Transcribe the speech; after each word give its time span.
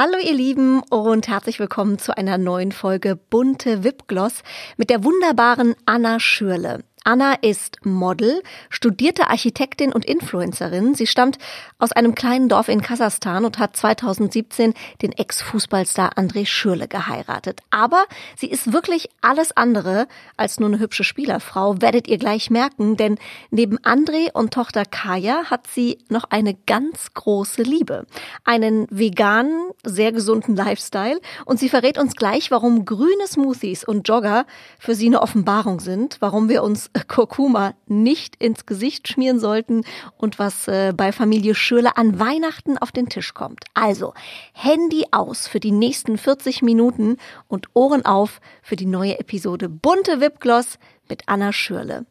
Hallo 0.00 0.16
ihr 0.24 0.32
Lieben 0.32 0.80
und 0.90 1.26
herzlich 1.26 1.58
willkommen 1.58 1.98
zu 1.98 2.16
einer 2.16 2.38
neuen 2.38 2.70
Folge 2.70 3.16
Bunte 3.16 3.82
Wipgloss 3.82 4.44
mit 4.76 4.90
der 4.90 5.02
wunderbaren 5.02 5.74
Anna 5.86 6.20
Schürle. 6.20 6.84
Anna 7.08 7.36
ist 7.40 7.86
Model, 7.86 8.42
studierte 8.68 9.30
Architektin 9.30 9.94
und 9.94 10.04
Influencerin. 10.04 10.94
Sie 10.94 11.06
stammt 11.06 11.38
aus 11.78 11.90
einem 11.90 12.14
kleinen 12.14 12.50
Dorf 12.50 12.68
in 12.68 12.82
Kasachstan 12.82 13.46
und 13.46 13.58
hat 13.58 13.78
2017 13.78 14.74
den 15.00 15.12
Ex-Fußballstar 15.12 16.18
André 16.18 16.44
Schürle 16.44 16.86
geheiratet. 16.86 17.60
Aber 17.70 18.04
sie 18.36 18.50
ist 18.50 18.74
wirklich 18.74 19.08
alles 19.22 19.56
andere 19.56 20.06
als 20.36 20.60
nur 20.60 20.68
eine 20.68 20.80
hübsche 20.80 21.02
Spielerfrau, 21.02 21.80
werdet 21.80 22.08
ihr 22.08 22.18
gleich 22.18 22.50
merken, 22.50 22.98
denn 22.98 23.16
neben 23.50 23.78
André 23.78 24.30
und 24.34 24.52
Tochter 24.52 24.84
Kaya 24.84 25.44
hat 25.46 25.66
sie 25.66 25.96
noch 26.10 26.24
eine 26.24 26.52
ganz 26.66 27.14
große 27.14 27.62
Liebe. 27.62 28.04
Einen 28.44 28.86
veganen, 28.90 29.70
sehr 29.82 30.12
gesunden 30.12 30.54
Lifestyle 30.54 31.22
und 31.46 31.58
sie 31.58 31.70
verrät 31.70 31.96
uns 31.96 32.16
gleich, 32.16 32.50
warum 32.50 32.84
grüne 32.84 33.26
Smoothies 33.26 33.82
und 33.82 34.06
Jogger 34.06 34.44
für 34.78 34.94
sie 34.94 35.06
eine 35.06 35.22
Offenbarung 35.22 35.80
sind, 35.80 36.18
warum 36.20 36.50
wir 36.50 36.62
uns 36.62 36.90
Kurkuma 37.04 37.74
nicht 37.86 38.36
ins 38.36 38.66
Gesicht 38.66 39.08
schmieren 39.08 39.40
sollten 39.40 39.84
und 40.16 40.38
was 40.38 40.68
äh, 40.68 40.92
bei 40.96 41.12
Familie 41.12 41.54
Schürle 41.54 41.96
an 41.96 42.18
Weihnachten 42.18 42.78
auf 42.78 42.92
den 42.92 43.08
Tisch 43.08 43.34
kommt. 43.34 43.64
Also 43.74 44.14
Handy 44.52 45.06
aus 45.10 45.46
für 45.46 45.60
die 45.60 45.72
nächsten 45.72 46.18
40 46.18 46.62
Minuten 46.62 47.16
und 47.46 47.68
Ohren 47.74 48.04
auf 48.04 48.40
für 48.62 48.76
die 48.76 48.86
neue 48.86 49.18
Episode 49.18 49.68
Bunte 49.68 50.20
Wipgloss 50.20 50.78
mit 51.08 51.22
Anna 51.26 51.52
Schürle. 51.52 52.06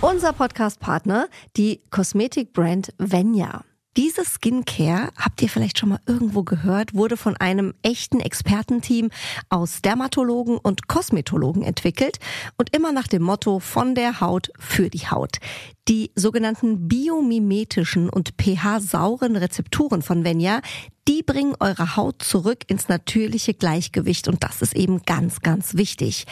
Unser 0.00 0.32
Podcast-Partner, 0.32 1.28
die 1.56 1.80
Kosmetikbrand 1.90 2.92
Venya. 2.98 3.64
Diese 3.96 4.24
Skincare, 4.24 5.10
habt 5.16 5.40
ihr 5.40 5.48
vielleicht 5.48 5.78
schon 5.78 5.90
mal 5.90 6.00
irgendwo 6.06 6.42
gehört, 6.42 6.94
wurde 6.94 7.16
von 7.16 7.36
einem 7.36 7.74
echten 7.82 8.18
Expertenteam 8.18 9.10
aus 9.50 9.82
Dermatologen 9.82 10.58
und 10.58 10.88
Kosmetologen 10.88 11.62
entwickelt 11.62 12.18
und 12.58 12.74
immer 12.74 12.90
nach 12.90 13.06
dem 13.06 13.22
Motto 13.22 13.60
von 13.60 13.94
der 13.94 14.20
Haut 14.20 14.50
für 14.58 14.90
die 14.90 15.06
Haut. 15.06 15.38
Die 15.86 16.10
sogenannten 16.16 16.88
biomimetischen 16.88 18.08
und 18.08 18.34
pH-sauren 18.36 19.36
Rezepturen 19.36 20.02
von 20.02 20.24
Venya, 20.24 20.60
die 21.08 21.22
bringen 21.22 21.54
eure 21.60 21.96
Haut 21.96 22.22
zurück 22.22 22.64
ins 22.68 22.88
natürliche 22.88 23.52
Gleichgewicht 23.52 24.28
und 24.28 24.42
das 24.42 24.62
ist 24.62 24.74
eben 24.74 25.02
ganz, 25.02 25.40
ganz 25.40 25.74
wichtig. 25.74 26.24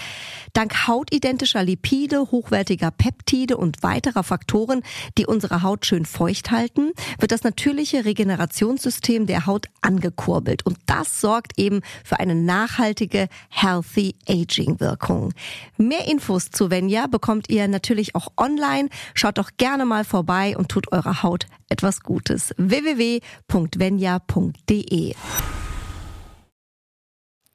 Dank 0.55 0.87
hautidentischer 0.87 1.63
Lipide, 1.63 2.31
hochwertiger 2.31 2.91
Peptide 2.91 3.59
und 3.59 3.83
weiterer 3.83 4.23
Faktoren, 4.23 4.83
die 5.19 5.27
unsere 5.27 5.63
Haut 5.63 5.85
schön 5.85 6.07
feucht 6.07 6.51
halten, 6.51 6.93
wird 7.19 7.33
das 7.33 7.43
natürliche 7.43 8.05
Regenerationssystem 8.05 9.27
der 9.27 9.47
Haut 9.47 9.67
angekurbelt 9.83 10.65
und 10.65 10.79
das 10.87 11.21
sorgt 11.21 11.59
eben 11.59 11.83
für 12.05 12.19
eine 12.19 12.35
nachhaltige 12.35 13.29
Healthy 13.51 14.15
Aging 14.27 14.81
Wirkung. 14.81 15.35
Mehr 15.77 16.09
Infos 16.09 16.51
zu 16.51 16.71
Venya 16.71 17.09
bekommt 17.09 17.51
ihr 17.51 17.69
natürlich 17.69 18.15
auch 18.15 18.29
online. 18.39 18.89
Schaut 19.15 19.37
doch 19.37 19.51
gerne 19.59 19.85
mal 19.85 20.05
vorbei 20.05 20.57
und 20.57 20.71
tut 20.71 20.91
eurer 20.93 21.23
Haut 21.23 21.47
etwas 21.69 22.03
Gutes. 22.03 22.55
www.venya.de 22.59 24.62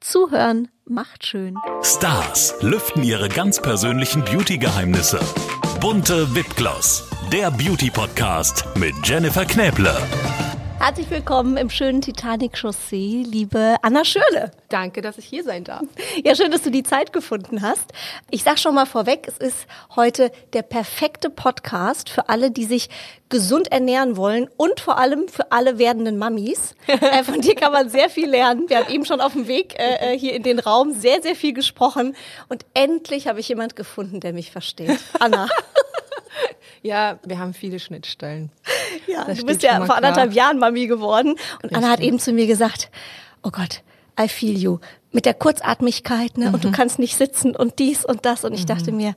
Zuhören 0.00 0.68
macht 0.84 1.26
schön. 1.26 1.56
Stars 1.82 2.54
lüften 2.60 3.02
ihre 3.02 3.28
ganz 3.28 3.60
persönlichen 3.60 4.24
Beauty-Geheimnisse. 4.24 5.20
Bunte 5.80 6.34
Wipgloss, 6.34 7.08
der 7.32 7.50
Beauty-Podcast 7.50 8.64
mit 8.76 8.94
Jennifer 9.04 9.44
Knäble. 9.44 9.96
Herzlich 10.80 11.10
willkommen 11.10 11.56
im 11.56 11.70
schönen 11.70 12.00
Titanic 12.00 12.56
Chaussee, 12.56 13.24
liebe 13.26 13.76
Anna 13.82 14.04
Schürle. 14.04 14.52
Danke, 14.68 15.02
dass 15.02 15.18
ich 15.18 15.24
hier 15.24 15.42
sein 15.42 15.64
darf. 15.64 15.82
Ja, 16.24 16.36
schön, 16.36 16.52
dass 16.52 16.62
du 16.62 16.70
die 16.70 16.84
Zeit 16.84 17.12
gefunden 17.12 17.62
hast. 17.62 17.92
Ich 18.30 18.44
sag 18.44 18.60
schon 18.60 18.76
mal 18.76 18.86
vorweg, 18.86 19.26
es 19.26 19.38
ist 19.38 19.66
heute 19.96 20.30
der 20.52 20.62
perfekte 20.62 21.30
Podcast 21.30 22.08
für 22.08 22.28
alle, 22.28 22.52
die 22.52 22.64
sich 22.64 22.88
gesund 23.28 23.72
ernähren 23.72 24.16
wollen 24.16 24.48
und 24.56 24.78
vor 24.78 24.98
allem 24.98 25.26
für 25.28 25.50
alle 25.50 25.78
werdenden 25.78 26.16
Mamis. 26.16 26.74
Äh, 26.86 27.24
von 27.24 27.40
dir 27.40 27.54
kann 27.54 27.72
man 27.72 27.88
sehr 27.88 28.10
viel 28.10 28.28
lernen. 28.28 28.68
Wir 28.68 28.78
haben 28.78 28.92
eben 28.92 29.04
schon 29.04 29.20
auf 29.20 29.32
dem 29.32 29.46
Weg 29.46 29.78
äh, 29.78 30.14
äh, 30.14 30.18
hier 30.18 30.34
in 30.34 30.42
den 30.42 30.58
Raum 30.58 30.92
sehr, 30.92 31.22
sehr 31.22 31.34
viel 31.34 31.52
gesprochen 31.52 32.16
und 32.48 32.64
endlich 32.74 33.26
habe 33.26 33.40
ich 33.40 33.48
jemand 33.48 33.76
gefunden, 33.76 34.20
der 34.20 34.32
mich 34.32 34.50
versteht. 34.50 34.98
Anna. 35.18 35.48
Ja, 36.82 37.18
wir 37.24 37.38
haben 37.38 37.54
viele 37.54 37.80
Schnittstellen. 37.80 38.50
Ja, 39.06 39.24
das 39.24 39.38
du 39.38 39.46
bist 39.46 39.62
ja 39.62 39.84
vor 39.84 39.96
anderthalb 39.96 40.32
Jahren 40.32 40.58
Mami 40.58 40.86
geworden. 40.86 41.30
Und 41.30 41.64
Richtig. 41.64 41.76
Anna 41.76 41.90
hat 41.90 42.00
eben 42.00 42.18
zu 42.18 42.32
mir 42.32 42.46
gesagt, 42.46 42.90
oh 43.42 43.50
Gott, 43.50 43.82
I 44.20 44.28
feel 44.28 44.56
you. 44.56 44.78
Mit 45.10 45.26
der 45.26 45.34
Kurzatmigkeit, 45.34 46.38
ne? 46.38 46.48
Mhm. 46.48 46.54
Und 46.54 46.64
du 46.64 46.68
mhm. 46.68 46.72
kannst 46.72 46.98
nicht 46.98 47.16
sitzen 47.16 47.56
und 47.56 47.78
dies 47.78 48.04
und 48.04 48.24
das. 48.26 48.44
Und 48.44 48.52
ich 48.52 48.62
mhm. 48.62 48.66
dachte 48.66 48.92
mir, 48.92 49.14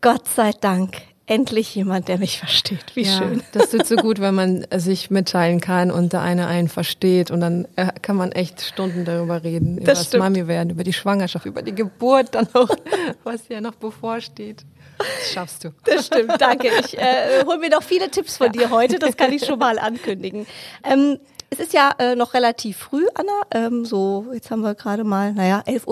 Gott 0.00 0.28
sei 0.28 0.52
Dank, 0.52 0.96
endlich 1.30 1.74
jemand, 1.76 2.08
der 2.08 2.18
mich 2.18 2.38
versteht. 2.38 2.84
Wie 2.94 3.02
ja, 3.02 3.12
schön. 3.12 3.42
Das 3.52 3.70
tut 3.70 3.86
so 3.86 3.94
gut, 3.96 4.20
wenn 4.20 4.34
man 4.34 4.66
sich 4.74 5.10
mitteilen 5.10 5.60
kann 5.60 5.92
und 5.92 6.12
der 6.12 6.22
eine 6.22 6.48
einen 6.48 6.68
versteht 6.68 7.30
und 7.30 7.40
dann 7.40 7.68
äh, 7.76 7.86
kann 8.02 8.16
man 8.16 8.32
echt 8.32 8.60
Stunden 8.60 9.04
darüber 9.04 9.44
reden, 9.44 9.78
über 9.78 9.86
das, 9.86 10.10
das 10.10 10.18
Mami 10.18 10.48
werden, 10.48 10.70
über 10.70 10.82
die 10.82 10.92
Schwangerschaft, 10.92 11.46
über 11.46 11.62
die 11.62 11.74
Geburt 11.74 12.34
dann 12.34 12.48
auch, 12.52 12.68
was 13.24 13.48
ja 13.48 13.60
noch 13.60 13.76
bevorsteht. 13.76 14.64
Das 15.00 15.32
schaffst 15.32 15.64
du. 15.64 15.70
Das 15.84 16.06
stimmt, 16.06 16.40
danke. 16.40 16.68
Ich 16.80 16.96
äh, 16.98 17.44
hole 17.44 17.58
mir 17.58 17.70
noch 17.70 17.82
viele 17.82 18.10
Tipps 18.10 18.36
von 18.36 18.52
dir 18.52 18.70
heute, 18.70 18.98
das 18.98 19.16
kann 19.16 19.32
ich 19.32 19.44
schon 19.44 19.58
mal 19.58 19.78
ankündigen. 19.78 20.46
Ähm, 20.84 21.18
es 21.50 21.58
ist 21.58 21.72
ja 21.72 21.92
äh, 21.98 22.14
noch 22.14 22.34
relativ 22.34 22.76
früh, 22.76 23.06
Anna. 23.14 23.42
Ähm, 23.52 23.84
so, 23.84 24.26
jetzt 24.32 24.50
haben 24.50 24.60
wir 24.60 24.74
gerade 24.76 25.02
mal, 25.02 25.32
naja, 25.32 25.64
11.40 25.66 25.86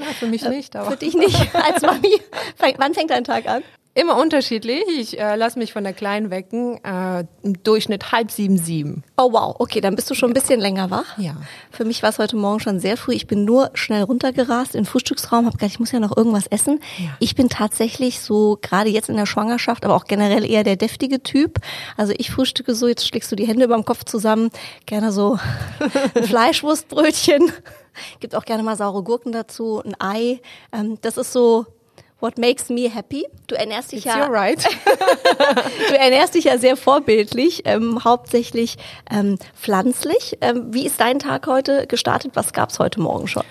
Uhr. 0.00 0.06
Ja, 0.06 0.12
für 0.12 0.26
mich 0.26 0.44
nicht, 0.48 0.76
aber. 0.76 0.92
Für 0.92 0.96
dich 0.96 1.14
nicht, 1.14 1.54
als 1.54 1.82
Mami. 1.82 2.20
Wann 2.78 2.94
fängt 2.94 3.10
dein 3.10 3.24
Tag 3.24 3.46
an? 3.48 3.64
Immer 3.94 4.16
unterschiedlich. 4.16 4.84
Ich 4.98 5.20
äh, 5.20 5.36
lasse 5.36 5.58
mich 5.58 5.74
von 5.74 5.84
der 5.84 5.92
Kleinen 5.92 6.30
wecken. 6.30 6.82
Äh, 6.82 7.26
Im 7.42 7.62
Durchschnitt 7.62 8.10
halb 8.10 8.30
sieben, 8.30 8.56
sieben. 8.56 9.04
Oh 9.18 9.32
wow, 9.32 9.54
okay, 9.58 9.82
dann 9.82 9.96
bist 9.96 10.10
du 10.10 10.14
schon 10.14 10.30
ein 10.30 10.34
bisschen 10.34 10.60
länger 10.60 10.90
wach. 10.90 11.18
Ja. 11.18 11.36
Für 11.70 11.84
mich 11.84 12.02
war 12.02 12.08
es 12.08 12.18
heute 12.18 12.36
Morgen 12.36 12.60
schon 12.60 12.80
sehr 12.80 12.96
früh. 12.96 13.12
Ich 13.12 13.26
bin 13.26 13.44
nur 13.44 13.70
schnell 13.74 14.02
runtergerast 14.02 14.74
in 14.74 14.84
den 14.84 14.86
Frühstücksraum, 14.86 15.44
habe 15.44 15.58
gedacht, 15.58 15.72
ich 15.72 15.78
muss 15.78 15.92
ja 15.92 16.00
noch 16.00 16.16
irgendwas 16.16 16.46
essen. 16.46 16.80
Ja. 16.98 17.10
Ich 17.18 17.34
bin 17.34 17.50
tatsächlich 17.50 18.20
so, 18.20 18.58
gerade 18.62 18.88
jetzt 18.88 19.10
in 19.10 19.16
der 19.16 19.26
Schwangerschaft, 19.26 19.84
aber 19.84 19.94
auch 19.94 20.04
generell 20.04 20.50
eher 20.50 20.64
der 20.64 20.76
deftige 20.76 21.22
Typ. 21.22 21.58
Also 21.98 22.14
ich 22.16 22.30
frühstücke 22.30 22.74
so, 22.74 22.88
jetzt 22.88 23.06
schlägst 23.06 23.30
du 23.30 23.36
die 23.36 23.46
Hände 23.46 23.66
über 23.66 23.74
dem 23.74 23.84
Kopf 23.84 24.04
zusammen, 24.04 24.48
gerne 24.86 25.12
so 25.12 25.38
ein 26.14 26.24
Fleischwurstbrötchen. 26.24 27.52
Gibt 28.20 28.34
auch 28.34 28.46
gerne 28.46 28.62
mal 28.62 28.78
saure 28.78 29.02
Gurken 29.02 29.32
dazu, 29.32 29.82
ein 29.84 29.94
Ei. 30.00 30.40
Ähm, 30.72 30.96
das 31.02 31.18
ist 31.18 31.34
so 31.34 31.66
What 32.22 32.38
makes 32.38 32.68
me 32.68 32.88
happy? 32.88 33.26
Du 33.48 33.56
ernährst 33.56 33.90
dich 33.90 34.06
It's 34.06 34.14
ja. 34.14 34.26
Right. 34.26 34.64
du 35.88 35.98
ernährst 35.98 36.36
dich 36.36 36.44
ja 36.44 36.56
sehr 36.56 36.76
vorbildlich, 36.76 37.62
ähm, 37.64 38.04
hauptsächlich 38.04 38.76
ähm, 39.10 39.38
pflanzlich. 39.60 40.38
Ähm, 40.40 40.72
wie 40.72 40.86
ist 40.86 41.00
dein 41.00 41.18
Tag 41.18 41.48
heute 41.48 41.88
gestartet? 41.88 42.30
Was 42.34 42.52
gab's 42.52 42.78
heute 42.78 43.00
Morgen 43.00 43.26
schon? 43.26 43.42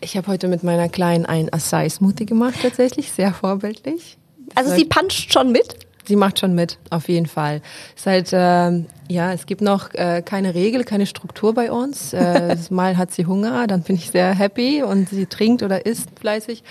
Ich 0.00 0.16
habe 0.16 0.28
heute 0.28 0.46
mit 0.46 0.62
meiner 0.62 0.88
Kleinen 0.88 1.26
einen 1.26 1.52
Acai 1.52 1.88
Smoothie 1.88 2.24
gemacht, 2.24 2.54
tatsächlich 2.62 3.10
sehr 3.10 3.34
vorbildlich. 3.34 4.16
Also 4.54 4.72
sie 4.76 4.84
puncht 4.84 5.32
schon 5.32 5.50
mit? 5.50 5.74
Sie 6.06 6.16
macht 6.16 6.38
schon 6.38 6.54
mit, 6.54 6.78
auf 6.90 7.08
jeden 7.08 7.26
Fall. 7.26 7.62
Es 7.96 8.06
halt, 8.06 8.32
äh, 8.32 8.84
ja, 9.08 9.32
es 9.32 9.46
gibt 9.46 9.62
noch 9.62 9.94
äh, 9.94 10.22
keine 10.22 10.54
Regel, 10.54 10.84
keine 10.84 11.06
Struktur 11.06 11.54
bei 11.54 11.72
uns. 11.72 12.12
Äh, 12.12 12.56
mal 12.70 12.96
hat 12.96 13.10
sie 13.10 13.26
Hunger, 13.26 13.66
dann 13.66 13.82
bin 13.82 13.96
ich 13.96 14.10
sehr 14.10 14.34
happy 14.34 14.82
und 14.82 15.08
sie 15.08 15.26
trinkt 15.26 15.62
oder 15.62 15.86
isst 15.86 16.10
fleißig. 16.18 16.62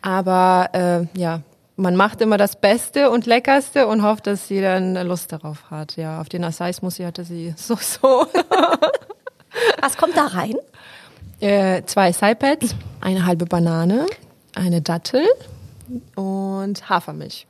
Aber 0.00 0.70
äh, 0.72 1.18
ja, 1.18 1.42
man 1.76 1.96
macht 1.96 2.20
immer 2.20 2.36
das 2.36 2.56
Beste 2.56 3.10
und 3.10 3.26
Leckerste 3.26 3.86
und 3.86 4.02
hofft, 4.02 4.26
dass 4.26 4.48
sie 4.48 4.60
dann 4.60 4.94
Lust 5.06 5.32
darauf 5.32 5.70
hat. 5.70 5.96
Ja, 5.96 6.20
auf 6.20 6.28
den 6.28 6.44
Acai 6.44 6.72
Smoothie 6.72 7.06
hatte 7.06 7.24
sie 7.24 7.54
so 7.56 7.76
so. 7.76 8.26
Was 9.80 9.96
kommt 9.96 10.16
da 10.16 10.26
rein? 10.26 10.56
Äh, 11.40 11.82
zwei 11.86 12.10
Acai-Pads, 12.10 12.74
eine 13.00 13.26
halbe 13.26 13.46
Banane, 13.46 14.06
eine 14.54 14.80
Dattel 14.80 15.24
und 16.14 16.88
Hafermilch. 16.88 17.46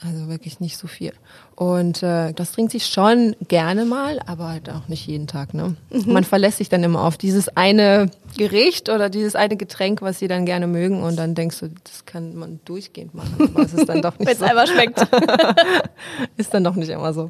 Also 0.00 0.28
wirklich 0.28 0.60
nicht 0.60 0.76
so 0.76 0.86
viel. 0.86 1.12
Und 1.56 2.04
äh, 2.04 2.32
das 2.32 2.52
trinkt 2.52 2.70
sich 2.70 2.86
schon 2.86 3.34
gerne 3.48 3.84
mal, 3.84 4.20
aber 4.26 4.48
halt 4.48 4.70
auch 4.70 4.86
nicht 4.86 5.04
jeden 5.08 5.26
Tag. 5.26 5.54
Ne? 5.54 5.74
Mhm. 5.90 6.12
Man 6.12 6.22
verlässt 6.22 6.58
sich 6.58 6.68
dann 6.68 6.84
immer 6.84 7.02
auf 7.02 7.16
dieses 7.18 7.48
eine 7.56 8.08
Gericht 8.36 8.90
oder 8.90 9.10
dieses 9.10 9.34
eine 9.34 9.56
Getränk, 9.56 10.00
was 10.00 10.20
sie 10.20 10.28
dann 10.28 10.46
gerne 10.46 10.68
mögen. 10.68 11.02
Und 11.02 11.16
dann 11.16 11.34
denkst 11.34 11.58
du, 11.58 11.70
das 11.82 12.06
kann 12.06 12.36
man 12.36 12.60
durchgehend 12.64 13.12
machen. 13.14 13.50
Aber 13.52 13.64
es 13.64 13.74
ist 13.74 13.88
dann 13.88 14.00
doch 14.00 14.16
nicht 14.20 14.30
so. 14.38 14.40
Wenn 14.40 14.44
es 14.44 14.50
einmal 14.50 14.66
schmeckt. 14.68 15.00
ist 16.36 16.54
dann 16.54 16.62
doch 16.62 16.76
nicht 16.76 16.90
immer 16.90 17.12
so. 17.12 17.28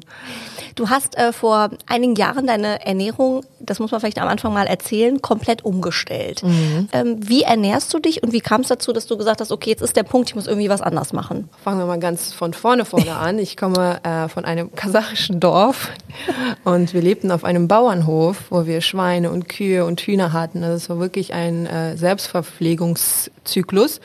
Du 0.75 0.89
hast 0.89 1.17
äh, 1.17 1.33
vor 1.33 1.69
einigen 1.87 2.15
Jahren 2.15 2.47
deine 2.47 2.85
Ernährung, 2.85 3.43
das 3.59 3.79
muss 3.79 3.91
man 3.91 3.99
vielleicht 3.99 4.19
am 4.19 4.27
Anfang 4.27 4.53
mal 4.53 4.67
erzählen, 4.67 5.21
komplett 5.21 5.65
umgestellt. 5.65 6.43
Mhm. 6.43 6.89
Ähm, 6.91 7.17
wie 7.19 7.43
ernährst 7.43 7.93
du 7.93 7.99
dich 7.99 8.23
und 8.23 8.33
wie 8.33 8.41
kam 8.41 8.61
es 8.61 8.67
dazu, 8.67 8.93
dass 8.93 9.07
du 9.07 9.17
gesagt 9.17 9.41
hast, 9.41 9.51
okay, 9.51 9.71
jetzt 9.71 9.81
ist 9.81 9.95
der 9.95 10.03
Punkt, 10.03 10.29
ich 10.29 10.35
muss 10.35 10.47
irgendwie 10.47 10.69
was 10.69 10.81
anders 10.81 11.13
machen? 11.13 11.49
Fangen 11.63 11.79
wir 11.79 11.85
mal 11.85 11.99
ganz 11.99 12.33
von 12.33 12.53
vorne 12.53 12.85
vorne 12.85 13.15
an. 13.15 13.39
Ich 13.39 13.57
komme 13.57 13.99
äh, 14.03 14.29
von 14.29 14.45
einem 14.45 14.73
kasachischen 14.73 15.39
Dorf 15.39 15.89
und 16.63 16.93
wir 16.93 17.01
lebten 17.01 17.31
auf 17.31 17.43
einem 17.43 17.67
Bauernhof, 17.67 18.43
wo 18.49 18.65
wir 18.65 18.81
Schweine 18.81 19.31
und 19.31 19.49
Kühe 19.49 19.85
und 19.85 20.01
Hühner 20.01 20.33
hatten. 20.33 20.63
Also 20.63 20.75
es 20.75 20.89
war 20.89 20.99
wirklich 20.99 21.33
ein 21.33 21.65
äh, 21.65 21.97
Selbstverpflegungszyklus. 21.97 24.01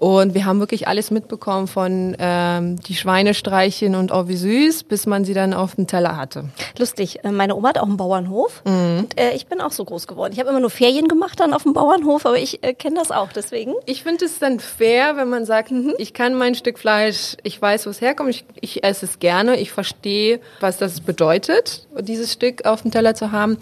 Und 0.00 0.32
wir 0.32 0.46
haben 0.46 0.60
wirklich 0.60 0.88
alles 0.88 1.10
mitbekommen 1.10 1.66
von 1.68 2.16
ähm, 2.18 2.80
die 2.80 2.94
Schweine 2.94 3.34
streichen 3.34 3.94
und 3.94 4.10
oh 4.12 4.28
wie 4.28 4.36
süß, 4.36 4.84
bis 4.84 5.04
man 5.04 5.26
sie 5.26 5.34
dann 5.34 5.52
auf 5.52 5.74
dem 5.74 5.86
Teller 5.86 6.16
hatte. 6.16 6.44
Lustig, 6.78 7.22
äh, 7.22 7.30
meine 7.30 7.54
Oma 7.54 7.68
hat 7.68 7.78
auch 7.78 7.82
einen 7.86 7.98
Bauernhof 7.98 8.62
Mhm. 8.64 9.00
und 9.00 9.20
äh, 9.20 9.32
ich 9.34 9.46
bin 9.46 9.60
auch 9.60 9.72
so 9.72 9.84
groß 9.84 10.06
geworden. 10.06 10.32
Ich 10.32 10.40
habe 10.40 10.48
immer 10.48 10.58
nur 10.60 10.70
Ferien 10.70 11.06
gemacht 11.06 11.38
dann 11.38 11.52
auf 11.52 11.64
dem 11.64 11.74
Bauernhof, 11.74 12.24
aber 12.24 12.38
ich 12.38 12.64
äh, 12.64 12.72
kenne 12.72 12.96
das 12.96 13.10
auch 13.10 13.30
deswegen. 13.30 13.74
Ich 13.84 14.02
finde 14.02 14.24
es 14.24 14.38
dann 14.38 14.58
fair, 14.58 15.16
wenn 15.18 15.28
man 15.28 15.44
sagt, 15.44 15.70
ich 15.98 16.14
kann 16.14 16.34
mein 16.34 16.54
Stück 16.54 16.78
Fleisch, 16.78 17.36
ich 17.42 17.60
weiß, 17.60 17.84
wo 17.84 17.90
es 17.90 18.00
herkommt, 18.00 18.30
ich, 18.30 18.44
ich 18.62 18.82
esse 18.82 19.04
es 19.04 19.18
gerne, 19.18 19.60
ich 19.60 19.70
verstehe, 19.70 20.40
was 20.60 20.78
das 20.78 21.02
bedeutet, 21.02 21.86
dieses 22.00 22.32
Stück 22.32 22.64
auf 22.64 22.80
dem 22.80 22.90
Teller 22.90 23.14
zu 23.14 23.32
haben. 23.32 23.58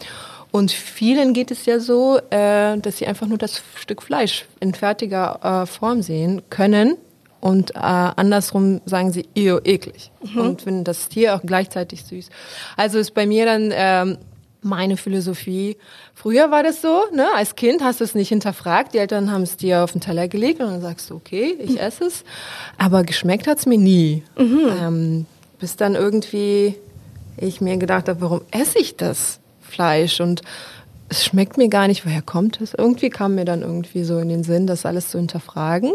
Und 0.50 0.72
vielen 0.72 1.34
geht 1.34 1.50
es 1.50 1.66
ja 1.66 1.78
so, 1.78 2.18
äh, 2.30 2.78
dass 2.78 2.98
sie 2.98 3.06
einfach 3.06 3.26
nur 3.26 3.38
das 3.38 3.62
Stück 3.76 4.02
Fleisch 4.02 4.46
in 4.60 4.74
fertiger 4.74 5.62
äh, 5.62 5.66
Form 5.66 6.02
sehen 6.02 6.42
können. 6.50 6.96
Und 7.40 7.76
äh, 7.76 7.78
andersrum 7.78 8.80
sagen 8.84 9.12
sie, 9.12 9.28
ew, 9.36 9.60
eklig. 9.62 10.10
Und 10.40 10.62
finden 10.62 10.84
das 10.84 11.08
Tier 11.08 11.36
auch 11.36 11.42
gleichzeitig 11.42 12.04
süß. 12.04 12.30
Also 12.76 12.98
ist 12.98 13.14
bei 13.14 13.26
mir 13.26 13.44
dann 13.44 13.72
ähm, 13.72 14.18
meine 14.60 14.96
Philosophie. 14.96 15.76
Früher 16.14 16.50
war 16.50 16.62
das 16.62 16.82
so, 16.82 17.04
ne? 17.14 17.26
Als 17.36 17.54
Kind 17.54 17.82
hast 17.82 18.00
du 18.00 18.04
es 18.04 18.14
nicht 18.14 18.30
hinterfragt. 18.30 18.94
Die 18.94 18.98
Eltern 18.98 19.30
haben 19.30 19.42
es 19.42 19.56
dir 19.56 19.84
auf 19.84 19.92
den 19.92 20.00
Teller 20.00 20.26
gelegt 20.26 20.60
und 20.60 20.66
dann 20.66 20.80
sagst 20.80 21.10
du, 21.10 21.14
okay, 21.14 21.56
ich 21.60 21.80
esse 21.80 22.06
es. 22.06 22.24
Aber 22.76 23.04
geschmeckt 23.04 23.46
hat's 23.46 23.66
mir 23.66 23.78
nie. 23.78 24.24
Ähm, 24.82 25.26
bis 25.60 25.76
dann 25.76 25.94
irgendwie 25.94 26.74
ich 27.36 27.60
mir 27.60 27.76
gedacht 27.76 28.08
habe, 28.08 28.20
warum 28.20 28.40
esse 28.50 28.80
ich 28.80 28.96
das 28.96 29.38
Fleisch? 29.78 30.20
Und 30.20 30.42
es 31.08 31.25
schmeckt 31.25 31.56
mir 31.56 31.69
gar 31.69 31.86
nicht, 31.86 32.04
woher 32.04 32.20
kommt 32.20 32.60
es? 32.60 32.75
Irgendwie 32.75 33.10
kam 33.10 33.36
mir 33.36 33.44
dann 33.44 33.62
irgendwie 33.62 34.02
so 34.02 34.19
in 34.19 34.28
den 34.28 34.42
Sinn, 34.42 34.66
das 34.66 34.84
alles 34.84 35.08
zu 35.08 35.19
hinterfragen. 35.19 35.92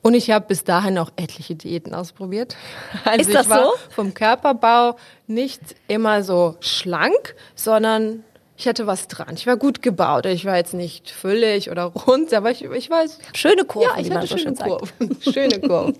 Und 0.00 0.14
ich 0.14 0.30
habe 0.30 0.44
bis 0.46 0.62
dahin 0.62 0.96
auch 0.98 1.10
etliche 1.16 1.56
Diäten 1.56 1.92
ausprobiert. 1.92 2.54
Also 3.04 3.22
Ist 3.22 3.34
das 3.34 3.46
ich 3.46 3.50
war 3.50 3.64
so? 3.64 3.70
vom 3.90 4.14
Körperbau 4.14 4.96
nicht 5.26 5.60
immer 5.88 6.22
so 6.22 6.54
schlank, 6.60 7.34
sondern 7.56 8.22
ich 8.56 8.68
hatte 8.68 8.86
was 8.86 9.08
dran. 9.08 9.34
Ich 9.34 9.48
war 9.48 9.56
gut 9.56 9.82
gebaut. 9.82 10.24
Ich 10.26 10.44
war 10.44 10.56
jetzt 10.56 10.72
nicht 10.72 11.10
füllig 11.10 11.68
oder 11.70 11.82
rund, 11.82 12.32
aber 12.32 12.52
ich, 12.52 12.64
ich 12.64 12.88
war 12.88 13.04
Schöne 13.34 13.64
Kurven, 13.64 13.90
ja, 13.96 14.00
ich 14.00 14.10
hatte 14.12 14.28
so 14.28 14.38
schöne 14.38 14.42
schön 14.42 14.54
sagt. 14.56 14.70
Kurven. 14.70 15.16
schöne 15.32 15.60
Kurven. 15.60 15.96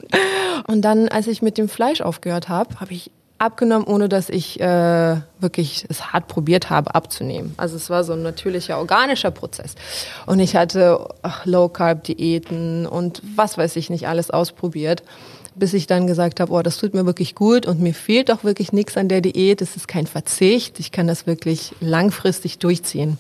Und 0.69 0.83
dann, 0.83 1.09
als 1.09 1.27
ich 1.27 1.43
mit 1.43 1.59
dem 1.59 1.69
Fleisch 1.69 2.01
aufgehört 2.01 2.49
habe, 2.49 2.79
habe 2.79 2.93
ich 2.93 3.11
abgenommen, 3.39 3.87
ohne 3.87 4.09
dass 4.09 4.29
ich 4.29 4.61
äh, 4.61 5.17
wirklich 5.41 5.85
es 5.89 6.13
hart 6.13 6.29
probiert 6.29 6.71
habe 6.71 6.95
abzunehmen. 6.95 7.55
Also 7.57 7.77
es 7.77 7.91
war 7.91 8.05
so 8.05 8.15
ein 8.15 8.23
natürlicher, 8.23 8.79
organischer 8.79 9.31
Prozess. 9.31 9.75
Und 10.25 10.41
ich 10.41 10.57
hatte 10.57 11.09
Low-Carb-Diäten 11.45 12.87
und 12.87 13.23
was 13.37 13.59
weiß 13.59 13.77
ich 13.77 13.91
nicht 13.91 14.09
alles 14.09 14.31
ausprobiert, 14.31 15.03
bis 15.55 15.75
ich 15.75 15.87
dann 15.87 16.07
gesagt 16.07 16.41
habe, 16.41 16.53
oh, 16.53 16.63
das 16.63 16.79
tut 16.79 16.95
mir 16.95 17.07
wirklich 17.07 17.35
gut 17.35 17.67
und 17.67 17.81
mir 17.81 17.95
fehlt 17.95 18.31
auch 18.31 18.45
wirklich 18.45 18.73
nichts 18.73 18.97
an 18.97 19.09
der 19.09 19.21
Diät. 19.21 19.61
Es 19.63 19.77
ist 19.77 19.89
kein 19.89 20.07
Verzicht. 20.07 20.79
Ich 20.81 20.93
kann 20.93 21.07
das 21.07 21.27
wirklich 21.27 21.75
langfristig 21.81 22.59
durchziehen. 22.59 23.19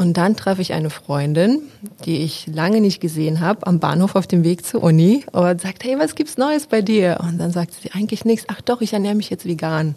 Und 0.00 0.16
dann 0.16 0.34
treffe 0.34 0.62
ich 0.62 0.72
eine 0.72 0.88
Freundin, 0.88 1.60
die 2.06 2.22
ich 2.22 2.46
lange 2.46 2.80
nicht 2.80 3.02
gesehen 3.02 3.40
habe, 3.40 3.66
am 3.66 3.80
Bahnhof 3.80 4.16
auf 4.16 4.26
dem 4.26 4.44
Weg 4.44 4.64
zur 4.64 4.82
Uni 4.82 5.26
und 5.32 5.60
sagt, 5.60 5.84
hey, 5.84 5.98
was 5.98 6.14
gibt's 6.14 6.38
Neues 6.38 6.68
bei 6.68 6.80
dir? 6.80 7.18
Und 7.20 7.36
dann 7.36 7.50
sagt 7.50 7.74
sie, 7.74 7.90
eigentlich 7.92 8.24
nichts. 8.24 8.46
Ach 8.48 8.62
doch, 8.62 8.80
ich 8.80 8.94
ernähre 8.94 9.14
mich 9.14 9.28
jetzt 9.28 9.44
vegan. 9.44 9.96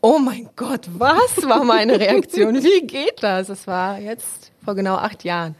Oh 0.00 0.18
mein 0.18 0.48
Gott, 0.56 0.88
was 0.96 1.46
war 1.46 1.64
meine 1.64 2.00
Reaktion? 2.00 2.54
Wie 2.64 2.86
geht 2.86 3.22
das? 3.22 3.50
Es 3.50 3.66
war 3.66 3.98
jetzt 3.98 4.50
vor 4.64 4.74
genau 4.74 4.94
acht 4.94 5.22
Jahren. 5.22 5.54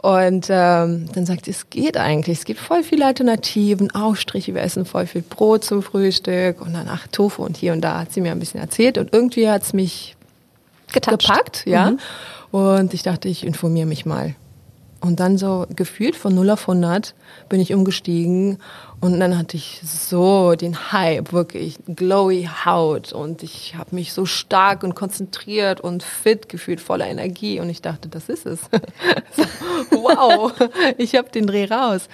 Und 0.00 0.46
ähm, 0.48 1.10
dann 1.12 1.26
sagt 1.26 1.44
sie, 1.44 1.50
es 1.50 1.68
geht 1.68 1.98
eigentlich. 1.98 2.38
Es 2.38 2.44
gibt 2.46 2.58
voll 2.58 2.82
viele 2.82 3.04
Alternativen, 3.04 3.90
Aufstriche, 3.90 4.54
wir 4.54 4.62
essen 4.62 4.86
voll 4.86 5.04
viel 5.04 5.20
Brot 5.20 5.62
zum 5.62 5.82
Frühstück 5.82 6.62
und 6.62 6.72
dann 6.72 6.88
ach, 6.88 7.06
Tofu 7.08 7.44
und 7.44 7.58
hier 7.58 7.74
und 7.74 7.82
da 7.82 7.98
hat 7.98 8.14
sie 8.14 8.22
mir 8.22 8.32
ein 8.32 8.38
bisschen 8.38 8.60
erzählt 8.60 8.96
und 8.96 9.12
irgendwie 9.12 9.46
hat's 9.50 9.74
mich 9.74 10.16
Getatscht. 10.90 11.28
gepackt, 11.28 11.66
ja. 11.66 11.92
Und 12.50 12.94
ich 12.94 13.02
dachte, 13.02 13.28
ich 13.28 13.44
informiere 13.44 13.86
mich 13.86 14.06
mal. 14.06 14.34
Und 15.00 15.20
dann 15.20 15.38
so 15.38 15.64
gefühlt 15.76 16.16
von 16.16 16.34
0 16.34 16.50
auf 16.50 16.68
100 16.68 17.14
bin 17.48 17.60
ich 17.60 17.72
umgestiegen 17.72 18.58
und 19.00 19.20
dann 19.20 19.38
hatte 19.38 19.56
ich 19.56 19.80
so 19.84 20.56
den 20.56 20.92
Hype, 20.92 21.32
wirklich 21.32 21.76
glowy 21.86 22.48
Haut 22.64 23.12
und 23.12 23.44
ich 23.44 23.76
habe 23.76 23.94
mich 23.94 24.12
so 24.12 24.26
stark 24.26 24.82
und 24.82 24.96
konzentriert 24.96 25.80
und 25.80 26.02
fit 26.02 26.48
gefühlt, 26.48 26.80
voller 26.80 27.06
Energie 27.06 27.60
und 27.60 27.70
ich 27.70 27.80
dachte, 27.80 28.08
das 28.08 28.28
ist 28.28 28.44
es. 28.44 28.58
wow, 29.90 30.52
ich 30.98 31.14
habe 31.14 31.30
den 31.30 31.46
Dreh 31.46 31.66
raus. 31.66 32.08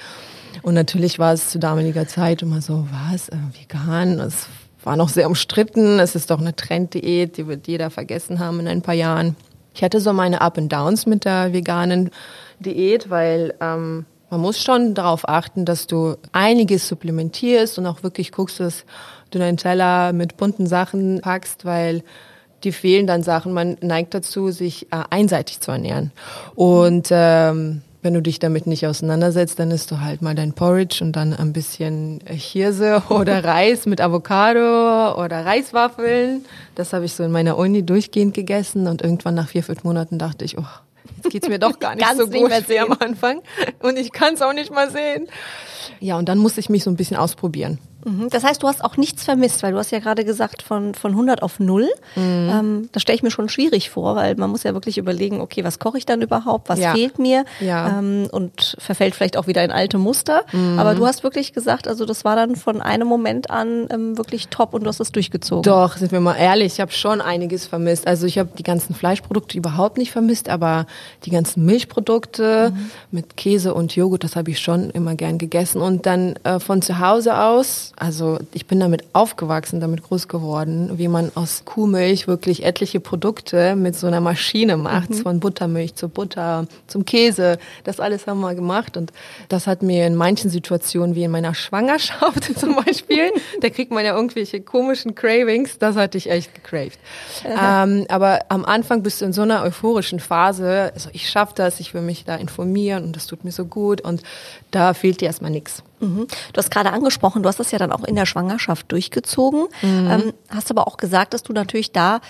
Und 0.62 0.74
natürlich 0.74 1.18
war 1.18 1.32
es 1.32 1.48
zu 1.48 1.58
damaliger 1.58 2.06
Zeit 2.06 2.42
immer 2.42 2.60
so, 2.60 2.86
was, 2.90 3.30
äh, 3.30 3.36
vegan, 3.58 4.20
es 4.20 4.46
war 4.82 4.96
noch 4.96 5.08
sehr 5.08 5.26
umstritten, 5.26 5.98
es 5.98 6.14
ist 6.14 6.30
doch 6.30 6.38
eine 6.38 6.54
Trenddiät, 6.54 7.38
die 7.38 7.46
wird 7.46 7.66
jeder 7.66 7.88
vergessen 7.88 8.40
haben 8.40 8.60
in 8.60 8.68
ein 8.68 8.82
paar 8.82 8.94
Jahren. 8.94 9.36
Ich 9.74 9.82
hatte 9.82 10.00
so 10.00 10.12
meine 10.12 10.40
Up 10.40 10.56
and 10.56 10.72
Downs 10.72 11.04
mit 11.04 11.24
der 11.24 11.52
veganen 11.52 12.10
Diät, 12.60 13.10
weil 13.10 13.54
ähm, 13.60 14.06
man 14.30 14.40
muss 14.40 14.62
schon 14.62 14.94
darauf 14.94 15.28
achten, 15.28 15.64
dass 15.64 15.86
du 15.86 16.16
einiges 16.32 16.88
supplementierst 16.88 17.78
und 17.78 17.86
auch 17.86 18.02
wirklich 18.02 18.32
guckst, 18.32 18.60
dass 18.60 18.84
du 19.30 19.38
deinen 19.38 19.56
Teller 19.56 20.12
mit 20.12 20.36
bunten 20.36 20.66
Sachen 20.66 21.20
packst, 21.20 21.64
weil 21.64 22.02
die 22.64 22.72
fehlen 22.72 23.06
dann 23.06 23.22
Sachen. 23.22 23.52
Man 23.52 23.76
neigt 23.80 24.14
dazu, 24.14 24.50
sich 24.50 24.90
äh, 24.90 25.04
einseitig 25.10 25.60
zu 25.60 25.70
ernähren. 25.70 26.10
Und 26.56 27.08
ähm, 27.10 27.82
wenn 28.04 28.12
du 28.12 28.20
dich 28.20 28.38
damit 28.38 28.66
nicht 28.66 28.86
auseinandersetzt, 28.86 29.58
dann 29.58 29.70
isst 29.70 29.90
du 29.90 30.00
halt 30.00 30.20
mal 30.20 30.34
dein 30.34 30.52
Porridge 30.52 31.02
und 31.02 31.12
dann 31.12 31.32
ein 31.32 31.54
bisschen 31.54 32.20
Hirse 32.26 33.02
oder 33.08 33.42
Reis 33.42 33.86
mit 33.86 34.02
Avocado 34.02 35.18
oder 35.24 35.46
Reiswaffeln. 35.46 36.44
Das 36.74 36.92
habe 36.92 37.06
ich 37.06 37.14
so 37.14 37.24
in 37.24 37.32
meiner 37.32 37.56
Uni 37.56 37.82
durchgehend 37.82 38.34
gegessen 38.34 38.86
und 38.86 39.00
irgendwann 39.00 39.34
nach 39.34 39.48
vier, 39.48 39.64
fünf 39.64 39.84
Monaten 39.84 40.18
dachte 40.18 40.44
ich, 40.44 40.58
oh, 40.58 40.66
jetzt 41.16 41.30
geht's 41.30 41.48
mir 41.48 41.58
doch 41.58 41.78
gar 41.78 41.94
nicht 41.96 42.06
so 42.16 42.26
nicht 42.26 42.34
gut 42.34 42.50
mehr 42.50 42.68
wie 42.68 42.78
am 42.78 42.94
Anfang 43.00 43.40
und 43.80 43.98
ich 43.98 44.12
kann 44.12 44.34
es 44.34 44.42
auch 44.42 44.52
nicht 44.52 44.70
mal 44.70 44.90
sehen. 44.90 45.26
Ja, 45.98 46.18
und 46.18 46.28
dann 46.28 46.36
musste 46.36 46.60
ich 46.60 46.68
mich 46.68 46.84
so 46.84 46.90
ein 46.90 46.96
bisschen 46.96 47.16
ausprobieren. 47.16 47.78
Mhm. 48.04 48.28
Das 48.30 48.44
heißt, 48.44 48.62
du 48.62 48.68
hast 48.68 48.84
auch 48.84 48.96
nichts 48.96 49.24
vermisst, 49.24 49.62
weil 49.62 49.72
du 49.72 49.78
hast 49.78 49.90
ja 49.90 49.98
gerade 49.98 50.24
gesagt, 50.24 50.62
von, 50.62 50.94
von 50.94 51.12
100 51.12 51.42
auf 51.42 51.58
0. 51.60 51.88
Mhm. 52.16 52.22
Ähm, 52.22 52.88
das 52.92 53.02
stelle 53.02 53.16
ich 53.16 53.22
mir 53.22 53.30
schon 53.30 53.48
schwierig 53.48 53.90
vor, 53.90 54.16
weil 54.16 54.34
man 54.36 54.50
muss 54.50 54.62
ja 54.62 54.74
wirklich 54.74 54.98
überlegen, 54.98 55.40
okay, 55.40 55.64
was 55.64 55.78
koche 55.78 55.98
ich 55.98 56.06
dann 56.06 56.22
überhaupt, 56.22 56.68
was 56.68 56.78
Ja. 56.78 56.92
fehlt 56.92 57.18
mir 57.18 57.44
Ja. 57.60 58.00
Mhm. 58.00 58.24
ähm, 58.24 58.28
und 58.30 58.76
verfällt 58.78 59.14
vielleicht 59.14 59.36
auch 59.36 59.46
wieder 59.46 59.64
in 59.64 59.70
alte 59.70 59.98
Muster. 59.98 60.42
Aber 60.76 60.94
du 60.94 61.06
hast 61.06 61.22
wirklich 61.22 61.52
gesagt, 61.52 61.88
also 61.88 62.04
das 62.04 62.24
war 62.24 62.36
dann 62.36 62.56
von 62.56 62.80
einem 62.80 63.08
Moment 63.08 63.50
an 63.50 63.86
ähm, 63.90 64.16
wirklich 64.18 64.48
top 64.48 64.74
und 64.74 64.84
du 64.84 64.88
hast 64.88 65.00
es 65.00 65.12
durchgezogen. 65.12 65.62
Doch, 65.62 65.96
sind 65.96 66.12
wir 66.12 66.20
mal 66.20 66.34
ehrlich, 66.34 66.74
ich 66.74 66.80
habe 66.80 66.92
schon 66.92 67.20
einiges 67.20 67.66
vermisst. 67.66 68.06
Also 68.06 68.26
ich 68.26 68.38
habe 68.38 68.50
die 68.58 68.62
ganzen 68.62 68.94
Fleischprodukte 68.94 69.56
überhaupt 69.56 69.98
nicht 69.98 70.12
vermisst, 70.12 70.48
aber 70.48 70.86
die 71.24 71.30
ganzen 71.30 71.64
Milchprodukte 71.64 72.72
mit 73.10 73.36
Käse 73.36 73.74
und 73.74 73.94
Joghurt, 73.96 74.24
das 74.24 74.36
habe 74.36 74.50
ich 74.50 74.58
schon 74.60 74.90
immer 74.90 75.14
gern 75.14 75.38
gegessen. 75.38 75.80
Und 75.80 76.06
dann 76.06 76.34
äh, 76.44 76.60
von 76.60 76.82
zu 76.82 76.98
Hause 76.98 77.38
aus, 77.38 77.92
also 77.96 78.38
ich 78.52 78.66
bin 78.66 78.80
damit 78.80 79.04
aufgewachsen, 79.12 79.80
damit 79.80 80.02
groß 80.02 80.28
geworden, 80.28 80.98
wie 80.98 81.08
man 81.08 81.30
aus 81.34 81.64
Kuhmilch 81.64 82.26
wirklich 82.26 82.64
etliche 82.64 83.00
Produkte 83.00 83.76
mit 83.76 83.96
so 83.96 84.06
einer 84.06 84.20
Maschine 84.20 84.76
macht, 84.76 85.14
von 85.14 85.40
Buttermilch 85.40 85.94
zu 85.94 86.08
Butter, 86.08 86.66
zum 86.86 87.04
Käse. 87.04 87.58
Das 87.84 88.00
alles 88.00 88.26
haben 88.26 88.40
wir 88.40 88.54
gemacht 88.54 88.96
und 88.96 89.12
das 89.48 89.66
hat 89.66 89.82
mir 89.82 90.06
in 90.06 90.16
manchen 90.16 90.50
Situationen, 90.50 91.14
wie 91.14 91.24
in 91.24 91.30
meiner 91.30 91.54
Schwangerschaft 91.54 92.44
zum 92.58 92.76
Beispiel, 92.76 93.30
da 93.60 93.70
kriegt 93.70 93.92
man 93.92 94.04
ja 94.04 94.14
irgendwelche 94.14 94.60
komischen 94.60 95.14
Cravings, 95.14 95.78
das 95.78 95.96
hatte 95.96 96.18
ich 96.18 96.30
echt 96.30 96.54
gecraved. 96.54 96.98
ähm, 97.44 98.06
aber 98.08 98.40
am 98.48 98.64
Anfang 98.64 99.02
bist 99.02 99.20
du 99.20 99.26
in 99.26 99.32
so 99.32 99.42
einer 99.42 99.62
euphorischen 99.62 100.20
Phase, 100.20 100.92
also 100.94 101.10
ich 101.12 101.28
schaffe 101.30 101.52
das, 101.56 101.80
ich 101.80 101.94
will 101.94 102.02
mich 102.02 102.24
da 102.24 102.36
informieren 102.36 103.04
und 103.04 103.16
das 103.16 103.26
tut 103.26 103.44
mir 103.44 103.52
so 103.52 103.64
gut 103.64 104.00
und 104.00 104.22
da 104.70 104.94
fehlt 104.94 105.20
dir 105.20 105.26
erstmal 105.26 105.50
nichts. 105.50 105.82
Mhm. 106.04 106.26
Du 106.52 106.58
hast 106.58 106.70
gerade 106.70 106.92
angesprochen, 106.92 107.42
du 107.42 107.48
hast 107.48 107.58
das 107.60 107.70
ja 107.70 107.78
dann 107.78 107.92
auch 107.92 108.04
in 108.04 108.14
der 108.16 108.26
Schwangerschaft 108.26 108.90
durchgezogen, 108.92 109.66
Mhm. 109.82 110.10
ähm, 110.10 110.32
hast 110.48 110.70
aber 110.70 110.86
auch 110.86 110.96
gesagt, 110.96 111.34
dass 111.34 111.42
du 111.42 111.52
natürlich 111.52 111.92
da 111.92 112.20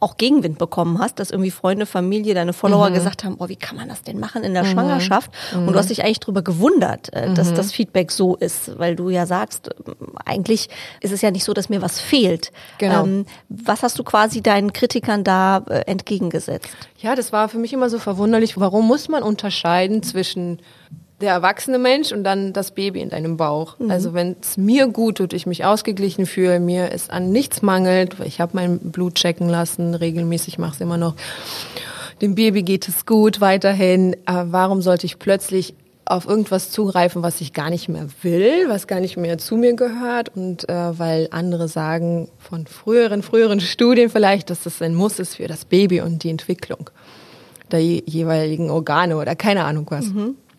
auch 0.00 0.16
Gegenwind 0.16 0.58
bekommen 0.58 1.00
hast, 1.00 1.18
dass 1.18 1.32
irgendwie 1.32 1.50
Freunde, 1.50 1.84
Familie, 1.84 2.32
deine 2.32 2.52
Follower 2.52 2.88
Mhm. 2.88 2.94
gesagt 2.94 3.24
haben, 3.24 3.34
oh, 3.40 3.48
wie 3.48 3.56
kann 3.56 3.76
man 3.76 3.88
das 3.88 4.02
denn 4.04 4.20
machen 4.20 4.44
in 4.44 4.54
der 4.54 4.64
Schwangerschaft? 4.64 5.32
Und 5.56 5.66
du 5.72 5.74
hast 5.76 5.90
dich 5.90 6.04
eigentlich 6.04 6.20
darüber 6.20 6.42
gewundert, 6.42 7.12
äh, 7.12 7.28
Mhm. 7.30 7.34
dass 7.34 7.52
das 7.52 7.72
Feedback 7.72 8.12
so 8.12 8.36
ist, 8.36 8.78
weil 8.78 8.94
du 8.94 9.10
ja 9.10 9.26
sagst, 9.26 9.70
ähm, 9.88 10.12
eigentlich 10.24 10.68
ist 11.00 11.10
es 11.10 11.20
ja 11.20 11.32
nicht 11.32 11.42
so, 11.42 11.52
dass 11.52 11.68
mir 11.68 11.82
was 11.82 11.98
fehlt. 11.98 12.52
Genau. 12.78 13.02
Ähm, 13.06 13.26
was 13.48 13.82
hast 13.82 13.98
du 13.98 14.04
quasi 14.04 14.40
deinen 14.40 14.72
Kritikern 14.72 15.24
da 15.24 15.64
äh, 15.68 15.80
entgegengesetzt? 15.90 16.68
Ja, 16.98 17.16
das 17.16 17.32
war 17.32 17.48
für 17.48 17.58
mich 17.58 17.72
immer 17.72 17.90
so 17.90 17.98
verwunderlich. 17.98 18.56
Warum 18.56 18.86
muss 18.86 19.08
man 19.08 19.24
unterscheiden 19.24 20.04
zwischen 20.04 20.60
der 21.20 21.32
erwachsene 21.32 21.78
Mensch 21.78 22.12
und 22.12 22.24
dann 22.24 22.52
das 22.52 22.70
Baby 22.70 23.00
in 23.00 23.10
deinem 23.10 23.36
Bauch? 23.36 23.76
Also 23.88 24.14
wenn 24.14 24.36
es 24.40 24.56
mir 24.56 24.86
gut 24.86 25.16
tut, 25.16 25.32
ich 25.32 25.46
mich 25.46 25.64
ausgeglichen 25.64 26.26
fühle, 26.26 26.60
mir 26.60 26.92
es 26.92 27.10
an 27.10 27.30
nichts 27.30 27.62
mangelt, 27.62 28.16
ich 28.24 28.40
habe 28.40 28.52
mein 28.54 28.78
Blut 28.78 29.16
checken 29.16 29.48
lassen, 29.48 29.94
regelmäßig 29.94 30.58
mache 30.58 30.74
es 30.74 30.80
immer 30.80 30.96
noch. 30.96 31.14
Dem 32.20 32.34
Baby 32.34 32.62
geht 32.62 32.88
es 32.88 33.06
gut 33.06 33.40
weiterhin. 33.40 34.14
Äh, 34.26 34.44
warum 34.46 34.82
sollte 34.82 35.06
ich 35.06 35.18
plötzlich 35.18 35.74
auf 36.04 36.26
irgendwas 36.26 36.70
zugreifen, 36.70 37.22
was 37.22 37.40
ich 37.40 37.52
gar 37.52 37.68
nicht 37.70 37.88
mehr 37.88 38.06
will, 38.22 38.68
was 38.68 38.86
gar 38.86 38.98
nicht 38.98 39.16
mehr 39.16 39.38
zu 39.38 39.56
mir 39.56 39.74
gehört 39.74 40.34
und 40.34 40.68
äh, 40.68 40.98
weil 40.98 41.28
andere 41.32 41.68
sagen 41.68 42.28
von 42.38 42.66
früheren, 42.66 43.22
früheren 43.22 43.60
Studien 43.60 44.08
vielleicht, 44.08 44.50
dass 44.50 44.62
das 44.62 44.80
ein 44.80 44.94
Muss 44.94 45.18
ist 45.18 45.36
für 45.36 45.48
das 45.48 45.64
Baby 45.66 46.00
und 46.00 46.24
die 46.24 46.30
Entwicklung 46.30 46.90
der 47.70 47.80
je 47.80 48.02
jeweiligen 48.06 48.70
Organe 48.70 49.16
oder 49.16 49.36
keine 49.36 49.64
Ahnung 49.64 49.86
was. 49.90 50.06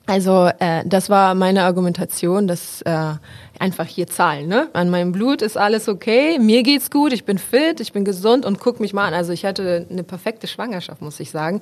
Also 0.10 0.50
äh, 0.60 0.82
das 0.86 1.10
war 1.10 1.36
meine 1.36 1.64
Argumentation, 1.64 2.48
dass 2.48 2.82
äh, 2.82 3.14
einfach 3.60 3.86
hier 3.86 4.08
Zahlen. 4.08 4.48
Ne? 4.48 4.70
An 4.74 4.90
meinem 4.90 5.12
Blut 5.12 5.42
ist 5.42 5.58
alles 5.58 5.88
okay, 5.88 6.40
mir 6.40 6.64
geht's 6.64 6.90
gut, 6.90 7.14
ich 7.14 7.26
bin 7.26 7.38
fit, 7.38 7.80
ich 7.80 7.94
bin 7.94 8.06
gesund 8.06 8.46
und 8.46 8.60
guck 8.60 8.80
mich 8.80 8.94
mal 8.94 9.06
an. 9.08 9.14
Also 9.14 9.34
ich 9.34 9.46
hatte 9.46 9.86
eine 9.90 10.04
perfekte 10.04 10.48
Schwangerschaft, 10.48 11.02
muss 11.02 11.20
ich 11.20 11.30
sagen. 11.30 11.62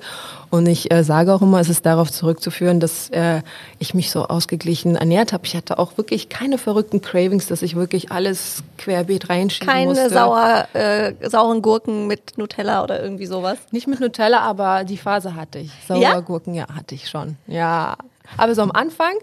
Und 0.50 0.66
ich 0.66 0.90
äh, 0.90 1.04
sage 1.04 1.34
auch 1.34 1.42
immer, 1.42 1.60
es 1.60 1.68
ist 1.68 1.84
darauf 1.84 2.10
zurückzuführen, 2.10 2.80
dass 2.80 3.10
äh, 3.10 3.42
ich 3.78 3.92
mich 3.92 4.10
so 4.10 4.26
ausgeglichen 4.26 4.96
ernährt 4.96 5.32
habe. 5.32 5.44
Ich 5.44 5.54
hatte 5.54 5.78
auch 5.78 5.98
wirklich 5.98 6.28
keine 6.28 6.56
verrückten 6.56 7.02
Cravings, 7.02 7.48
dass 7.48 7.62
ich 7.62 7.76
wirklich 7.76 8.10
alles 8.12 8.62
querbeet 8.78 9.28
reinschieben 9.28 9.68
Keine 9.68 9.88
musste. 9.90 10.10
sauer, 10.10 10.68
äh, 10.72 11.12
sauren 11.28 11.60
Gurken 11.60 12.06
mit 12.06 12.38
Nutella 12.38 12.82
oder 12.82 13.02
irgendwie 13.02 13.26
sowas? 13.26 13.58
Nicht 13.72 13.88
mit 13.88 14.00
Nutella, 14.00 14.40
aber 14.40 14.84
die 14.84 14.96
Phase 14.96 15.34
hatte 15.34 15.58
ich. 15.58 15.72
Saure 15.86 16.00
Ja? 16.00 16.20
Gurken, 16.20 16.54
ja, 16.54 16.66
hatte 16.74 16.94
ich 16.94 17.08
schon. 17.10 17.36
Ja. 17.46 17.96
Aber 18.36 18.54
so 18.54 18.62
am 18.62 18.70
Anfang, 18.72 19.14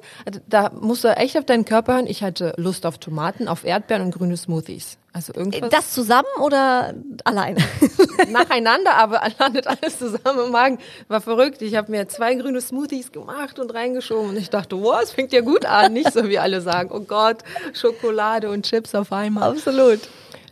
da 0.47 0.71
musst 0.79 1.03
du 1.03 1.09
echt 1.15 1.37
auf 1.37 1.45
deinen 1.45 1.65
Körper 1.65 1.95
hören. 1.95 2.07
Ich 2.07 2.23
hatte 2.23 2.53
Lust 2.57 2.85
auf 2.85 2.97
Tomaten, 2.97 3.47
auf 3.47 3.63
Erdbeeren 3.63 4.03
und 4.03 4.11
grüne 4.11 4.37
Smoothies. 4.37 4.97
Also 5.13 5.33
irgendwas 5.33 5.69
Das 5.69 5.91
zusammen 5.93 6.27
oder 6.41 6.93
alleine? 7.23 7.59
nacheinander, 8.29 8.95
aber 8.95 9.21
landet 9.39 9.65
alles 9.65 9.97
zusammen 9.97 10.47
im 10.47 10.51
Magen. 10.51 10.79
War 11.07 11.21
verrückt. 11.21 11.61
Ich 11.61 11.75
habe 11.75 11.89
mir 11.89 12.07
zwei 12.09 12.35
grüne 12.35 12.59
Smoothies 12.59 13.13
gemacht 13.13 13.57
und 13.59 13.73
reingeschoben 13.73 14.31
und 14.31 14.37
ich 14.37 14.49
dachte, 14.49 14.81
wow, 14.81 14.99
es 15.01 15.11
fängt 15.11 15.31
ja 15.31 15.39
gut 15.39 15.65
an. 15.65 15.93
Nicht 15.93 16.11
so 16.11 16.27
wie 16.27 16.37
alle 16.37 16.59
sagen, 16.59 16.89
oh 16.91 16.99
Gott, 16.99 17.37
Schokolade 17.73 18.49
und 18.49 18.65
Chips 18.65 18.93
auf 18.93 19.13
einmal. 19.13 19.51
Absolut. 19.51 20.01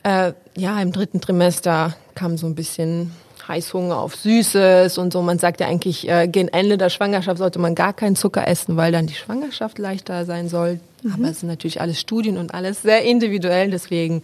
Äh, 0.03 0.31
ja, 0.55 0.81
im 0.81 0.93
dritten 0.93 1.19
Trimester 1.19 1.95
kam 2.15 2.37
so 2.37 2.47
ein 2.47 2.55
bisschen 2.55 3.11
Heißhunger 3.47 3.97
auf 3.97 4.15
Süßes 4.15 4.97
und 4.97 5.13
so. 5.13 5.21
Man 5.21 5.39
sagt 5.39 5.59
ja 5.59 5.67
eigentlich, 5.67 6.07
äh, 6.09 6.27
gegen 6.27 6.47
Ende 6.47 6.77
der 6.77 6.89
Schwangerschaft 6.89 7.37
sollte 7.37 7.59
man 7.59 7.75
gar 7.75 7.93
keinen 7.93 8.15
Zucker 8.15 8.47
essen, 8.47 8.77
weil 8.77 8.91
dann 8.91 9.07
die 9.07 9.13
Schwangerschaft 9.13 9.79
leichter 9.79 10.25
sein 10.25 10.49
soll. 10.49 10.79
Aber 11.13 11.29
es 11.29 11.41
sind 11.41 11.49
natürlich 11.49 11.81
alles 11.81 11.99
Studien 11.99 12.37
und 12.37 12.53
alles 12.53 12.81
sehr 12.81 13.03
individuell. 13.03 13.69
Deswegen, 13.69 14.23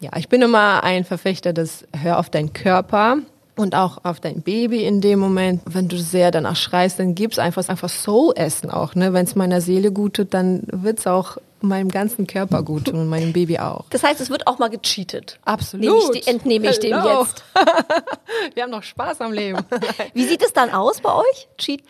ja, 0.00 0.10
ich 0.16 0.28
bin 0.28 0.42
immer 0.42 0.84
ein 0.84 1.04
Verfechter 1.04 1.52
des 1.52 1.86
Hör 1.98 2.18
auf 2.18 2.30
deinen 2.30 2.52
Körper. 2.52 3.18
Und 3.56 3.74
auch 3.74 4.04
auf 4.04 4.20
dein 4.20 4.42
Baby 4.42 4.84
in 4.84 5.00
dem 5.00 5.18
Moment, 5.18 5.62
wenn 5.64 5.88
du 5.88 5.98
sehr 5.98 6.30
danach 6.30 6.54
schreist, 6.54 7.00
dann 7.00 7.16
gib's 7.16 7.40
einfach 7.40 7.68
einfach 7.68 7.88
so 7.88 8.32
Essen 8.32 8.70
auch. 8.70 8.94
Ne? 8.94 9.12
Wenn 9.12 9.24
es 9.24 9.34
meiner 9.34 9.60
Seele 9.60 9.90
gut 9.90 10.14
tut, 10.14 10.32
dann 10.32 10.62
wird's 10.70 11.08
auch 11.08 11.38
meinem 11.62 11.88
ganzen 11.88 12.26
Körper 12.26 12.62
gut 12.62 12.86
tun 12.86 12.96
und 12.96 13.08
meinem 13.08 13.32
Baby 13.32 13.58
auch. 13.58 13.84
Das 13.90 14.02
heißt, 14.02 14.20
es 14.20 14.30
wird 14.30 14.46
auch 14.46 14.58
mal 14.58 14.68
gecheatet. 14.68 15.38
Absolut. 15.44 16.14
Ich 16.14 16.28
entnehme 16.28 16.70
ich 16.70 16.78
dem 16.80 16.96
jetzt. 16.96 17.44
Wir 18.54 18.62
haben 18.62 18.70
noch 18.70 18.82
Spaß 18.82 19.20
am 19.20 19.32
Leben. 19.32 19.58
Wie 20.14 20.24
sieht 20.24 20.42
es 20.42 20.52
dann 20.52 20.70
aus 20.70 21.00
bei 21.00 21.12
euch? 21.12 21.48
Cheaten? 21.58 21.88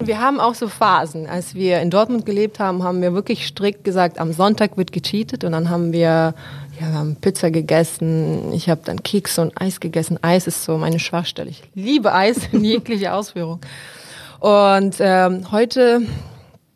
Wir 0.00 0.20
haben 0.20 0.38
auch 0.38 0.54
so 0.54 0.68
Phasen. 0.68 1.26
Als 1.26 1.54
wir 1.54 1.80
in 1.80 1.90
Dortmund 1.90 2.24
gelebt 2.24 2.60
haben, 2.60 2.84
haben 2.84 3.02
wir 3.02 3.14
wirklich 3.14 3.46
strikt 3.46 3.82
gesagt, 3.82 4.18
am 4.20 4.32
Sonntag 4.32 4.76
wird 4.76 4.92
gecheatet 4.92 5.42
und 5.42 5.52
dann 5.52 5.70
haben 5.70 5.92
wir, 5.92 6.00
ja, 6.00 6.34
wir 6.78 6.92
haben 6.92 7.16
Pizza 7.16 7.50
gegessen, 7.50 8.52
ich 8.52 8.68
habe 8.68 8.80
dann 8.84 9.02
Kekse 9.02 9.42
und 9.42 9.60
Eis 9.60 9.80
gegessen. 9.80 10.18
Eis 10.22 10.46
ist 10.46 10.62
so 10.62 10.78
meine 10.78 11.00
Schwachstelle. 11.00 11.50
Ich 11.50 11.62
liebe 11.74 12.12
Eis 12.12 12.48
in 12.52 12.64
jeglicher 12.64 13.14
Ausführung. 13.16 13.60
Und 14.38 14.96
ähm, 15.00 15.50
heute 15.50 16.02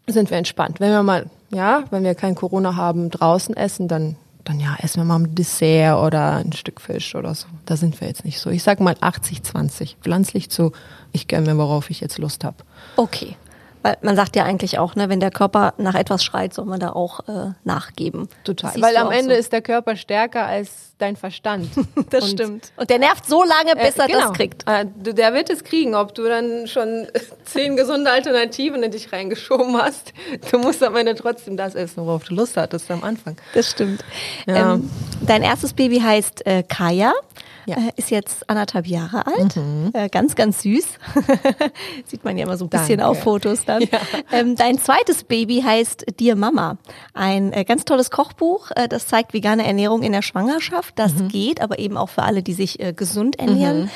sind 0.09 0.31
wir 0.31 0.39
entspannt. 0.39 0.81
Wenn 0.81 0.91
wir 0.91 1.05
mal, 1.05 1.27
ja, 1.53 1.85
wenn 1.91 2.05
wir 2.05 2.15
kein 2.15 2.35
Corona 2.35 2.77
haben, 2.77 3.11
draußen 3.11 3.57
essen, 3.57 3.89
dann, 3.89 4.17
dann 4.45 4.59
ja, 4.59 4.77
essen 4.81 5.01
wir 5.01 5.05
mal 5.05 5.21
ein 5.21 5.35
Dessert 5.35 5.99
oder 5.99 6.37
ein 6.37 6.53
Stück 6.53 6.81
Fisch 6.81 7.15
oder 7.15 7.35
so. 7.35 7.47
Da 7.67 7.77
sind 7.77 8.01
wir 8.01 8.09
jetzt 8.09 8.25
nicht 8.25 8.41
so. 8.41 8.51
Ich 8.51 8.63
sag 8.63 8.81
mal 8.81 8.97
80, 9.01 9.43
20. 9.43 9.97
Pflanzlich 10.01 10.51
zu, 10.51 10.73
ich 11.13 11.29
gönne 11.29 11.53
mir, 11.53 11.59
worauf 11.59 11.91
ich 11.91 12.01
jetzt 12.01 12.19
Lust 12.19 12.45
habe. 12.45 12.57
Okay. 12.97 13.37
Weil 13.83 13.99
man 14.01 14.17
sagt 14.17 14.37
ja 14.37 14.45
eigentlich 14.45 14.79
auch, 14.79 14.95
ne, 14.95 15.09
wenn 15.09 15.21
der 15.21 15.31
Körper 15.31 15.75
nach 15.77 15.95
etwas 15.95 16.25
schreit, 16.25 16.55
soll 16.55 16.67
man 16.67 16.81
da 16.81 16.91
auch 16.91 17.29
äh, 17.29 17.53
nachgeben. 17.65 18.29
Total. 18.45 18.81
Weil 18.81 18.97
am 18.97 19.11
Ende 19.11 19.35
so. 19.35 19.41
ist 19.41 19.53
der 19.53 19.63
Körper 19.63 19.97
stärker 19.97 20.47
als 20.47 20.92
dein 21.03 21.17
Verstand. 21.17 21.69
Das 22.11 22.25
Und, 22.25 22.31
stimmt. 22.31 22.73
Und 22.77 22.91
der 22.91 22.99
nervt 22.99 23.27
so 23.27 23.43
lange, 23.43 23.75
bis 23.75 23.97
er 23.97 24.05
äh, 24.05 24.09
genau. 24.09 24.29
das 24.29 24.33
kriegt. 24.35 24.69
Äh, 24.69 24.85
Der 25.15 25.33
wird 25.33 25.49
es 25.49 25.65
kriegen, 25.65 25.95
ob 25.95 26.15
du 26.15 26.25
dann 26.25 26.67
schon 26.67 27.07
zehn 27.45 27.77
gesunde 27.77 28.11
Alternativen 28.11 28.83
in 28.83 28.91
dich 28.91 29.13
reingeschoben 29.13 29.77
hast. 29.77 30.13
Du 30.51 30.59
musst 30.59 30.83
am 30.83 30.95
Ende 30.97 31.15
trotzdem 31.15 31.57
das 31.57 31.75
essen, 31.75 32.05
worauf 32.05 32.25
du 32.25 32.35
Lust 32.35 32.57
hattest 32.57 32.91
am 32.91 33.03
Anfang. 33.03 33.37
Das 33.55 33.71
stimmt. 33.71 34.05
Ja. 34.47 34.75
Ähm, 34.75 34.91
dein 35.27 35.43
erstes 35.43 35.73
Baby 35.73 36.01
heißt 36.01 36.47
äh, 36.47 36.63
Kaya. 36.65 37.15
Ja. 37.67 37.77
Äh, 37.77 37.93
ist 37.97 38.11
jetzt 38.11 38.49
anderthalb 38.51 38.87
Jahre 38.87 39.27
alt. 39.27 39.57
Äh, 39.93 40.09
ganz, 40.09 40.35
ganz 40.35 40.63
süß. 40.63 40.85
Sieht 42.07 42.25
man 42.25 42.37
ja 42.37 42.45
immer 42.45 42.57
so 42.57 42.65
ein 42.65 42.71
bisschen 42.71 42.99
Danke. 42.99 43.07
auf 43.07 43.23
Fotos 43.23 43.65
dann. 43.65 43.85
Ähm, 44.33 44.57
dein 44.57 44.79
zweites 44.79 45.25
Baby 45.25 45.63
heißt 45.63 46.07
Dear 46.19 46.37
Mama. 46.37 46.79
Ein 47.15 47.53
äh, 47.53 47.65
ganz 47.65 47.85
tolles 47.85 48.11
Kochbuch, 48.11 48.71
äh, 48.75 48.89
das 48.89 49.07
zeigt 49.07 49.33
vegane 49.33 49.67
Ernährung 49.67 50.03
in 50.03 50.13
der 50.13 50.23
Schwangerschaft. 50.23 50.92
Das 50.95 51.13
geht, 51.29 51.61
aber 51.61 51.79
eben 51.79 51.97
auch 51.97 52.09
für 52.09 52.23
alle, 52.23 52.43
die 52.43 52.53
sich 52.53 52.81
äh, 52.81 52.93
gesund 52.93 53.39
ernähren 53.39 53.91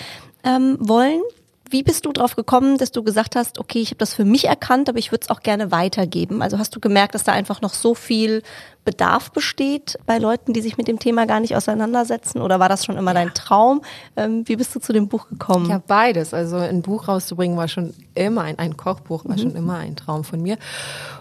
ähm, 0.45 0.77
wollen. 0.81 1.21
Wie 1.69 1.83
bist 1.83 2.07
du 2.07 2.13
drauf 2.13 2.37
gekommen, 2.37 2.79
dass 2.79 2.93
du 2.93 3.03
gesagt 3.03 3.35
hast, 3.35 3.59
okay, 3.59 3.81
ich 3.81 3.89
habe 3.89 3.99
das 3.99 4.15
für 4.15 4.25
mich 4.25 4.45
erkannt, 4.45 4.89
aber 4.89 4.99
ich 4.99 5.11
würde 5.11 5.25
es 5.25 5.31
auch 5.31 5.41
gerne 5.41 5.73
weitergeben? 5.73 6.41
Also 6.41 6.59
hast 6.59 6.77
du 6.77 6.81
gemerkt, 6.81 7.15
dass 7.15 7.25
da 7.25 7.33
einfach 7.33 7.61
noch 7.61 7.75
so 7.75 7.95
viel 7.95 8.43
Bedarf 8.85 9.33
besteht 9.33 9.99
bei 10.07 10.19
Leuten, 10.19 10.53
die 10.53 10.61
sich 10.61 10.77
mit 10.77 10.87
dem 10.87 11.01
Thema 11.01 11.27
gar 11.27 11.41
nicht 11.41 11.57
auseinandersetzen? 11.57 12.41
Oder 12.41 12.61
war 12.61 12.69
das 12.69 12.85
schon 12.85 12.97
immer 12.97 13.15
dein 13.15 13.35
Traum? 13.35 13.83
Ähm, 14.17 14.47
wie 14.47 14.55
bist 14.55 14.77
du 14.77 14.81
zu 14.81 14.93
dem 14.93 15.09
Buch 15.09 15.29
gekommen? 15.29 15.69
Ja, 15.69 15.83
beides. 15.85 16.33
Also 16.33 16.57
ein 16.57 16.83
Buch 16.83 17.09
rauszubringen 17.09 17.57
war 17.57 17.67
schon 17.67 17.95
immer 18.15 18.43
ein, 18.43 18.61
ein 18.61 18.77
Kochbuch, 18.77 19.25
war 19.25 19.37
schon 19.37 19.57
immer 19.57 19.79
ein 19.79 19.97
Traum 19.97 20.23
von 20.23 20.41
mir. 20.41 20.59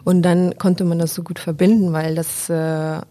Und 0.04 0.22
dann 0.22 0.60
konnte 0.60 0.84
man 0.84 1.00
das 1.00 1.16
so 1.16 1.24
gut 1.24 1.40
verbinden, 1.40 1.92
weil 1.92 2.14
das, 2.14 2.50
äh, 2.52 3.02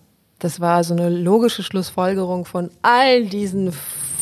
das 0.45 0.61
war 0.61 0.85
so 0.85 0.95
eine 0.95 1.09
logische 1.09 1.63
Schlussfolgerung 1.63 2.45
von 2.45 2.69
all 2.83 3.25
diesen 3.25 3.73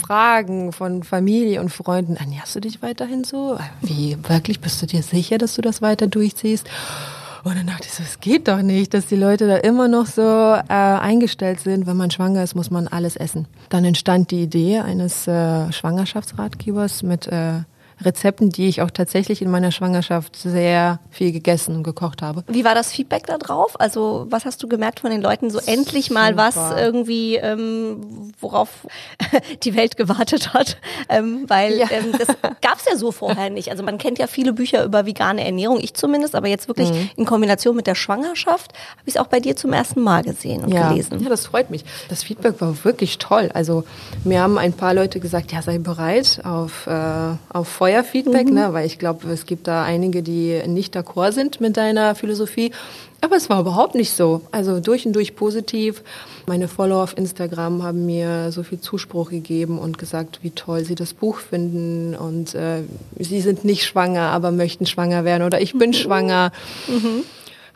Fragen 0.06 0.70
von 0.70 1.02
Familie 1.02 1.60
und 1.60 1.70
Freunden. 1.70 2.14
Ernährst 2.14 2.54
du 2.54 2.60
dich 2.60 2.80
weiterhin 2.80 3.24
so? 3.24 3.58
Wie, 3.80 4.16
wirklich, 4.28 4.60
bist 4.60 4.80
du 4.80 4.86
dir 4.86 5.02
sicher, 5.02 5.38
dass 5.38 5.56
du 5.56 5.62
das 5.62 5.82
weiter 5.82 6.06
durchziehst? 6.06 6.68
Und 7.42 7.56
dann 7.56 7.66
dachte 7.66 7.88
ich 7.88 7.94
so, 7.94 8.04
es 8.04 8.20
geht 8.20 8.46
doch 8.46 8.62
nicht, 8.62 8.94
dass 8.94 9.06
die 9.06 9.16
Leute 9.16 9.48
da 9.48 9.56
immer 9.56 9.88
noch 9.88 10.06
so 10.06 10.22
äh, 10.22 10.62
eingestellt 10.68 11.58
sind, 11.58 11.88
wenn 11.88 11.96
man 11.96 12.12
schwanger 12.12 12.44
ist, 12.44 12.54
muss 12.54 12.70
man 12.70 12.86
alles 12.86 13.16
essen. 13.16 13.48
Dann 13.68 13.84
entstand 13.84 14.30
die 14.30 14.44
Idee 14.44 14.78
eines 14.78 15.26
äh, 15.26 15.72
Schwangerschaftsratgebers 15.72 17.02
mit 17.02 17.26
äh, 17.26 17.62
Rezepten, 18.04 18.50
die 18.50 18.68
ich 18.68 18.82
auch 18.82 18.90
tatsächlich 18.90 19.42
in 19.42 19.50
meiner 19.50 19.72
Schwangerschaft 19.72 20.36
sehr 20.36 20.98
viel 21.10 21.32
gegessen 21.32 21.76
und 21.76 21.82
gekocht 21.82 22.22
habe. 22.22 22.44
Wie 22.48 22.64
war 22.64 22.74
das 22.74 22.92
Feedback 22.92 23.26
da 23.26 23.38
drauf? 23.38 23.78
Also 23.80 24.26
was 24.30 24.44
hast 24.44 24.62
du 24.62 24.68
gemerkt 24.68 25.00
von 25.00 25.10
den 25.10 25.22
Leuten? 25.22 25.50
So 25.50 25.58
endlich 25.58 26.10
mal 26.10 26.36
was 26.36 26.54
Super. 26.54 26.82
irgendwie, 26.82 27.36
ähm, 27.36 28.32
worauf 28.40 28.86
die 29.64 29.74
Welt 29.76 29.96
gewartet 29.96 30.52
hat. 30.54 30.76
Ähm, 31.08 31.44
weil 31.48 31.78
Ja. 31.78 31.86
ähm, 31.90 32.12
das 32.18 32.28
gab's 32.60 32.84
ja 32.90 32.96
so 32.96 33.12
vorher 33.12 33.50
nicht. 33.50 33.70
Also 33.70 33.82
man 33.82 33.98
kennt 33.98 34.18
ja 34.18 34.26
viele 34.26 34.52
Bücher 34.52 34.84
über 34.84 35.06
vegane 35.06 35.44
Ernährung, 35.44 35.78
ich 35.80 35.94
zumindest, 35.94 36.34
aber 36.34 36.48
jetzt 36.48 36.68
wirklich 36.68 36.90
Mhm. 36.90 37.10
in 37.16 37.24
Kombination 37.24 37.76
mit 37.76 37.86
der 37.86 37.94
Schwangerschaft 37.94 38.72
habe 38.72 39.02
ich 39.06 39.14
es 39.14 39.20
auch 39.20 39.26
bei 39.28 39.40
dir 39.40 39.56
zum 39.56 39.72
ersten 39.72 40.00
Mal 40.02 40.22
gesehen 40.22 40.64
und 40.64 40.72
ja. 40.72 40.88
gelesen. 40.88 41.20
Ja, 41.22 41.28
das 41.28 41.46
freut 41.46 41.70
mich. 41.70 41.84
Das 42.08 42.22
Feedback 42.22 42.60
war 42.60 42.84
wirklich 42.84 43.18
toll. 43.18 43.50
Also 43.54 43.84
mir 44.24 44.40
haben 44.42 44.58
ein 44.58 44.72
paar 44.72 44.94
Leute 44.94 45.20
gesagt, 45.20 45.52
ja, 45.52 45.62
sei 45.62 45.78
bereit 45.78 46.40
auf, 46.44 46.86
äh, 46.86 47.34
auf 47.52 47.68
Feuerfeedback, 47.92 48.48
mhm. 48.48 48.54
ne, 48.54 48.72
weil 48.72 48.86
ich 48.86 48.98
glaube, 48.98 49.28
es 49.30 49.46
gibt 49.46 49.68
da 49.68 49.84
einige, 49.84 50.22
die 50.22 50.62
nicht 50.66 50.96
d'accord 50.96 51.32
sind 51.32 51.60
mit 51.60 51.76
deiner 51.76 52.14
Philosophie. 52.14 52.72
Aber 53.20 53.36
es 53.36 53.48
war 53.48 53.60
überhaupt 53.60 53.94
nicht 53.94 54.12
so. 54.12 54.40
Also 54.50 54.80
durch 54.80 55.06
und 55.06 55.12
durch 55.12 55.36
positiv. 55.36 56.02
Meine 56.46 56.66
Follower 56.66 57.04
auf 57.04 57.16
Instagram 57.16 57.82
haben 57.82 58.04
mir 58.04 58.50
so 58.50 58.62
viel 58.64 58.80
Zuspruch 58.80 59.30
gegeben 59.30 59.78
und 59.78 59.96
gesagt, 59.96 60.40
wie 60.42 60.50
toll 60.50 60.84
sie 60.84 60.96
das 60.96 61.14
Buch 61.14 61.38
finden 61.38 62.16
und 62.16 62.54
äh, 62.54 62.82
sie 63.18 63.40
sind 63.40 63.64
nicht 63.64 63.84
schwanger, 63.84 64.22
aber 64.22 64.50
möchten 64.50 64.86
schwanger 64.86 65.24
werden 65.24 65.44
oder 65.44 65.60
ich 65.60 65.72
bin 65.78 65.90
mhm. 65.90 65.94
schwanger. 66.02 66.52
Mhm. 66.88 67.22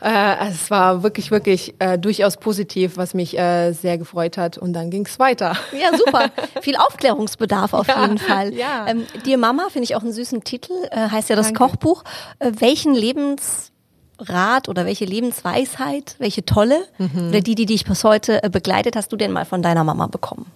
Äh, 0.01 0.49
es 0.49 0.69
war 0.69 1.01
wirklich, 1.03 1.31
wirklich 1.31 1.73
äh, 1.79 1.97
durchaus 1.97 2.37
positiv, 2.37 2.97
was 2.97 3.13
mich 3.13 3.37
äh, 3.37 3.71
sehr 3.71 3.97
gefreut 3.97 4.37
hat. 4.37 4.57
Und 4.57 4.73
dann 4.73 4.91
ging 4.91 5.05
es 5.05 5.17
weiter. 5.17 5.55
Ja, 5.71 5.97
super. 5.97 6.29
Viel 6.61 6.75
Aufklärungsbedarf 6.75 7.73
auf 7.73 7.87
ja, 7.87 8.01
jeden 8.01 8.17
Fall. 8.17 8.53
Ja. 8.53 8.87
Ähm, 8.87 9.05
Dir 9.25 9.37
Mama 9.37 9.67
finde 9.69 9.85
ich 9.85 9.95
auch 9.95 10.03
einen 10.03 10.13
süßen 10.13 10.43
Titel, 10.43 10.73
äh, 10.91 11.09
heißt 11.09 11.29
ja 11.29 11.35
das 11.35 11.47
Danke. 11.47 11.63
Kochbuch. 11.63 12.03
Äh, 12.39 12.51
welchen 12.59 12.93
Lebens 12.93 13.71
Rat 14.19 14.67
oder 14.67 14.85
welche 14.85 15.05
Lebensweisheit, 15.05 16.15
welche 16.17 16.43
tolle 16.43 16.79
mhm. 16.97 17.29
oder 17.29 17.41
die, 17.41 17.53
die 17.53 17.67
dich 17.67 17.85
bis 17.85 18.03
heute 18.03 18.43
äh, 18.43 18.49
begleitet, 18.49 18.95
hast 18.95 19.11
du 19.11 19.15
denn 19.15 19.31
mal 19.31 19.45
von 19.45 19.61
deiner 19.61 19.83
Mama 19.83 20.07
bekommen? 20.07 20.47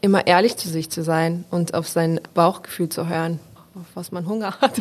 Immer 0.00 0.26
ehrlich 0.26 0.56
zu 0.56 0.68
sich 0.68 0.90
zu 0.90 1.02
sein 1.02 1.44
und 1.50 1.74
auf 1.74 1.88
sein 1.88 2.20
Bauchgefühl 2.34 2.88
zu 2.88 3.08
hören 3.08 3.38
auf 3.74 3.86
was 3.94 4.12
man 4.12 4.26
Hunger 4.26 4.60
hat. 4.60 4.74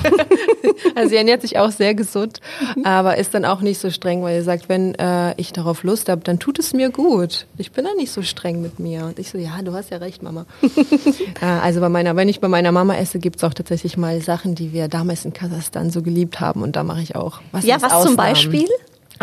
also 0.95 1.09
sie 1.09 1.15
ernährt 1.15 1.41
sich 1.41 1.57
auch 1.57 1.71
sehr 1.71 1.93
gesund, 1.93 2.41
aber 2.83 3.17
ist 3.17 3.33
dann 3.33 3.45
auch 3.45 3.61
nicht 3.61 3.79
so 3.79 3.89
streng, 3.89 4.21
weil 4.21 4.39
sie 4.39 4.45
sagt, 4.45 4.69
wenn 4.69 4.95
äh, 4.95 5.33
ich 5.37 5.53
darauf 5.53 5.83
Lust 5.83 6.09
habe, 6.09 6.21
dann 6.21 6.39
tut 6.39 6.59
es 6.59 6.73
mir 6.73 6.89
gut. 6.89 7.45
Ich 7.57 7.71
bin 7.71 7.85
dann 7.85 7.95
nicht 7.95 8.11
so 8.11 8.21
streng 8.21 8.61
mit 8.61 8.79
mir. 8.79 9.05
Und 9.05 9.19
ich 9.19 9.29
so, 9.29 9.37
ja, 9.37 9.61
du 9.61 9.73
hast 9.73 9.91
ja 9.91 9.97
recht, 9.97 10.23
Mama. 10.23 10.45
äh, 11.41 11.45
also 11.45 11.79
bei 11.79 11.89
meiner, 11.89 12.15
wenn 12.15 12.29
ich 12.29 12.39
bei 12.39 12.47
meiner 12.47 12.71
Mama 12.71 12.95
esse, 12.95 13.19
gibt 13.19 13.37
es 13.37 13.43
auch 13.43 13.53
tatsächlich 13.53 13.97
mal 13.97 14.21
Sachen, 14.21 14.55
die 14.55 14.73
wir 14.73 14.87
damals 14.87 15.25
in 15.25 15.33
Kasachstan 15.33 15.89
so 15.89 16.01
geliebt 16.01 16.39
haben 16.39 16.61
und 16.61 16.75
da 16.75 16.83
mache 16.83 17.01
ich 17.01 17.15
auch 17.15 17.41
was. 17.51 17.65
Ja, 17.65 17.75
was 17.75 17.85
Ausnahmen. 17.85 18.07
zum 18.07 18.15
Beispiel? 18.17 18.67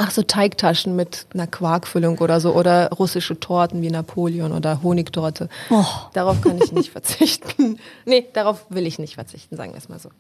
Ach, 0.01 0.13
so 0.13 0.23
Teigtaschen 0.23 0.95
mit 0.95 1.27
einer 1.35 1.49
Quarkfüllung 1.49 2.19
oder 2.19 2.39
so 2.39 2.55
oder 2.55 2.91
russische 2.91 3.41
Torten 3.41 3.83
wie 3.83 3.91
Napoleon 3.91 4.53
oder 4.53 4.81
Honigtorte. 4.85 5.49
Oh. 5.71 5.85
Darauf 6.13 6.41
kann 6.41 6.57
ich 6.63 6.71
nicht 6.71 6.91
verzichten. 6.93 7.81
Nee, 8.05 8.29
darauf 8.33 8.67
will 8.69 8.87
ich 8.87 9.01
nicht 9.01 9.15
verzichten, 9.15 9.57
sagen 9.57 9.73
wir 9.73 9.79
es 9.79 9.89
mal 9.89 9.99
so. 9.99 10.11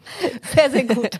Sehr, 0.52 0.70
sehr 0.70 0.82
gut. 0.82 1.11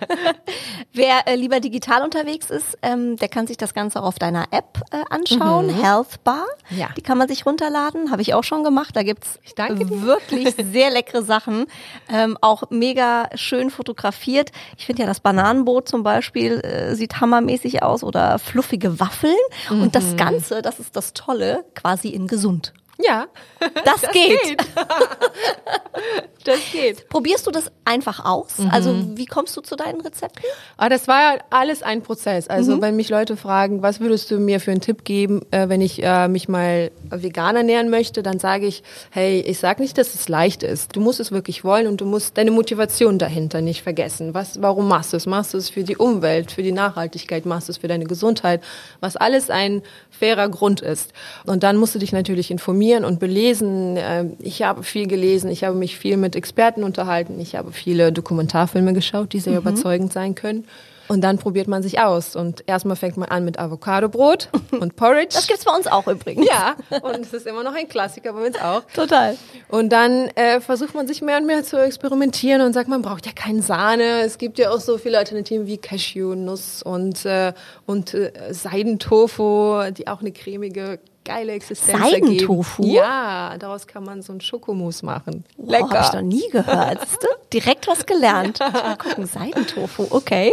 Wer 0.93 1.29
äh, 1.29 1.37
lieber 1.37 1.61
digital 1.61 2.03
unterwegs 2.03 2.51
ist, 2.51 2.77
ähm, 2.83 3.17
der 3.17 3.29
kann 3.29 3.47
sich 3.47 3.59
das 3.59 3.75
Ganze 3.75 4.03
auch 4.03 4.07
auf 4.07 4.19
deiner 4.19 4.47
App 4.51 4.83
äh, 4.91 5.05
anschauen, 5.09 5.69
mhm. 5.69 5.81
Health 5.81 6.25
Bar. 6.25 6.47
Ja. 6.71 6.89
Die 6.97 7.03
kann 7.03 7.17
man 7.17 7.29
sich 7.29 7.47
runterladen, 7.47 8.11
habe 8.11 8.23
ich 8.23 8.35
auch 8.35 8.43
schon 8.43 8.65
gemacht. 8.65 8.97
Da 8.97 9.05
gibt's 9.05 9.39
wirklich 9.57 10.57
sehr 10.73 10.91
leckere 10.91 11.23
Sachen, 11.23 11.67
ähm, 12.13 12.37
auch 12.41 12.65
mega 12.71 13.29
schön 13.37 13.71
fotografiert. 13.71 14.51
Ich 14.77 14.87
finde 14.87 15.03
ja 15.03 15.07
das 15.07 15.21
Bananenboot 15.21 15.89
zum 15.89 16.03
Beispiel 16.03 16.55
äh, 16.55 16.97
sieht 16.97 17.21
hammermäßig 17.21 17.85
aus 17.85 18.03
oder 18.03 18.41
fluffige 18.49 18.99
Waffeln 19.01 19.37
mhm. 19.71 19.83
und 19.83 19.95
das 19.95 20.13
mhm. 20.13 20.17
Ganze, 20.17 20.63
das 20.63 20.81
ist 20.81 20.97
das 20.97 21.13
Tolle, 21.13 21.65
quasi 21.75 22.09
in 22.09 22.27
gesund. 22.27 22.73
Ja, 23.01 23.27
das, 23.85 24.01
das 24.01 24.13
geht. 24.13 24.41
geht. 24.43 24.59
das 26.45 26.59
geht. 26.73 27.09
Probierst 27.09 27.47
du 27.47 27.53
das 27.53 27.71
einfach 27.85 28.25
aus? 28.25 28.59
Mhm. 28.59 28.71
Also 28.71 28.97
wie 29.17 29.27
kommst 29.27 29.57
du 29.57 29.61
zu 29.61 29.77
deinen 29.77 30.01
Rezepten? 30.01 30.43
Ah, 30.77 30.89
das 30.89 31.07
war 31.07 31.21
ja 31.21 31.41
alles 31.51 31.85
ein 31.85 32.03
Prozess. 32.03 32.49
Also 32.49 32.77
mhm. 32.77 32.83
wenn 32.83 32.97
mich 32.97 33.09
Leute 33.09 33.37
fragen, 33.37 33.83
was 33.83 34.01
würdest 34.01 34.33
du 34.33 34.39
mir 34.41 34.59
für 34.59 34.73
einen 34.73 34.81
Tipp 34.81 35.05
geben, 35.05 35.43
äh, 35.53 35.69
wenn 35.69 35.81
ich 35.81 36.03
äh, 36.03 36.27
mich 36.27 36.49
mal 36.49 36.91
vegan 37.09 37.55
ernähren 37.55 37.89
möchte, 37.89 38.25
dann 38.25 38.41
sage 38.41 38.67
ich, 38.67 38.83
hey, 39.11 39.41
ich 39.43 39.61
sage 39.61 39.81
nicht, 39.81 39.97
dass 39.97 40.15
es 40.15 40.29
leicht 40.29 40.65
ist. 40.65 40.97
Du 40.97 41.01
musst 41.01 41.21
es 41.21 41.31
wirklich 41.31 41.63
wollen 41.63 41.87
und 41.87 42.01
du 42.01 42.05
musst 42.05 42.37
deine 42.37 42.51
Motivation 42.51 43.21
dahinter 43.21 43.61
nicht 43.61 43.83
vergessen. 43.83 44.35
Was, 44.35 44.61
warum 44.61 44.89
machst 44.89 45.13
du 45.13 45.19
es? 45.19 45.27
Machst 45.27 45.55
du 45.55 45.59
es 45.59 45.71
für 45.71 45.85
die 45.85 45.97
Umwelt, 45.97 46.51
für 46.51 46.65
die 46.65 46.73
Nachhaltigkeit, 46.73 47.47
machst 47.47 47.69
du 47.69 47.73
es 47.73 47.79
für 47.79 47.89
deine 47.89 48.07
Gesundheit, 48.07 48.61
was 48.99 49.15
alles 49.15 49.51
ein 49.51 49.83
fairer 50.11 50.49
Grund 50.49 50.81
ist. 50.81 51.13
Und 51.47 51.63
dann 51.63 51.77
musst 51.77 51.95
du 51.95 52.01
dich 52.01 52.11
natürlich 52.11 52.51
informieren 52.51 52.88
informieren 52.89 53.05
und 53.05 53.21
belesen. 53.21 53.97
Ähm, 53.99 54.37
ich 54.41 54.63
habe 54.63 54.83
viel 54.83 55.07
gelesen, 55.07 55.51
ich 55.51 55.65
habe 55.65 55.77
mich 55.77 55.99
viel 55.99 56.17
mit 56.17 56.37
Experten 56.37 56.85
unterhalten, 56.85 57.41
ich 57.41 57.55
habe 57.55 57.73
viele 57.73 58.13
Dokumentarfilme 58.13 58.93
geschaut, 58.93 59.33
die 59.33 59.41
sehr 59.41 59.55
mhm. 59.55 59.59
überzeugend 59.59 60.13
sein 60.13 60.35
können. 60.35 60.67
Und 61.11 61.23
dann 61.23 61.39
probiert 61.39 61.69
man 61.69 61.83
sich 61.83 62.01
aus. 62.01 62.37
Und 62.37 62.65
erstmal 62.67 62.95
fängt 62.95 63.17
man 63.17 63.31
an 63.31 63.43
mit 63.43 63.59
Avocadobrot 63.59 64.51
und 64.73 64.95
Porridge. 64.95 65.35
Das 65.37 65.47
gibt's 65.47 65.65
bei 65.65 65.75
uns 65.75 65.87
auch 65.87 66.07
übrigens. 66.07 66.47
Ja, 66.47 66.77
und 67.01 67.21
es 67.21 67.33
ist 67.33 67.47
immer 67.47 67.63
noch 67.63 67.75
ein 67.75 67.89
Klassiker 67.89 68.35
bei 68.35 68.47
uns 68.47 68.61
auch. 68.61 68.83
Total. 68.95 69.39
Und 69.69 69.91
dann 69.91 70.29
äh, 70.35 70.61
versucht 70.61 70.95
man 70.95 71.09
sich 71.09 71.23
mehr 71.23 71.39
und 71.39 71.47
mehr 71.47 71.65
zu 71.65 71.83
experimentieren 71.83 72.61
und 72.61 72.75
sagt, 72.75 72.91
man 72.91 73.01
braucht 73.01 73.25
ja 73.25 73.33
keine 73.35 73.63
Sahne. 73.63 74.21
Es 74.21 74.37
gibt 74.37 74.59
ja 74.59 74.71
auch 74.71 74.81
so 74.81 74.99
viele 74.99 75.17
Alternativen 75.17 75.67
wie 75.67 75.79
Cashew, 75.79 76.35
Nuss 76.35 76.83
und, 76.83 77.25
äh, 77.25 77.55
und 77.87 78.13
äh, 78.13 78.31
Seidentofu, 78.51 79.91
die 79.93 80.09
auch 80.09 80.21
eine 80.21 80.33
cremige 80.33 80.99
geile 81.29 81.53
Existenz 81.53 81.99
Seidentofu? 81.99 82.83
Ergeben. 82.83 82.97
Ja, 82.97 83.57
daraus 83.59 83.87
kann 83.87 84.03
man 84.03 84.23
so 84.23 84.33
ein 84.33 84.41
Schokomus 84.41 85.03
machen. 85.03 85.45
Lecker. 85.59 85.87
Oh, 85.91 85.95
Habe 85.95 86.07
ich 86.07 86.13
noch 86.15 86.23
nie 86.23 86.49
gehört. 86.51 87.01
Direkt 87.53 87.87
was 87.87 88.07
gelernt. 88.07 88.59
Ja. 88.69 88.71
Mal 88.71 88.97
gucken, 88.97 89.27
Seidentofu, 89.27 90.07
okay. 90.11 90.53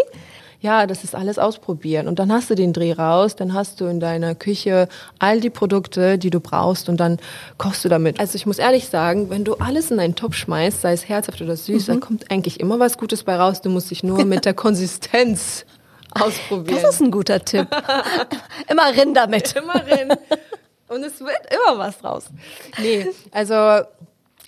Ja, 0.61 0.87
das 0.87 1.03
ist 1.03 1.15
alles 1.15 1.37
ausprobieren. 1.37 2.07
Und 2.07 2.17
dann 2.17 2.31
hast 2.31 2.49
du 2.49 2.55
den 2.55 2.71
Dreh 2.71 2.93
raus, 2.93 3.35
dann 3.35 3.53
hast 3.53 3.81
du 3.81 3.85
in 3.85 3.99
deiner 3.99 4.35
Küche 4.35 4.87
all 5.19 5.41
die 5.41 5.49
Produkte, 5.49 6.17
die 6.17 6.29
du 6.29 6.39
brauchst 6.39 6.87
und 6.87 6.97
dann 6.97 7.19
kochst 7.57 7.83
du 7.83 7.89
damit. 7.89 8.19
Also 8.19 8.35
ich 8.35 8.45
muss 8.45 8.57
ehrlich 8.57 8.87
sagen, 8.87 9.29
wenn 9.29 9.43
du 9.43 9.55
alles 9.55 9.91
in 9.91 9.99
einen 9.99 10.15
Topf 10.15 10.35
schmeißt, 10.35 10.81
sei 10.81 10.93
es 10.93 11.07
herzhaft 11.07 11.41
oder 11.41 11.55
süß, 11.55 11.83
mhm. 11.83 11.91
dann 11.91 11.99
kommt 11.99 12.31
eigentlich 12.31 12.59
immer 12.59 12.79
was 12.79 12.97
Gutes 12.97 13.23
bei 13.23 13.35
raus. 13.35 13.61
Du 13.61 13.69
musst 13.69 13.91
dich 13.91 14.03
nur 14.03 14.23
mit 14.25 14.45
der 14.45 14.53
Konsistenz 14.65 15.65
ausprobieren. 16.11 16.79
Das 16.81 16.95
ist 16.95 17.01
ein 17.01 17.11
guter 17.11 17.43
Tipp. 17.43 17.67
immer 18.69 18.87
rin 18.95 19.13
damit. 19.13 19.55
Immer 19.55 19.85
rin. 19.85 20.13
Und 20.87 21.03
es 21.03 21.19
wird 21.19 21.39
immer 21.49 21.77
was 21.77 21.97
draus. 21.99 22.25
Nee, 22.79 23.07
also 23.31 23.85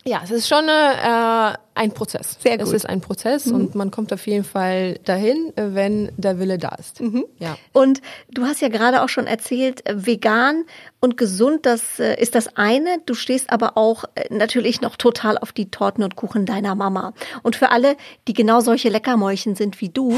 ja, 0.07 0.21
es 0.23 0.31
ist 0.31 0.47
schon 0.47 0.69
äh, 0.69 1.53
ein 1.75 1.91
Prozess. 1.91 2.37
Sehr 2.39 2.57
gut. 2.57 2.67
Es 2.67 2.71
ist 2.71 2.87
ein 2.87 3.01
Prozess 3.01 3.47
mhm. 3.47 3.55
und 3.55 3.75
man 3.75 3.91
kommt 3.91 4.13
auf 4.13 4.25
jeden 4.25 4.45
Fall 4.45 4.99
dahin, 5.03 5.51
wenn 5.57 6.13
der 6.15 6.39
Wille 6.39 6.57
da 6.57 6.69
ist. 6.75 7.01
Mhm. 7.01 7.25
Ja. 7.39 7.57
Und 7.73 8.01
du 8.31 8.45
hast 8.45 8.61
ja 8.61 8.69
gerade 8.69 9.01
auch 9.01 9.09
schon 9.09 9.27
erzählt, 9.27 9.83
vegan 9.85 10.63
und 11.01 11.17
gesund, 11.17 11.65
das 11.65 11.99
äh, 11.99 12.15
ist 12.21 12.35
das 12.35 12.55
eine. 12.55 12.99
Du 13.05 13.15
stehst 13.15 13.49
aber 13.49 13.75
auch 13.75 14.05
äh, 14.15 14.33
natürlich 14.33 14.79
noch 14.79 14.95
total 14.95 15.37
auf 15.37 15.51
die 15.51 15.71
Torten 15.71 16.05
und 16.05 16.15
Kuchen 16.15 16.45
deiner 16.45 16.75
Mama. 16.75 17.13
Und 17.43 17.57
für 17.57 17.71
alle, 17.71 17.97
die 18.29 18.33
genau 18.33 18.61
solche 18.61 18.87
Leckermäulchen 18.87 19.55
sind 19.55 19.81
wie 19.81 19.89
du, 19.89 20.17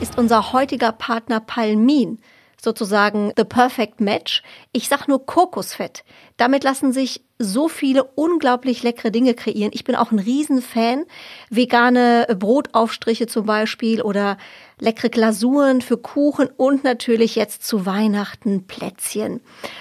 ist 0.00 0.16
unser 0.18 0.52
heutiger 0.52 0.92
Partner 0.92 1.40
Palmin 1.40 2.20
sozusagen 2.64 3.32
the 3.36 3.44
perfect 3.44 4.00
match. 4.00 4.42
Ich 4.72 4.88
sag 4.88 5.06
nur 5.06 5.24
Kokosfett. 5.24 6.04
Damit 6.36 6.64
lassen 6.64 6.92
sich 6.92 7.22
so 7.38 7.68
viele 7.68 8.04
unglaublich 8.04 8.82
leckere 8.82 9.10
Dinge 9.10 9.34
kreieren. 9.34 9.70
Ich 9.74 9.84
bin 9.84 9.96
auch 9.96 10.12
ein 10.12 10.18
Riesenfan. 10.18 11.04
Vegane 11.50 12.26
Brotaufstriche 12.38 13.26
zum 13.26 13.46
Beispiel 13.46 14.02
oder 14.02 14.36
leckere 14.80 15.08
Glasuren 15.08 15.80
für 15.80 15.96
Kuchen 15.96 16.48
und 16.56 16.84
natürlich 16.84 17.36
jetzt 17.36 17.64
zu 17.64 17.86
Weihnachten 17.86 18.66
Plätzchen. 18.66 19.40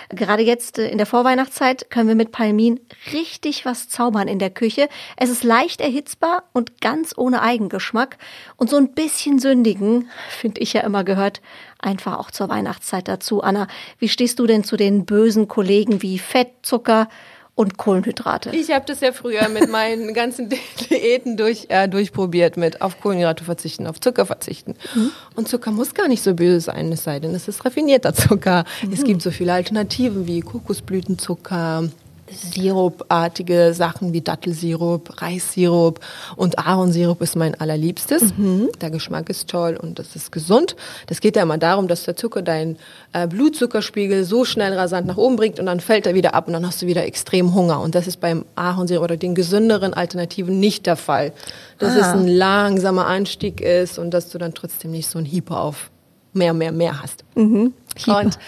Gerade 0.09 0.43
jetzt 0.43 0.77
äh, 0.77 0.87
in 0.87 0.97
der 0.97 1.07
Vorweihnachtszeit 1.07 1.89
können 1.89 2.07
wir 2.07 2.15
mit 2.15 2.31
Palmin 2.31 2.79
richtig 3.11 3.65
was 3.65 3.89
zaubern 3.89 4.27
in 4.27 4.39
der 4.39 4.51
Küche. 4.51 4.89
Es 5.17 5.29
ist 5.29 5.43
leicht 5.43 5.81
erhitzbar 5.81 6.43
und 6.53 6.79
ganz 6.81 7.13
ohne 7.17 7.41
Eigengeschmack. 7.41 8.17
Und 8.55 8.69
so 8.69 8.77
ein 8.77 8.93
bisschen 8.93 9.39
sündigen, 9.39 10.09
finde 10.29 10.61
ich 10.61 10.73
ja 10.73 10.81
immer 10.81 11.03
gehört, 11.03 11.41
einfach 11.79 12.17
auch 12.19 12.31
zur 12.31 12.49
Weihnachtszeit 12.49 13.07
dazu. 13.07 13.41
Anna, 13.41 13.67
wie 13.99 14.09
stehst 14.09 14.39
du 14.39 14.47
denn 14.47 14.63
zu 14.63 14.77
den 14.77 15.05
bösen 15.05 15.47
Kollegen 15.47 16.01
wie 16.01 16.19
Fett, 16.19 16.42
Zucker, 16.61 17.07
und 17.55 17.77
Kohlenhydrate. 17.77 18.49
Ich 18.51 18.71
habe 18.71 18.85
das 18.87 19.01
ja 19.01 19.11
früher 19.11 19.47
mit 19.49 19.69
meinen 19.69 20.13
ganzen 20.15 20.49
Diäten 20.49 21.37
durch, 21.37 21.67
äh, 21.69 21.87
durchprobiert, 21.87 22.57
mit 22.57 22.81
auf 22.81 22.99
Kohlenhydrate 22.99 23.43
verzichten, 23.43 23.85
auf 23.85 23.99
Zucker 23.99 24.25
verzichten. 24.25 24.75
Mhm. 24.95 25.11
Und 25.35 25.47
Zucker 25.47 25.71
muss 25.71 25.93
gar 25.93 26.07
nicht 26.07 26.23
so 26.23 26.33
böse 26.33 26.61
sein, 26.61 26.91
es 26.91 27.03
sei 27.03 27.19
denn, 27.19 27.35
es 27.35 27.47
ist 27.47 27.63
raffinierter 27.63 28.13
Zucker. 28.13 28.65
Mhm. 28.81 28.93
Es 28.93 29.03
gibt 29.03 29.21
so 29.21 29.29
viele 29.29 29.53
Alternativen 29.53 30.25
wie 30.25 30.41
Kokosblütenzucker, 30.41 31.89
Sirupartige 32.35 33.73
Sachen 33.73 34.13
wie 34.13 34.21
Dattelsirup, 34.21 35.21
Reissirup 35.21 35.99
und 36.35 36.59
Ahornsirup 36.59 37.21
ist 37.21 37.35
mein 37.35 37.59
allerliebstes. 37.59 38.35
Mhm. 38.37 38.69
Der 38.81 38.89
Geschmack 38.89 39.29
ist 39.29 39.49
toll 39.49 39.77
und 39.81 39.99
das 39.99 40.15
ist 40.15 40.31
gesund. 40.31 40.75
Das 41.07 41.21
geht 41.21 41.35
ja 41.35 41.43
immer 41.43 41.57
darum, 41.57 41.87
dass 41.87 42.03
der 42.03 42.15
Zucker 42.15 42.41
deinen 42.41 42.77
äh, 43.13 43.27
Blutzuckerspiegel 43.27 44.23
so 44.23 44.45
schnell 44.45 44.73
rasant 44.73 45.07
nach 45.07 45.17
oben 45.17 45.35
bringt 45.35 45.59
und 45.59 45.65
dann 45.67 45.79
fällt 45.79 46.07
er 46.07 46.15
wieder 46.15 46.33
ab 46.33 46.47
und 46.47 46.53
dann 46.53 46.65
hast 46.65 46.81
du 46.81 46.87
wieder 46.87 47.05
extrem 47.05 47.53
Hunger. 47.53 47.81
Und 47.81 47.95
das 47.95 48.07
ist 48.07 48.19
beim 48.19 48.45
Ahornsirup 48.55 49.03
oder 49.03 49.17
den 49.17 49.35
gesünderen 49.35 49.93
Alternativen 49.93 50.59
nicht 50.59 50.85
der 50.85 50.95
Fall. 50.95 51.33
Dass 51.79 51.95
ah. 51.95 51.99
es 51.99 52.07
ein 52.07 52.27
langsamer 52.27 53.07
Anstieg 53.07 53.61
ist 53.61 53.99
und 53.99 54.11
dass 54.11 54.29
du 54.29 54.37
dann 54.37 54.53
trotzdem 54.53 54.91
nicht 54.91 55.09
so 55.09 55.19
ein 55.19 55.25
Hyper 55.25 55.61
auf 55.61 55.91
mehr, 56.33 56.53
mehr, 56.53 56.71
mehr 56.71 57.01
hast. 57.01 57.23
Mhm. 57.35 57.73
Und 58.07 58.39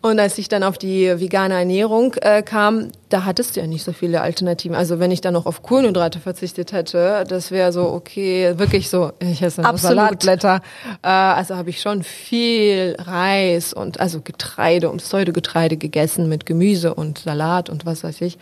Und 0.00 0.20
als 0.20 0.38
ich 0.38 0.48
dann 0.48 0.62
auf 0.62 0.78
die 0.78 1.06
vegane 1.20 1.54
Ernährung 1.54 2.14
äh, 2.20 2.42
kam, 2.42 2.88
da 3.08 3.24
hattest 3.24 3.56
du 3.56 3.60
ja 3.60 3.66
nicht 3.66 3.82
so 3.82 3.92
viele 3.92 4.20
Alternativen. 4.20 4.76
Also 4.76 5.00
wenn 5.00 5.10
ich 5.10 5.20
dann 5.20 5.34
noch 5.34 5.46
auf 5.46 5.62
Kohlenhydrate 5.62 6.20
verzichtet 6.20 6.72
hätte, 6.72 7.24
das 7.28 7.50
wäre 7.50 7.72
so, 7.72 7.88
okay, 7.88 8.56
wirklich 8.58 8.90
so, 8.90 9.12
ich 9.18 9.42
esse 9.42 9.62
nur. 9.62 9.76
Salatblätter. 9.76 10.60
Äh, 11.02 11.08
also 11.08 11.56
habe 11.56 11.70
ich 11.70 11.80
schon 11.80 12.04
viel 12.04 12.94
Reis 12.98 13.72
und 13.72 13.98
also 13.98 14.20
Getreide 14.20 14.88
und 14.88 14.98
Pseudogetreide 14.98 15.76
gegessen 15.76 16.28
mit 16.28 16.46
Gemüse 16.46 16.94
und 16.94 17.18
Salat 17.18 17.68
und 17.68 17.84
was 17.84 18.04
weiß 18.04 18.20
ich. 18.20 18.38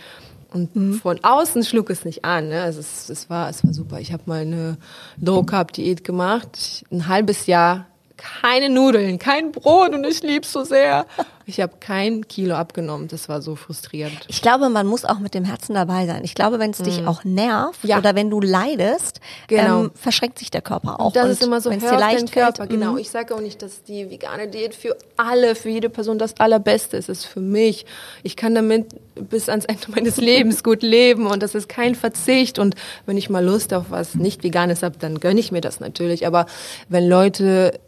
Und 0.53 1.01
von 1.03 1.23
außen 1.23 1.65
schlug 1.65 1.91
es 1.91 2.05
nicht 2.05 2.25
an. 2.25 2.49
Ne? 2.49 2.63
Also 2.63 2.81
es, 2.81 3.11
es, 3.11 3.29
war, 3.29 3.51
es 3.51 3.65
war 3.65 3.75
super. 3.75 3.99
Ich 4.01 4.13
habe 4.13 4.23
mal 4.27 4.43
eine 4.43 4.79
Low-Carb-Diät 5.21 6.05
gemacht. 6.05 6.85
Ein 6.91 7.09
halbes 7.09 7.47
Jahr 7.47 7.87
keine 8.17 8.69
Nudeln, 8.71 9.19
kein 9.19 9.53
Brot 9.53 9.91
und 9.95 10.05
ich 10.05 10.23
lieb's 10.23 10.53
so 10.53 10.65
sehr. 10.65 11.07
Ich 11.49 11.61
habe 11.61 11.75
kein 11.79 12.27
Kilo 12.27 12.57
abgenommen. 12.57 13.07
Das 13.07 13.29
war 13.29 13.41
so 13.41 13.55
frustrierend. 13.55 14.19
Ich 14.27 14.43
glaube, 14.43 14.69
man 14.69 14.85
muss 14.87 15.05
auch 15.05 15.21
mit 15.21 15.33
dem 15.35 15.45
Herzen 15.45 15.75
dabei 15.75 16.07
sein. 16.07 16.23
Ich 16.25 16.35
glaube, 16.35 16.59
wenn 16.59 16.73
es 16.73 16.79
dich 16.79 17.07
auch 17.07 17.23
nervt 17.23 17.85
Ja. 17.85 17.99
oder 17.99 18.17
wenn 18.17 18.31
du 18.31 18.41
leidest, 18.41 19.21
Genau. 19.47 19.85
ähm, 19.85 19.91
verschränkt 19.95 20.41
sich 20.41 20.51
der 20.51 20.63
Körper 20.63 20.99
auch. 20.99 21.13
das 21.13 21.25
Und 21.27 21.31
ist 21.31 21.43
immer 21.45 21.61
so, 21.61 21.71
wenn 21.71 21.79
es 21.79 21.85
hör 21.85 21.93
dir 21.93 21.99
leicht 22.01 22.33
Körper. 22.33 22.57
fällt, 22.67 22.71
Genau. 22.71 22.93
mhm. 22.93 22.99
Ich 22.99 23.11
sage 23.11 23.33
auch 23.35 23.41
nicht, 23.41 23.63
dass 23.63 23.85
die 23.85 24.11
vegane 24.11 24.49
Diät 24.49 24.75
für 24.75 24.97
alle, 25.17 25.55
für 25.55 25.69
jede 25.69 25.89
Person 25.89 26.19
das 26.19 26.35
Allerbeste 26.41 26.97
ist. 26.97 27.09
Es 27.09 27.21
ist 27.21 27.27
für 27.27 27.41
mich. 27.41 27.87
Ich 28.25 28.35
kann 28.37 28.55
damit 28.57 28.87
bis 29.15 29.49
ans 29.49 29.67
Ende 29.67 29.83
meines 29.95 30.17
Lebens 30.17 30.65
gut 30.65 30.83
leben 30.83 31.27
und 31.29 31.45
das 31.45 31.55
ist 31.55 31.69
kein 31.69 31.95
Verzicht. 31.95 32.59
Und 32.59 32.75
wenn 33.07 33.17
ich 33.17 33.31
mal 33.31 33.45
Lust 33.45 33.73
auf 33.73 33.85
was 33.91 34.17
nicht 34.17 34.43
Veganes 34.43 34.83
habe, 34.83 34.97
dann 34.99 35.21
gönne 35.21 35.39
ich 35.39 35.53
mir 35.53 35.61
das 35.61 35.79
natürlich. 35.79 36.27
Aber 36.27 36.47
wenn 36.89 37.09
Leute 37.09 37.79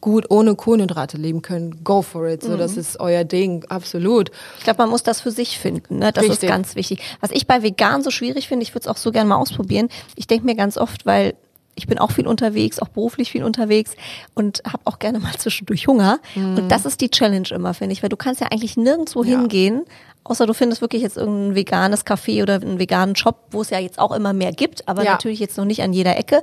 gut 0.00 0.30
ohne 0.30 0.54
Kohlenhydrate 0.54 1.16
leben 1.16 1.42
können, 1.42 1.82
go 1.84 2.02
for 2.02 2.26
it. 2.28 2.42
So, 2.42 2.50
Mhm. 2.52 2.58
das 2.58 2.76
ist 2.76 3.00
euer 3.00 3.24
Ding, 3.24 3.64
absolut. 3.68 4.30
Ich 4.58 4.64
glaube, 4.64 4.78
man 4.78 4.90
muss 4.90 5.02
das 5.02 5.20
für 5.20 5.30
sich 5.30 5.58
finden. 5.58 5.98
Ne? 5.98 6.12
Das 6.12 6.24
ist 6.24 6.30
Richtig. 6.32 6.48
ganz 6.48 6.74
wichtig. 6.76 7.00
Was 7.20 7.30
ich 7.32 7.46
bei 7.46 7.62
vegan 7.62 8.02
so 8.02 8.10
schwierig 8.10 8.48
finde, 8.48 8.62
ich 8.64 8.70
würde 8.74 8.82
es 8.82 8.88
auch 8.88 8.96
so 8.96 9.10
gerne 9.12 9.28
mal 9.28 9.36
ausprobieren. 9.36 9.88
Ich 10.16 10.26
denke 10.26 10.44
mir 10.46 10.54
ganz 10.54 10.76
oft, 10.76 11.06
weil 11.06 11.34
ich 11.74 11.86
bin 11.86 11.98
auch 11.98 12.10
viel 12.10 12.26
unterwegs, 12.26 12.78
auch 12.80 12.88
beruflich 12.88 13.30
viel 13.32 13.44
unterwegs 13.44 13.92
und 14.34 14.62
habe 14.66 14.82
auch 14.84 14.98
gerne 14.98 15.18
mal 15.20 15.32
zwischendurch 15.38 15.86
Hunger. 15.86 16.18
Und 16.36 16.68
das 16.68 16.84
ist 16.84 17.00
die 17.00 17.08
Challenge 17.08 17.48
immer, 17.50 17.72
finde 17.72 17.94
ich, 17.94 18.02
weil 18.02 18.10
du 18.10 18.16
kannst 18.16 18.40
ja 18.42 18.48
eigentlich 18.50 18.76
nirgendwo 18.76 19.22
Mhm. 19.22 19.28
Ja. 19.30 19.38
hingehen, 19.40 19.82
außer 20.24 20.46
du 20.46 20.54
findest 20.54 20.80
wirklich 20.80 21.02
jetzt 21.02 21.16
irgendein 21.16 21.54
veganes 21.54 22.06
Café 22.06 22.42
oder 22.42 22.54
einen 22.54 22.78
veganen 22.78 23.16
Shop, 23.16 23.36
wo 23.50 23.60
es 23.62 23.70
ja 23.70 23.78
jetzt 23.78 23.98
auch 23.98 24.12
immer 24.12 24.32
mehr 24.32 24.52
gibt, 24.52 24.88
aber 24.88 25.04
Ja. 25.04 25.12
natürlich 25.12 25.40
jetzt 25.40 25.58
noch 25.58 25.64
nicht 25.64 25.82
an 25.82 25.92
jeder 25.92 26.16
Ecke, 26.16 26.42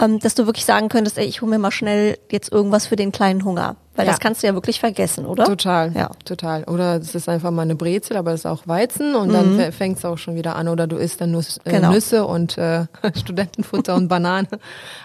ähm, 0.00 0.18
dass 0.18 0.34
du 0.34 0.46
wirklich 0.46 0.64
sagen 0.64 0.88
könntest, 0.88 1.18
ey, 1.18 1.26
ich 1.26 1.42
hole 1.42 1.50
mir 1.50 1.58
mal 1.58 1.70
schnell 1.70 2.18
jetzt 2.30 2.50
irgendwas 2.52 2.86
für 2.86 2.96
den 2.96 3.12
kleinen 3.12 3.44
Hunger. 3.44 3.76
Weil 3.96 4.06
Ja. 4.06 4.12
das 4.12 4.20
kannst 4.20 4.42
du 4.44 4.46
ja 4.46 4.54
wirklich 4.54 4.78
vergessen, 4.78 5.26
oder? 5.26 5.42
Total, 5.44 5.92
Ja. 5.92 6.10
total. 6.24 6.62
Oder 6.64 6.96
es 6.98 7.16
ist 7.16 7.28
einfach 7.28 7.50
mal 7.50 7.62
eine 7.62 7.74
Brezel, 7.74 8.16
aber 8.16 8.32
es 8.32 8.40
ist 8.40 8.46
auch 8.46 8.68
Weizen 8.68 9.16
und 9.16 9.32
dann 9.32 9.72
fängt 9.72 9.98
es 9.98 10.04
auch 10.04 10.18
schon 10.18 10.36
wieder 10.36 10.54
an. 10.54 10.68
Oder 10.68 10.86
du 10.86 10.96
isst 10.98 11.20
dann 11.20 11.32
Nuss, 11.32 11.58
äh, 11.64 11.70
Mhm. 11.70 11.74
Genau. 11.74 11.90
Nüsse 11.90 12.24
und 12.24 12.56
äh, 12.58 12.84
Studentenfutter 13.18 13.96
und 13.96 14.06
Banane. 14.06 14.46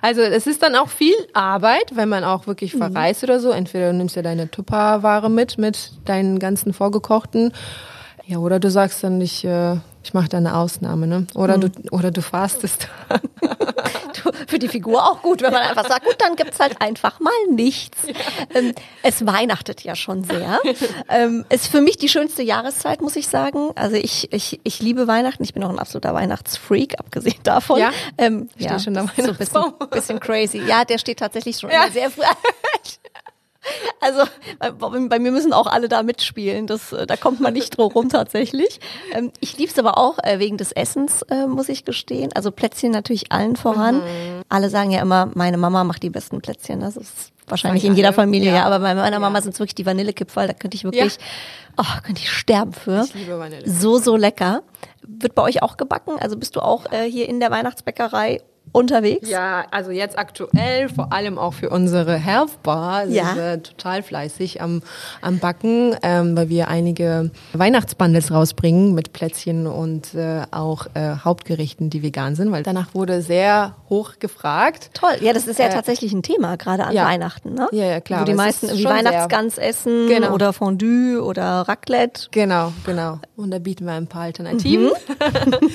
Also 0.03 0.21
es 0.21 0.45
ist 0.45 0.62
dann 0.62 0.75
auch 0.75 0.89
viel 0.89 1.15
Arbeit, 1.33 1.95
wenn 1.95 2.07
man 2.07 2.23
auch 2.23 2.45
wirklich 2.45 2.75
Mhm. 2.75 2.77
verreist 2.93 3.23
oder 3.23 3.39
so. 3.39 3.49
Entweder 3.49 3.91
du 3.91 3.97
nimmst 3.97 4.15
ja 4.15 4.21
deine 4.21 4.51
Tupperware 4.51 5.27
mit, 5.31 5.57
mit 5.57 5.93
deinen 6.05 6.38
ganzen 6.38 6.71
vorgekochten. 6.71 7.51
Ja, 8.25 8.38
oder 8.38 8.59
du 8.59 8.69
sagst 8.71 9.03
dann, 9.03 9.19
ich, 9.19 9.43
äh, 9.43 9.75
ich 10.03 10.13
mache 10.13 10.29
da 10.29 10.38
eine 10.38 10.55
Ausnahme, 10.55 11.07
ne? 11.07 11.27
Oder 11.36 11.57
du 11.57 11.69
oder 11.91 12.09
du 12.12 12.21
fastest. 12.21 12.88
Für 14.47 14.59
die 14.59 14.67
Figur 14.67 15.03
auch 15.03 15.21
gut, 15.21 15.41
wenn 15.41 15.51
man 15.51 15.62
einfach 15.63 15.88
sagt, 15.88 16.05
gut, 16.05 16.15
dann 16.19 16.36
gibt's 16.36 16.59
halt 16.59 16.79
einfach 16.81 17.19
mal 17.19 17.31
nichts. 17.49 17.97
Ähm, 18.53 18.73
es 19.01 19.25
weihnachtet 19.25 19.81
ja 19.83 19.95
schon 19.95 20.23
sehr. 20.23 20.59
ähm, 21.09 21.43
ist 21.49 21.67
für 21.67 21.81
mich 21.81 21.97
die 21.97 22.07
schönste 22.09 22.43
Jahreszeit, 22.43 23.01
muss 23.01 23.15
ich 23.15 23.27
sagen. 23.27 23.71
Also 23.75 23.95
ich, 23.95 24.31
ich, 24.31 24.59
ich 24.63 24.79
liebe 24.79 25.07
Weihnachten. 25.07 25.43
Ich 25.43 25.53
bin 25.53 25.63
auch 25.63 25.69
ein 25.69 25.79
absoluter 25.79 26.13
Weihnachtsfreak, 26.13 26.99
abgesehen 26.99 27.39
davon. 27.43 27.79
Ja? 27.79 27.91
ähm, 28.17 28.49
Steht 28.57 28.81
schon 28.81 28.93
der 28.93 29.03
das 29.03 29.38
ist 29.39 29.53
so 29.53 29.59
ein 29.65 29.73
bisschen, 29.77 29.89
bisschen 29.89 30.19
crazy. 30.19 30.62
Ja, 30.65 30.86
der 30.86 30.97
steht 30.99 31.19
tatsächlich 31.19 31.57
schon 31.57 31.71
Ja. 31.71 31.89
sehr 31.91 32.09
früh. 32.09 32.21
Also 33.99 34.23
bei, 34.80 35.19
mir 35.19 35.32
müssen 35.32 35.54
auch 35.54 35.67
alle 35.67 35.88
da 35.88 36.04
mitspielen. 36.04 36.67
Das, 36.67 36.91
äh, 36.91 37.08
da 37.08 37.15
kommt 37.15 37.39
man 37.39 37.54
nicht 37.54 37.78
drum 37.78 37.91
rum 37.91 38.10
tatsächlich. 38.10 38.80
Ähm, 39.13 39.32
ich 39.39 39.58
lieb's 39.58 39.80
aber 39.80 39.97
auch 39.97 40.19
äh, 40.21 40.39
wegen 40.39 40.58
des 40.58 40.71
Essens, 40.71 41.21
äh, 41.23 41.47
muss 41.47 41.69
ich 41.69 41.86
gestehen. 41.86 42.32
Also 42.34 42.52
Plätzchen 42.52 42.91
natürlich 42.91 43.32
allen 43.32 43.56
voran. 43.56 43.97
Mhm. 43.97 44.41
Alle 44.49 44.69
sagen 44.69 44.91
ja 44.91 45.02
immer, 45.02 45.30
meine 45.34 45.58
Mama 45.58 45.84
macht 45.84 46.04
die 46.04 46.10
besten 46.10 46.41
Plätzchen. 46.41 46.82
Das 46.82 46.97
ist 46.97 47.32
wahrscheinlich 47.47 47.86
in 47.86 47.95
jeder? 47.95 48.13
Familie, 48.13 48.52
ja. 48.52 48.58
Ja. 48.58 48.65
Aber 48.65 48.80
bei 48.80 48.93
meiner 48.93 49.12
Ja. 49.12 49.19
Mama 49.19 49.41
sind 49.41 49.54
es 49.54 49.60
wirklich 49.60 49.76
die 49.76 49.86
Vanillekipferl. 49.86 50.47
Da 50.47 50.54
könnte 50.54 50.76
ich 50.76 50.84
wirklich, 50.84 51.17
oh, 51.78 51.84
könnte 52.04 52.21
ich 52.21 52.30
sterben 52.30 52.73
für. 52.73 53.04
Ich 53.06 53.13
liebe 53.13 53.39
Vanille. 53.39 53.69
So, 53.69 53.97
so 53.97 54.17
lecker. 54.17 54.63
Wird 55.02 55.36
bei 55.36 55.41
euch 55.41 55.62
auch 55.62 55.78
gebacken? 55.78 56.17
Also 56.19 56.38
bist 56.38 56.56
du 56.56 56.62
auch 56.62 56.91
äh, 56.91 57.10
hier 57.10 57.30
in 57.30 57.39
der 57.39 57.52
Weihnachtsbäckerei 57.52 58.41
unterwegs? 58.71 59.30
Ja, 59.30 59.65
also 59.69 59.91
jetzt 59.91 60.17
aktuell, 60.17 60.89
vor 60.89 61.13
allem 61.13 61.38
auch 61.38 61.54
für 61.54 61.69
unsere 61.69 62.15
Health 62.15 62.63
Bar, 62.63 63.04
sind 63.06 63.13
Ja. 63.15 63.36
wir 63.36 63.62
total 63.62 64.02
fleißig 64.02 64.62
am, 64.62 64.82
am 65.21 65.38
Backen, 65.38 65.95
ähm, 66.02 66.36
weil 66.36 66.49
wir 66.49 66.69
einige 66.69 67.30
Weihnachtsbundles 67.54 68.32
rausbringen 68.32 68.95
mit 68.95 69.13
Plätzchen 69.13 69.67
und 69.67 70.15
äh, 70.15 70.41
auch 70.49 70.88
äh, 70.95 71.17
Hauptgerichten, 71.23 71.89
die 71.91 72.02
vegan 72.02 72.36
sind, 72.36 72.52
weil 72.52 72.63
danach 72.63 72.93
wurde 72.95 73.21
sehr 73.21 73.76
hoch 73.89 74.13
gefragt. 74.19 74.89
Toll. 74.93 75.17
Ja, 75.21 75.34
das 75.34 75.45
ist 75.47 75.60
ja 75.60 75.65
Äh, 75.67 75.69
tatsächlich 75.69 76.12
ein 76.13 76.23
Thema, 76.23 76.56
gerade 76.58 76.86
an 76.86 76.93
ja. 76.95 77.06
Weihnachten, 77.06 77.54
ne? 77.54 77.67
Ja, 77.73 77.86
ja, 77.86 78.02
klar, 78.02 78.21
Wo 78.21 78.26
die 78.26 78.34
meisten 78.34 78.65
ist 78.67 78.71
irgendwie 78.73 78.89
Weihnachtsgans 78.89 79.58
essen 79.60 80.08
Genau. 80.08 80.34
oder 80.34 80.52
Fondue 80.54 81.21
oder 81.23 81.62
Raclette. 81.67 82.28
Genau, 82.32 82.73
genau. 82.86 83.19
Und 83.36 83.52
da 83.52 83.60
bieten 83.60 83.86
wir 83.86 83.93
ein 83.93 84.08
paar 84.08 84.23
Alternativen. 84.23 84.86
Mhm. 84.88 84.91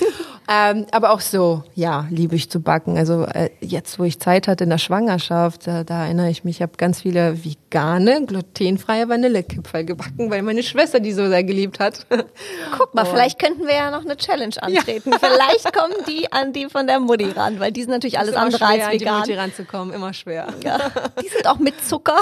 ähm, 0.51 0.87
aber 0.91 1.11
auch 1.13 1.21
so, 1.21 1.63
ja, 1.75 2.07
liebe 2.11 2.35
ich 2.35 2.51
zu 2.51 2.61
backen. 2.61 2.78
Also 2.87 3.25
äh, 3.25 3.51
jetzt, 3.61 3.99
wo 3.99 4.05
ich 4.05 4.19
Zeit 4.21 4.47
hatte 4.49 4.65
in 4.65 4.71
der 4.71 4.79
Schwangerschaft, 4.79 5.67
da, 5.67 5.85
da 5.85 6.05
erinnere 6.05 6.31
ich 6.31 6.45
mich, 6.45 6.57
ich 6.59 6.63
habe 6.63 6.73
ganz 6.77 7.03
viele 7.03 7.45
vegane, 7.45 8.25
glutenfreie 8.27 9.09
Vanillekipferl 9.09 9.85
gebacken, 9.85 10.31
weil 10.31 10.43
meine 10.43 10.63
Schwester 10.63 11.01
die 11.01 11.13
so 11.13 11.27
sehr 11.29 11.45
geliebt 11.45 11.79
hat. 11.81 12.07
Guck 12.79 12.95
mal, 12.95 13.05
vielleicht 13.05 13.39
könnten 13.39 13.67
wir 13.67 13.75
ja 13.75 13.91
noch 13.91 14.05
eine 14.05 14.17
Challenge 14.17 14.55
antreten. 14.61 15.13
Vielleicht 15.21 15.73
kommen 15.73 15.95
die 16.07 16.31
an 16.33 16.53
die 16.53 16.67
von 16.69 16.87
der 16.87 17.01
Mutti 17.01 17.31
ran, 17.31 17.61
weil 17.61 17.73
die 17.73 17.83
sind 17.83 17.91
natürlich 17.91 18.19
alles 18.19 18.35
andere 18.35 18.59
schwer, 18.59 18.69
als 18.69 18.85
an 18.85 18.93
die 18.93 19.01
vegan. 19.01 19.19
Mutti 19.21 19.35
ranzukommen, 19.35 19.95
immer 19.95 20.13
schwer. 20.13 20.47
Ja. 20.65 20.79
Die 21.23 21.29
sind 21.29 21.47
auch 21.47 21.59
mit 21.59 21.75
Zucker, 21.85 22.17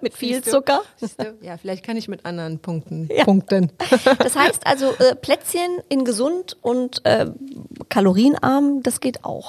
mit 0.00 0.14
viel 0.14 0.36
Siehst? 0.36 0.50
Zucker. 0.50 0.82
Du? 1.00 1.06
Ja, 1.42 1.56
vielleicht 1.56 1.84
kann 1.84 1.96
ich 1.96 2.08
mit 2.08 2.24
anderen 2.24 2.58
Punkten 2.58 3.08
Ja. 3.14 3.24
punkten. 3.24 3.70
Das 4.18 4.36
heißt 4.36 4.66
also, 4.66 4.90
äh, 4.98 5.14
Plätzchen 5.14 5.78
in 5.88 6.04
gesund 6.04 6.56
und 6.62 7.04
äh, 7.04 7.26
kalorienarm, 7.88 8.82
das 8.82 9.00
geht 9.00 9.24
auch. 9.24 9.43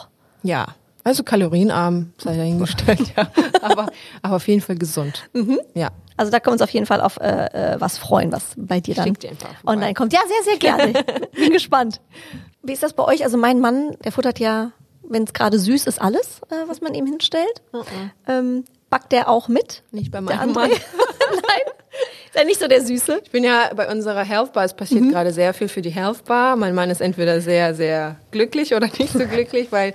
Ja, 0.45 0.67
also 1.03 1.23
kalorienarm, 1.23 2.13
sei 2.17 2.35
dahingestellt, 2.37 3.13
ja. 3.17 3.29
Aber, 3.61 3.87
aber 4.21 4.35
auf 4.37 4.47
jeden 4.47 4.61
Fall 4.61 4.75
gesund. 4.77 5.27
Mhm. 5.33 5.59
Ja. 5.73 5.89
Also 6.17 6.31
da 6.31 6.39
können 6.39 6.51
wir 6.51 6.53
uns 6.53 6.61
auf 6.61 6.69
jeden 6.69 6.85
Fall 6.85 7.01
auf 7.01 7.17
äh, 7.17 7.73
äh, 7.73 7.75
was 7.81 7.97
freuen, 7.97 8.31
was 8.31 8.45
bei 8.55 8.79
dir 8.79 8.95
dann 8.95 9.13
online 9.65 9.93
kommt. 9.93 10.13
Ja, 10.13 10.21
sehr, 10.27 10.43
sehr 10.53 10.57
gerne. 10.57 10.93
Bin 11.35 11.51
gespannt. 11.51 11.99
Wie 12.63 12.71
ist 12.73 12.81
das 12.83 12.93
bei 12.93 13.03
euch? 13.03 13.23
Also 13.23 13.37
mein 13.37 13.59
Mann, 13.59 13.97
der 14.03 14.11
futtert 14.13 14.39
ja, 14.39 14.71
wenn 15.07 15.23
es 15.23 15.33
gerade 15.33 15.59
süß 15.59 15.85
ist, 15.87 16.01
alles, 16.01 16.41
äh, 16.49 16.67
was 16.67 16.79
man 16.81 16.93
ihm 16.93 17.05
hinstellt. 17.05 17.61
Ähm, 18.27 18.63
backt 18.89 19.11
der 19.11 19.29
auch 19.29 19.47
mit? 19.49 19.83
Nicht 19.91 20.11
bei 20.11 20.21
meinem? 20.21 20.53
Mann. 20.53 20.69
Nein, 21.29 21.73
ist 22.27 22.35
er 22.35 22.45
nicht 22.45 22.59
so 22.61 22.67
der 22.67 22.81
Süße? 22.81 23.19
Ich 23.23 23.31
bin 23.31 23.43
ja 23.43 23.69
bei 23.75 23.91
unserer 23.91 24.23
Health 24.23 24.53
Bar, 24.53 24.63
es 24.65 24.73
passiert 24.73 25.01
Mhm. 25.03 25.11
gerade 25.11 25.31
sehr 25.33 25.53
viel 25.53 25.67
für 25.67 25.81
die 25.81 25.91
Health 25.91 26.23
Bar. 26.25 26.55
Mein 26.55 26.73
Mann 26.73 26.89
ist 26.89 27.01
entweder 27.01 27.41
sehr, 27.41 27.75
sehr 27.75 28.15
glücklich 28.31 28.73
oder 28.73 28.87
nicht 28.87 29.11
so 29.13 29.19
glücklich, 29.27 29.71
weil 29.71 29.93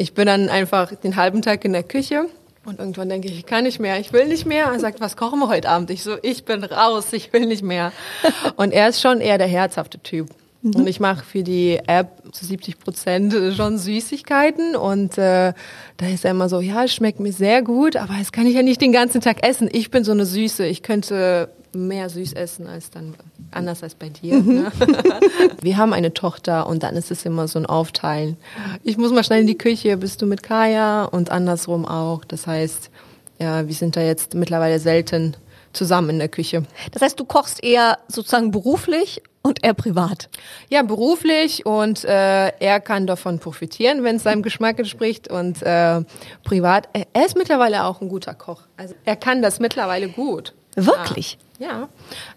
ich 0.00 0.14
bin 0.14 0.24
dann 0.24 0.48
einfach 0.48 0.94
den 0.94 1.16
halben 1.16 1.42
Tag 1.42 1.62
in 1.66 1.74
der 1.74 1.82
Küche 1.82 2.24
und 2.64 2.78
irgendwann 2.78 3.10
denke 3.10 3.28
ich, 3.28 3.36
ich 3.36 3.44
kann 3.44 3.64
nicht 3.64 3.80
mehr, 3.80 4.00
ich 4.00 4.14
will 4.14 4.28
nicht 4.28 4.46
mehr. 4.46 4.64
Er 4.66 4.80
sagt, 4.80 4.98
was 4.98 5.14
kochen 5.14 5.38
wir 5.40 5.48
heute 5.48 5.68
Abend? 5.68 5.90
Ich 5.90 6.02
so, 6.02 6.16
ich 6.22 6.46
bin 6.46 6.64
raus, 6.64 7.12
ich 7.12 7.30
will 7.34 7.44
nicht 7.44 7.62
mehr. 7.62 7.92
Und 8.56 8.72
er 8.72 8.88
ist 8.88 9.00
schon 9.00 9.20
eher 9.20 9.38
der 9.38 9.46
herzhafte 9.46 9.98
Typ. 9.98 10.28
Mhm. 10.62 10.74
Und 10.74 10.86
ich 10.86 11.00
mache 11.00 11.22
für 11.24 11.42
die 11.42 11.80
App 11.86 12.22
zu 12.32 12.46
70 12.46 12.78
Prozent 12.78 13.34
schon 13.54 13.76
Süßigkeiten 13.76 14.76
und 14.76 15.18
äh, 15.18 15.52
da 15.96 16.06
ist 16.06 16.24
er 16.24 16.32
immer 16.32 16.48
so, 16.48 16.60
ja, 16.60 16.84
es 16.84 16.94
schmeckt 16.94 17.18
mir 17.18 17.32
sehr 17.32 17.62
gut, 17.62 17.96
aber 17.96 18.14
das 18.18 18.30
kann 18.30 18.46
ich 18.46 18.54
ja 18.54 18.62
nicht 18.62 18.80
den 18.80 18.92
ganzen 18.92 19.20
Tag 19.20 19.42
essen. 19.42 19.68
Ich 19.72 19.90
bin 19.90 20.04
so 20.04 20.12
eine 20.12 20.26
Süße, 20.26 20.66
ich 20.66 20.82
könnte 20.82 21.48
mehr 21.72 22.08
süß 22.08 22.32
essen 22.34 22.66
als 22.66 22.90
dann 22.90 23.14
anders 23.50 23.82
als 23.82 23.94
bei 23.94 24.08
dir. 24.08 24.42
Ne? 24.42 24.70
Wir 25.62 25.76
haben 25.76 25.92
eine 25.92 26.14
Tochter 26.14 26.66
und 26.66 26.82
dann 26.82 26.96
ist 26.96 27.10
es 27.10 27.24
immer 27.24 27.48
so 27.48 27.58
ein 27.58 27.66
Aufteilen. 27.66 28.36
Ich 28.82 28.96
muss 28.96 29.12
mal 29.12 29.24
schnell 29.24 29.40
in 29.40 29.46
die 29.46 29.58
Küche, 29.58 29.96
bist 29.96 30.22
du 30.22 30.26
mit 30.26 30.42
Kaya 30.42 31.04
und 31.04 31.30
andersrum 31.30 31.86
auch. 31.86 32.24
Das 32.24 32.46
heißt, 32.46 32.90
ja, 33.38 33.66
wir 33.66 33.74
sind 33.74 33.96
da 33.96 34.02
jetzt 34.02 34.34
mittlerweile 34.34 34.78
selten 34.78 35.36
zusammen 35.72 36.10
in 36.10 36.18
der 36.18 36.28
Küche. 36.28 36.64
Das 36.92 37.02
heißt, 37.02 37.18
du 37.18 37.24
kochst 37.24 37.62
eher 37.62 37.98
sozusagen 38.08 38.50
beruflich 38.50 39.22
und 39.42 39.64
eher 39.64 39.74
privat. 39.74 40.28
Ja, 40.68 40.82
beruflich 40.82 41.64
und 41.64 42.04
äh, 42.04 42.48
er 42.48 42.80
kann 42.80 43.06
davon 43.06 43.38
profitieren, 43.38 44.04
wenn 44.04 44.16
es 44.16 44.24
seinem 44.24 44.42
Geschmack 44.42 44.78
entspricht 44.78 45.28
und 45.30 45.62
äh, 45.62 46.02
privat. 46.44 46.88
Er 46.92 47.06
er 47.12 47.26
ist 47.26 47.36
mittlerweile 47.36 47.84
auch 47.84 48.00
ein 48.00 48.08
guter 48.08 48.34
Koch. 48.34 48.62
Also 48.76 48.94
er 49.04 49.16
kann 49.16 49.42
das 49.42 49.60
mittlerweile 49.60 50.08
gut. 50.08 50.54
Wirklich? 50.86 51.38
Ja, 51.58 51.88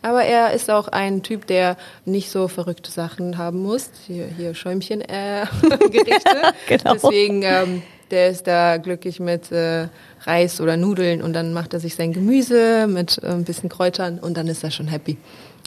aber 0.01 0.23
er 0.23 0.51
ist 0.51 0.69
auch 0.69 0.89
ein 0.89 1.23
Typ, 1.23 1.47
der 1.47 1.77
nicht 2.03 2.29
so 2.29 2.49
verrückte 2.49 2.91
Sachen 2.91 3.38
haben 3.38 3.62
muss. 3.62 3.89
Hier, 4.06 4.25
hier 4.25 4.53
Schäumchen-Gerichte. 4.53 5.03
Genau. 6.67 6.93
Deswegen, 6.93 7.41
ähm, 7.43 7.82
der 8.12 8.29
ist 8.29 8.47
da 8.47 8.77
glücklich 8.77 9.19
mit 9.19 9.51
äh, 9.51 9.88
Reis 10.25 10.60
oder 10.60 10.77
Nudeln 10.77 11.21
und 11.21 11.34
dann 11.34 11.53
macht 11.53 11.73
er 11.73 11.79
sich 11.79 11.95
sein 11.95 12.12
Gemüse 12.12 12.88
mit 12.88 13.17
äh, 13.23 13.27
ein 13.27 13.45
bisschen 13.45 13.69
Kräutern 13.69 14.19
und 14.19 14.36
dann 14.36 14.47
ist 14.47 14.63
er 14.63 14.71
schon 14.71 14.88
happy. 14.88 15.17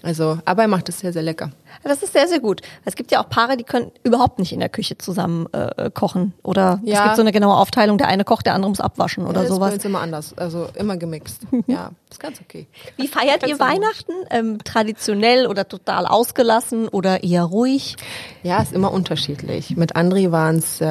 Also, 0.02 0.38
aber 0.44 0.62
er 0.62 0.68
macht 0.68 0.88
es 0.88 1.00
sehr, 1.00 1.12
sehr 1.12 1.22
lecker. 1.22 1.50
Das 1.82 2.02
ist 2.02 2.12
sehr, 2.12 2.28
sehr 2.28 2.40
gut. 2.40 2.62
Es 2.84 2.94
gibt 2.96 3.10
ja 3.10 3.22
auch 3.22 3.28
Paare, 3.28 3.56
die 3.56 3.64
können 3.64 3.90
überhaupt 4.02 4.38
nicht 4.38 4.52
in 4.52 4.60
der 4.60 4.68
Küche 4.68 4.98
zusammen 4.98 5.46
äh, 5.52 5.90
kochen. 5.90 6.32
Oder 6.42 6.80
es 6.84 6.92
Ja. 6.92 7.04
gibt 7.04 7.16
so 7.16 7.22
eine 7.22 7.32
genaue 7.32 7.56
Aufteilung, 7.56 7.98
der 7.98 8.08
eine 8.08 8.24
kocht, 8.24 8.46
der 8.46 8.54
andere 8.54 8.70
muss 8.70 8.80
abwaschen 8.80 9.24
oder 9.24 9.34
das 9.34 9.44
ist 9.44 9.48
bei 9.50 9.54
sowas. 9.56 9.74
uns 9.74 9.84
immer 9.84 10.00
anders, 10.00 10.36
also 10.36 10.68
immer 10.74 10.96
gemixt. 10.96 11.42
ja, 11.66 11.90
ist 12.10 12.20
ganz 12.20 12.40
okay. 12.40 12.66
Wie 12.96 13.08
feiert 13.08 13.46
ihr. 13.46 13.58
Weihnachten? 13.58 14.12
Ähm, 14.30 14.58
traditionell 14.64 15.46
oder 15.46 15.66
total 15.68 16.06
ausgelassen 16.06 16.88
oder 16.88 17.22
eher 17.24 17.44
ruhig? 17.44 17.96
Ja, 18.42 18.60
ist 18.62 18.72
immer 18.72 18.92
unterschiedlich. 18.92 19.76
Mit 19.76 19.96
André 19.96 20.30
waren 20.30 20.56
es 20.56 20.80
äh, 20.80 20.84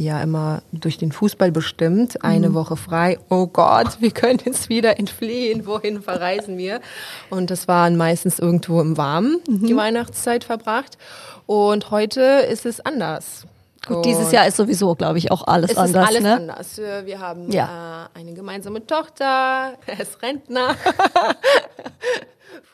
ja 0.00 0.20
immer 0.22 0.62
durch 0.72 0.98
den 0.98 1.12
Fußball 1.12 1.50
bestimmt. 1.50 2.22
Eine 2.24 2.52
Woche 2.54 2.76
frei. 2.76 3.18
Oh 3.30 3.46
Gott, 3.46 4.00
wir 4.00 4.10
können 4.10 4.38
jetzt 4.44 4.68
wieder 4.68 4.98
entfliehen. 4.98 5.66
Wohin 5.66 6.02
verreisen 6.02 6.58
wir? 6.58 6.80
Und 7.30 7.50
das 7.50 7.66
waren 7.68 7.96
meistens 7.96 8.38
irgendwo 8.38 8.80
im 8.80 8.96
Warmen 8.96 9.38
die 9.48 9.74
Weihnachtszeit 9.76 10.29
verbracht. 10.38 10.96
Und 11.46 11.90
heute 11.90 12.20
ist 12.22 12.64
es 12.66 12.80
anders. 12.80 13.46
Gut, 13.86 14.04
dieses 14.04 14.30
Jahr 14.30 14.46
ist 14.46 14.56
sowieso, 14.58 14.94
glaube 14.94 15.16
ich, 15.18 15.30
auch 15.32 15.46
alles 15.46 15.70
es 15.70 15.76
anders. 15.78 16.02
ist 16.02 16.08
alles 16.08 16.22
ne? 16.22 16.34
anders. 16.34 16.76
Wir 16.78 17.18
haben 17.18 17.50
Ja. 17.50 18.08
äh, 18.14 18.18
eine 18.20 18.34
gemeinsame 18.34 18.86
Tochter, 18.86 19.72
er 19.86 20.00
ist 20.00 20.20
Rentner. 20.22 20.76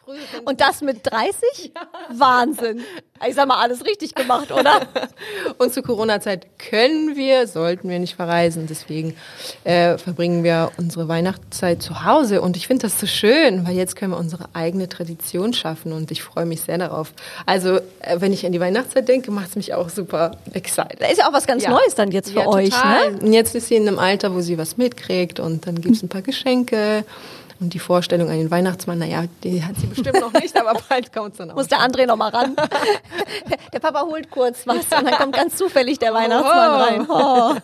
Früh 0.07 0.15
Und 0.45 0.61
das 0.61 0.83
mit 0.83 1.01
30? 1.03 1.73
Wahnsinn. 2.11 2.81
Ich 3.27 3.35
sag 3.35 3.49
mal, 3.49 3.61
alles 3.61 3.85
richtig 3.85 4.15
gemacht, 4.15 4.53
oder? 4.53 4.83
Und 5.59 5.75
zur 5.75 5.83
Corona-Zeit 5.83 6.47
können 6.59 7.17
wir, 7.17 7.49
sollten 7.49 7.89
wir 7.89 7.99
nicht 7.99 8.15
verreisen. 8.15 8.69
Deswegen 8.69 9.17
äh, 9.65 9.99
verbringen 9.99 10.45
wir 10.45 10.71
unsere 10.77 11.09
Weihnachtszeit 11.09 11.83
zu 11.83 12.05
Hause. 12.05 12.41
Und 12.41 12.57
ich 12.57 12.69
finde 12.69 12.83
das 12.83 13.01
so 13.01 13.09
schön, 13.09 13.67
weil 13.67 13.75
jetzt 13.75 13.97
können 13.97 14.13
wir 14.13 14.19
unsere 14.19 14.45
eigene 14.53 14.89
Tradition 14.89 15.53
schaffen. 15.53 15.93
Und 15.93 16.13
ich 16.13 16.23
freue 16.23 16.47
mich 16.47 16.61
sehr 16.61 16.79
darauf. 16.79 17.13
Also, 17.45 17.79
äh, 17.99 18.21
wenn 18.21 18.33
ich 18.33 18.47
an 18.47 18.53
die 18.53 18.61
Weihnachtszeit 18.61 19.09
denke, 19.09 19.33
macht 19.33 19.49
es 19.49 19.57
mich 19.57 19.75
auch 19.75 19.89
super 19.89 20.37
excited. 20.53 21.01
Da 21.01 21.07
ist 21.09 21.19
ja 21.19 21.29
auch 21.29 21.33
was 21.33 21.49
ganz 21.49 21.65
Ja. 21.65 21.71
Neues 21.71 21.97
dann 21.97 22.13
jetzt 22.13 22.31
für 22.31 22.41
ja, 22.41 22.47
euch. 22.47 22.71
Total. 22.71 23.11
Ne? 23.11 23.19
Und 23.23 23.33
jetzt 23.33 23.57
ist 23.57 23.67
sie 23.67 23.75
in 23.75 23.89
einem 23.89 23.99
Alter, 23.99 24.33
wo 24.33 24.41
sie 24.41 24.57
was 24.57 24.77
mitkriegt. 24.77 25.41
Und 25.41 25.67
dann 25.67 25.81
gibt 25.81 25.97
es 25.97 26.03
ein 26.05 26.09
paar 26.09 26.23
Geschenke. 26.23 27.05
Und 27.61 27.73
die 27.73 27.79
Vorstellung 27.79 28.29
an 28.29 28.39
den 28.39 28.51
Weihnachtsmann, 28.51 28.99
naja, 28.99 29.25
die 29.43 29.65
hat 29.65 29.77
sie 29.77 29.87
bestimmt 29.87 30.21
noch 30.21 30.33
nicht, 30.33 30.55
aber 30.59 30.79
bald 30.89 31.13
kommt 31.13 31.33
es 31.33 31.39
dann 31.39 31.51
auch. 31.51 31.55
Muss 31.57 31.69
der 31.69 31.79
André 31.79 32.07
noch 32.07 32.17
mal 32.17 32.29
ran. 32.29 32.55
Der 33.73 33.81
Papa 33.81 34.03
holt 34.03 34.31
kurz 34.31 34.67
was 34.67 34.77
und 34.77 35.07
dann 35.07 35.15
kommt 35.19 35.35
ganz 35.37 35.57
zufällig 35.57 35.99
der 35.99 36.15
Weihnachtsmann 36.15 36.71
rein. 36.81 37.07
Oh. 37.09 37.55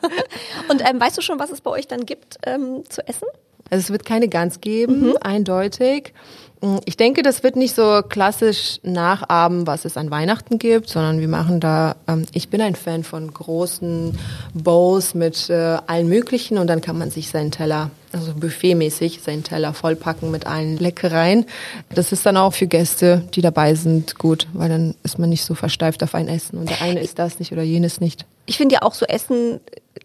Und 0.71 0.83
ähm, 0.87 1.01
weißt 1.01 1.17
du 1.17 1.23
schon, 1.23 1.39
was 1.39 1.51
es 1.51 1.61
bei 1.63 1.71
euch 1.71 1.87
dann 1.89 2.05
gibt 2.05 2.37
ähm, 2.45 2.83
zu 2.89 3.07
essen? 3.09 3.27
Also 3.71 3.85
es 3.85 3.91
wird 3.91 4.05
keine 4.05 4.29
Gans 4.29 4.61
geben, 4.61 5.17
eindeutig. 5.19 6.13
Mm, 6.61 6.79
Ich 6.85 6.99
denke, 6.99 7.23
das 7.23 7.43
wird 7.43 7.57
nicht 7.57 7.75
so 7.75 8.03
klassisch 8.07 8.79
nachahmen, 8.83 9.67
was 9.67 9.87
es 9.87 9.97
an 9.97 10.11
Weihnachten 10.11 10.59
gibt, 10.59 10.91
sondern 10.91 11.21
wir 11.21 11.29
machen 11.29 11.61
da, 11.61 11.97
ähm, 12.07 12.27
ich 12.35 12.51
bin 12.51 12.61
ein 12.61 12.75
Fan 12.75 13.05
von 13.05 13.33
großen 13.33 14.19
Bowls 14.53 15.15
mit 15.15 15.49
äh, 15.49 15.79
allen 15.87 16.09
möglichen 16.09 16.59
und 16.59 16.67
dann 16.67 16.83
kann 16.83 16.99
man 16.99 17.11
sich 17.11 17.31
seinen 17.31 17.51
Teller, 17.53 17.91
also 18.13 18.35
buffetmäßig, 18.35 19.21
seinen 19.23 19.43
Teller 19.45 19.75
vollpacken 19.75 20.31
mit 20.31 20.47
allen 20.47 20.77
Leckereien. 20.79 21.47
Das 21.95 22.13
ist 22.13 22.25
dann 22.27 22.37
auch 22.37 22.53
für 22.55 22.67
Gäste, 22.67 23.23
die 23.35 23.41
dabei 23.41 23.75
sind, 23.75 24.19
gut, 24.19 24.47
weil 24.53 24.69
dann 24.69 24.95
ist 25.03 25.19
man 25.19 25.31
nicht 25.31 25.45
so 25.45 25.55
versteift 25.55 26.03
auf 26.03 26.15
ein 26.15 26.29
Essen 26.29 26.59
und 26.59 26.69
der 26.71 26.83
eine 26.83 27.01
isst 27.01 27.19
das 27.19 27.39
nicht 27.39 27.53
oder 27.53 27.63
jenes 27.63 28.01
nicht. 28.01 28.27
Ich 28.47 28.57
finde 28.57 28.75
ja 28.75 28.83
auch 28.83 28.95
so 28.95 29.07
Essen 29.07 29.61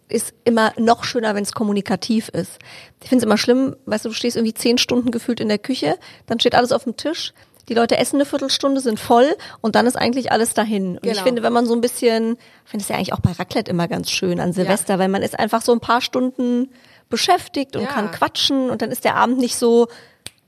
ist 0.09 0.33
immer 0.45 0.73
noch 0.77 1.03
schöner, 1.03 1.35
wenn 1.35 1.43
es 1.43 1.51
kommunikativ 1.53 2.29
ist. 2.29 2.59
Ich 3.03 3.09
finde 3.09 3.23
es 3.23 3.25
immer 3.25 3.37
schlimm, 3.37 3.75
weißt 3.85 4.05
du, 4.05 4.09
du 4.09 4.15
stehst 4.15 4.37
irgendwie 4.37 4.53
zehn 4.53 4.77
Stunden 4.77 5.11
gefühlt 5.11 5.39
in 5.39 5.49
der 5.49 5.57
Küche, 5.59 5.97
dann 6.27 6.39
steht 6.39 6.55
alles 6.55 6.71
auf 6.71 6.83
dem 6.85 6.95
Tisch, 6.97 7.33
die 7.69 7.73
Leute 7.73 7.97
essen 7.97 8.15
eine 8.15 8.25
Viertelstunde, 8.25 8.79
sind 8.79 8.99
voll 8.99 9.35
und 9.59 9.75
dann 9.75 9.85
ist 9.87 9.97
eigentlich 9.97 10.31
alles 10.31 10.53
dahin. 10.53 10.91
Und 10.97 11.05
ich 11.05 11.11
Genau. 11.13 11.23
finde, 11.23 11.43
wenn 11.43 11.51
man 11.51 11.65
so 11.65 11.73
ein 11.73 11.81
bisschen, 11.81 12.37
ich 12.63 12.71
finde 12.71 12.83
es 12.83 12.89
ja 12.89 12.95
eigentlich 12.95 13.11
auch 13.13 13.19
bei 13.19 13.31
Raclette 13.33 13.69
immer 13.69 13.87
ganz 13.89 14.09
schön 14.09 14.39
an 14.39 14.53
Silvester, 14.53 14.99
weil 14.99 15.09
man 15.09 15.21
ist 15.21 15.37
einfach 15.37 15.61
so 15.61 15.73
ein 15.73 15.81
paar 15.81 15.99
Stunden 16.01 16.69
beschäftigt 17.09 17.75
und 17.75 17.83
Ja. 17.83 17.87
kann 17.89 18.11
quatschen 18.11 18.69
und 18.69 18.81
dann 18.81 18.91
ist 18.91 19.03
der 19.05 19.15
Abend 19.15 19.37
nicht 19.39 19.55
so 19.55 19.87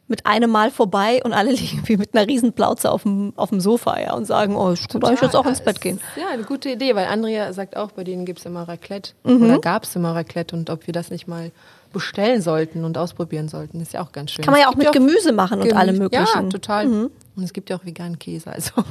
mit 0.07 0.25
einem 0.25 0.49
Mal 0.49 0.71
vorbei 0.71 1.21
und 1.23 1.33
alle 1.33 1.51
liegen 1.53 1.83
wie 1.85 1.95
mit 1.97 2.15
einer 2.15 2.27
riesen 2.27 2.53
Plauze 2.53 2.91
auf 2.91 3.03
dem, 3.03 3.31
auf 3.35 3.49
dem 3.49 3.59
Sofa 3.59 3.99
ja, 3.99 4.13
und 4.13 4.25
sagen, 4.25 4.55
oh, 4.55 4.71
ich 4.71 4.87
könnte 4.87 5.07
jetzt 5.21 5.35
auch 5.35 5.43
Ja, 5.45 5.49
ins 5.51 5.61
Bett 5.61 5.75
es 5.75 5.81
gehen. 5.81 5.99
Ja, 6.19 6.29
eine 6.33 6.43
gute 6.43 6.69
Idee, 6.69 6.95
weil 6.95 7.05
Andrea 7.05 7.53
sagt 7.53 7.77
auch, 7.77 7.91
bei 7.91 8.03
denen 8.03 8.25
gibt's 8.25 8.43
immer 8.45 8.67
Raclette. 8.67 9.11
Mhm. 9.23 9.43
Oder 9.43 9.59
gab's 9.59 9.95
immer 9.95 10.15
Raclette 10.15 10.55
und 10.55 10.69
ob 10.71 10.87
wir 10.87 10.93
das 10.93 11.11
nicht 11.11 11.27
mal 11.27 11.51
bestellen 11.93 12.41
sollten 12.41 12.85
und 12.85 12.97
ausprobieren 12.97 13.49
sollten, 13.49 13.79
ist 13.81 13.93
ja 13.93 14.01
auch 14.01 14.11
ganz 14.11 14.31
schön. 14.31 14.43
Kann 14.45 14.51
man 14.51 14.61
ja 14.61 14.67
Es 14.67 14.73
auch 14.75 14.79
gibt 14.79 14.93
mit 14.95 15.07
Gemüse 15.07 15.31
machen 15.31 15.59
und 15.61 15.67
Gemüse- 15.67 15.75
allem 15.79 15.97
möglichen. 15.99 16.43
Ja, 16.43 16.49
total. 16.49 16.87
Und 16.87 17.43
es 17.43 17.53
gibt 17.53 17.69
ja 17.69 17.77
auch 17.77 17.85
veganen 17.85 18.17
Käse, 18.19 18.51
also. 18.51 18.71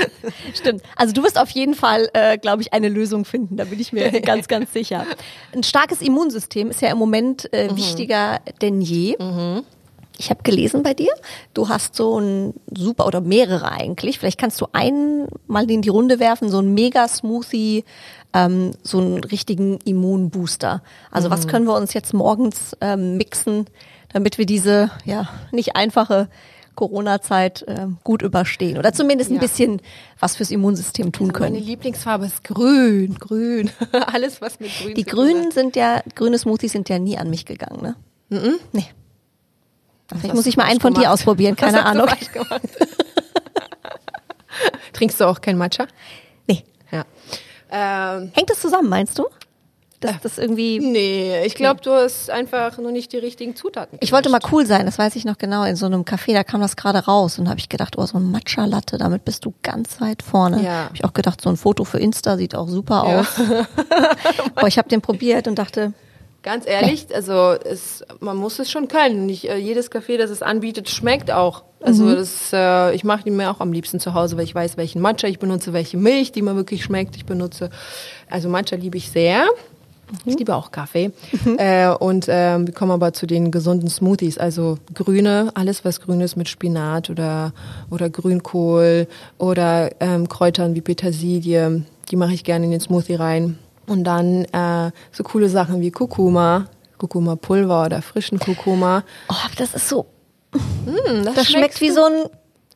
Stimmt. 0.54 0.82
Also 0.96 1.12
du 1.12 1.22
wirst 1.22 1.38
auf 1.38 1.50
jeden 1.50 1.74
Fall, 1.74 2.08
äh, 2.12 2.38
glaube 2.38 2.62
ich, 2.62 2.72
eine 2.72 2.88
Lösung 2.88 3.24
finden. 3.24 3.56
Da 3.56 3.64
bin 3.64 3.80
ich 3.80 3.92
mir 3.92 4.10
ganz, 4.20 4.48
ganz 4.48 4.72
sicher. 4.72 5.06
Ein 5.54 5.62
starkes 5.62 6.00
Immunsystem 6.00 6.70
ist 6.70 6.80
ja 6.80 6.90
im 6.90 6.98
Moment 6.98 7.52
äh, 7.52 7.74
wichtiger 7.76 8.40
denn 8.60 8.80
je. 8.80 9.16
Ich 10.18 10.30
habe 10.30 10.42
gelesen 10.42 10.82
bei 10.82 10.94
dir, 10.94 11.12
du 11.54 11.68
hast 11.68 11.96
so 11.96 12.18
ein 12.20 12.54
super 12.70 13.06
oder 13.06 13.20
mehrere 13.20 13.72
eigentlich. 13.72 14.18
Vielleicht 14.18 14.38
kannst 14.38 14.60
du 14.60 14.66
einen 14.72 15.26
mal 15.46 15.68
in 15.70 15.82
die 15.82 15.88
Runde 15.88 16.20
werfen, 16.20 16.48
so 16.48 16.60
ein 16.60 16.74
Mega-Smoothie, 16.74 17.84
ähm, 18.34 18.72
so 18.82 18.98
einen 18.98 19.24
richtigen 19.24 19.78
Immunbooster. 19.84 20.82
Also 21.10 21.30
was 21.30 21.48
können 21.48 21.66
wir 21.66 21.74
uns 21.74 21.94
jetzt 21.94 22.14
morgens 22.14 22.76
ähm, 22.80 23.16
mixen, 23.16 23.66
damit 24.12 24.38
wir 24.38 24.46
diese 24.46 24.90
ja 25.04 25.28
nicht 25.50 25.76
einfache 25.76 26.28
Corona-Zeit 26.74 27.64
ähm, 27.68 27.98
gut 28.04 28.22
überstehen 28.22 28.78
oder 28.78 28.92
zumindest 28.92 29.30
ein 29.30 29.34
Ja. 29.34 29.40
bisschen 29.40 29.80
was 30.20 30.36
fürs 30.36 30.50
Immunsystem 30.50 31.12
tun 31.12 31.28
Meine 31.28 31.38
können. 31.38 31.56
Lieblingsfarbe 31.56 32.26
ist 32.26 32.44
grün, 32.44 33.16
grün. 33.18 33.70
Alles, 34.12 34.40
was 34.40 34.60
mit 34.60 34.70
grün 34.80 34.94
Die 34.94 35.04
Grünen 35.04 35.46
hat. 35.46 35.52
sind 35.52 35.76
ja, 35.76 36.02
grüne 36.14 36.38
Smoothies 36.38 36.72
sind 36.72 36.88
ja 36.88 36.98
nie 36.98 37.18
an 37.18 37.30
mich 37.30 37.44
gegangen, 37.46 37.82
ne? 37.82 37.96
Nee. 38.72 38.86
Vielleicht 40.08 40.34
muss 40.34 40.46
ich 40.46 40.56
mal 40.56 40.64
einen 40.64 40.80
von 40.80 40.92
dir 40.94 41.00
gemacht? 41.02 41.14
ausprobieren, 41.14 41.56
Was 41.58 41.72
keine 41.72 41.78
du 41.78 41.84
Ahnung. 41.84 42.08
Trinkst 44.92 45.20
du 45.20 45.24
auch 45.24 45.40
kein 45.40 45.56
Matcha? 45.56 45.86
Nee. 46.46 46.64
Ja. 46.90 47.04
Ähm, 47.70 48.30
Hängt 48.34 48.50
das 48.50 48.60
zusammen, 48.60 48.88
meinst 48.88 49.18
du? 49.18 49.26
Dass 50.02 50.20
das 50.22 50.38
irgendwie. 50.38 50.78
nee, 50.80 51.44
ich 51.44 51.54
glaube, 51.54 51.80
du 51.80 51.90
hast 51.92 52.30
einfach 52.30 52.76
nur 52.78 52.92
nicht 52.92 53.12
die 53.12 53.18
richtigen 53.18 53.56
Zutaten. 53.56 53.98
Ich 54.00 54.12
wollte 54.12 54.28
mal 54.28 54.40
cool 54.52 54.66
sein, 54.66 54.86
das 54.86 54.98
weiß 54.98 55.16
ich 55.16 55.24
noch 55.24 55.38
genau. 55.38 55.64
In 55.64 55.76
so 55.76 55.86
einem 55.86 56.02
Café, 56.02 56.32
da 56.32 56.44
kam 56.44 56.60
das 56.60 56.76
gerade 56.76 56.98
raus 57.00 57.38
und 57.38 57.48
habe 57.48 57.58
ich 57.60 57.68
gedacht, 57.68 57.96
oh, 57.98 58.04
so 58.06 58.18
ein 58.18 58.30
Matcha-Latte, 58.30 58.98
damit 58.98 59.24
bist 59.24 59.44
du 59.44 59.54
ganz 59.62 60.00
weit 60.00 60.22
vorne. 60.22 60.62
Ja. 60.62 60.84
Habe 60.84 60.94
ich 60.94 61.04
auch 61.04 61.12
gedacht, 61.14 61.40
so 61.40 61.48
ein 61.50 61.56
Foto 61.56 61.84
für 61.84 61.98
Insta 61.98 62.36
sieht 62.36 62.54
auch 62.54 62.68
super 62.68 63.04
Ja. 63.08 63.20
aus. 63.20 63.26
Aber 64.54 64.66
ich 64.68 64.78
habe 64.78 64.88
den 64.88 65.00
probiert 65.00 65.46
und 65.48 65.58
dachte, 65.58 65.92
Ganz 66.44 66.66
ehrlich, 66.66 67.06
also 67.14 67.52
es, 67.52 68.02
man 68.18 68.36
muss 68.36 68.58
es 68.58 68.68
schon 68.68 68.88
können. 68.88 69.26
Nicht 69.26 69.48
äh, 69.48 69.58
jedes 69.58 69.92
Café, 69.92 70.18
das 70.18 70.28
es 70.28 70.42
anbietet, 70.42 70.88
schmeckt 70.90 71.30
auch. 71.30 71.62
Also 71.80 72.02
Mhm. 72.02 72.16
das, 72.16 72.52
äh, 72.52 72.92
ich 72.96 73.04
mache 73.04 73.22
die 73.22 73.30
mir 73.30 73.48
auch 73.48 73.60
am 73.60 73.72
liebsten 73.72 74.00
zu 74.00 74.14
Hause, 74.14 74.36
weil 74.36 74.42
ich 74.42 74.52
weiß, 74.52 74.76
welchen 74.76 75.00
Matcha 75.00 75.28
ich 75.28 75.38
benutze, 75.38 75.72
welche 75.72 75.98
Milch, 75.98 76.32
die 76.32 76.42
mir 76.42 76.56
wirklich 76.56 76.82
schmeckt, 76.82 77.14
ich 77.14 77.26
benutze. 77.26 77.70
Also 78.28 78.48
Matcha 78.48 78.74
liebe 78.74 78.98
ich 78.98 79.12
sehr. 79.12 79.44
Mhm. 80.12 80.18
Ich 80.24 80.38
liebe 80.38 80.54
auch 80.54 80.70
Kaffee. 80.70 81.12
Äh, 81.58 81.88
und 81.88 82.26
ähm, 82.28 82.66
wir 82.66 82.74
kommen 82.74 82.92
aber 82.92 83.12
zu 83.12 83.26
den 83.26 83.50
gesunden 83.50 83.88
Smoothies. 83.88 84.38
Also 84.38 84.78
grüne, 84.94 85.50
alles 85.54 85.84
was 85.84 86.00
grün 86.00 86.20
ist 86.20 86.36
mit 86.36 86.48
Spinat 86.48 87.10
oder, 87.10 87.52
oder 87.90 88.08
Grünkohl 88.10 89.08
oder 89.38 89.90
ähm, 90.00 90.28
Kräutern 90.28 90.74
wie 90.74 90.80
Petersilie, 90.80 91.84
die 92.10 92.16
mache 92.16 92.34
ich 92.34 92.44
gerne 92.44 92.66
in 92.66 92.70
den 92.70 92.80
Smoothie 92.80 93.14
rein. 93.14 93.58
Und 93.86 94.04
dann 94.04 94.44
äh, 94.46 94.92
so 95.10 95.24
coole 95.24 95.48
Sachen 95.48 95.80
wie 95.80 95.90
Kurkuma, 95.90 96.66
Kurkuma-Pulver 96.98 97.86
oder 97.86 98.02
frischen 98.02 98.38
Kurkuma. 98.38 99.02
oh, 99.28 99.34
das 99.56 99.74
ist 99.74 99.88
so, 99.88 100.06
Mm, 100.54 101.24
das 101.24 101.46
schmeckt 101.48 101.80
wie 101.80 101.90
so 101.90 102.04
ein, 102.04 102.24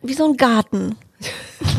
wie 0.03 0.15
so 0.15 0.25
ein 0.27 0.37
Garten. 0.37 0.97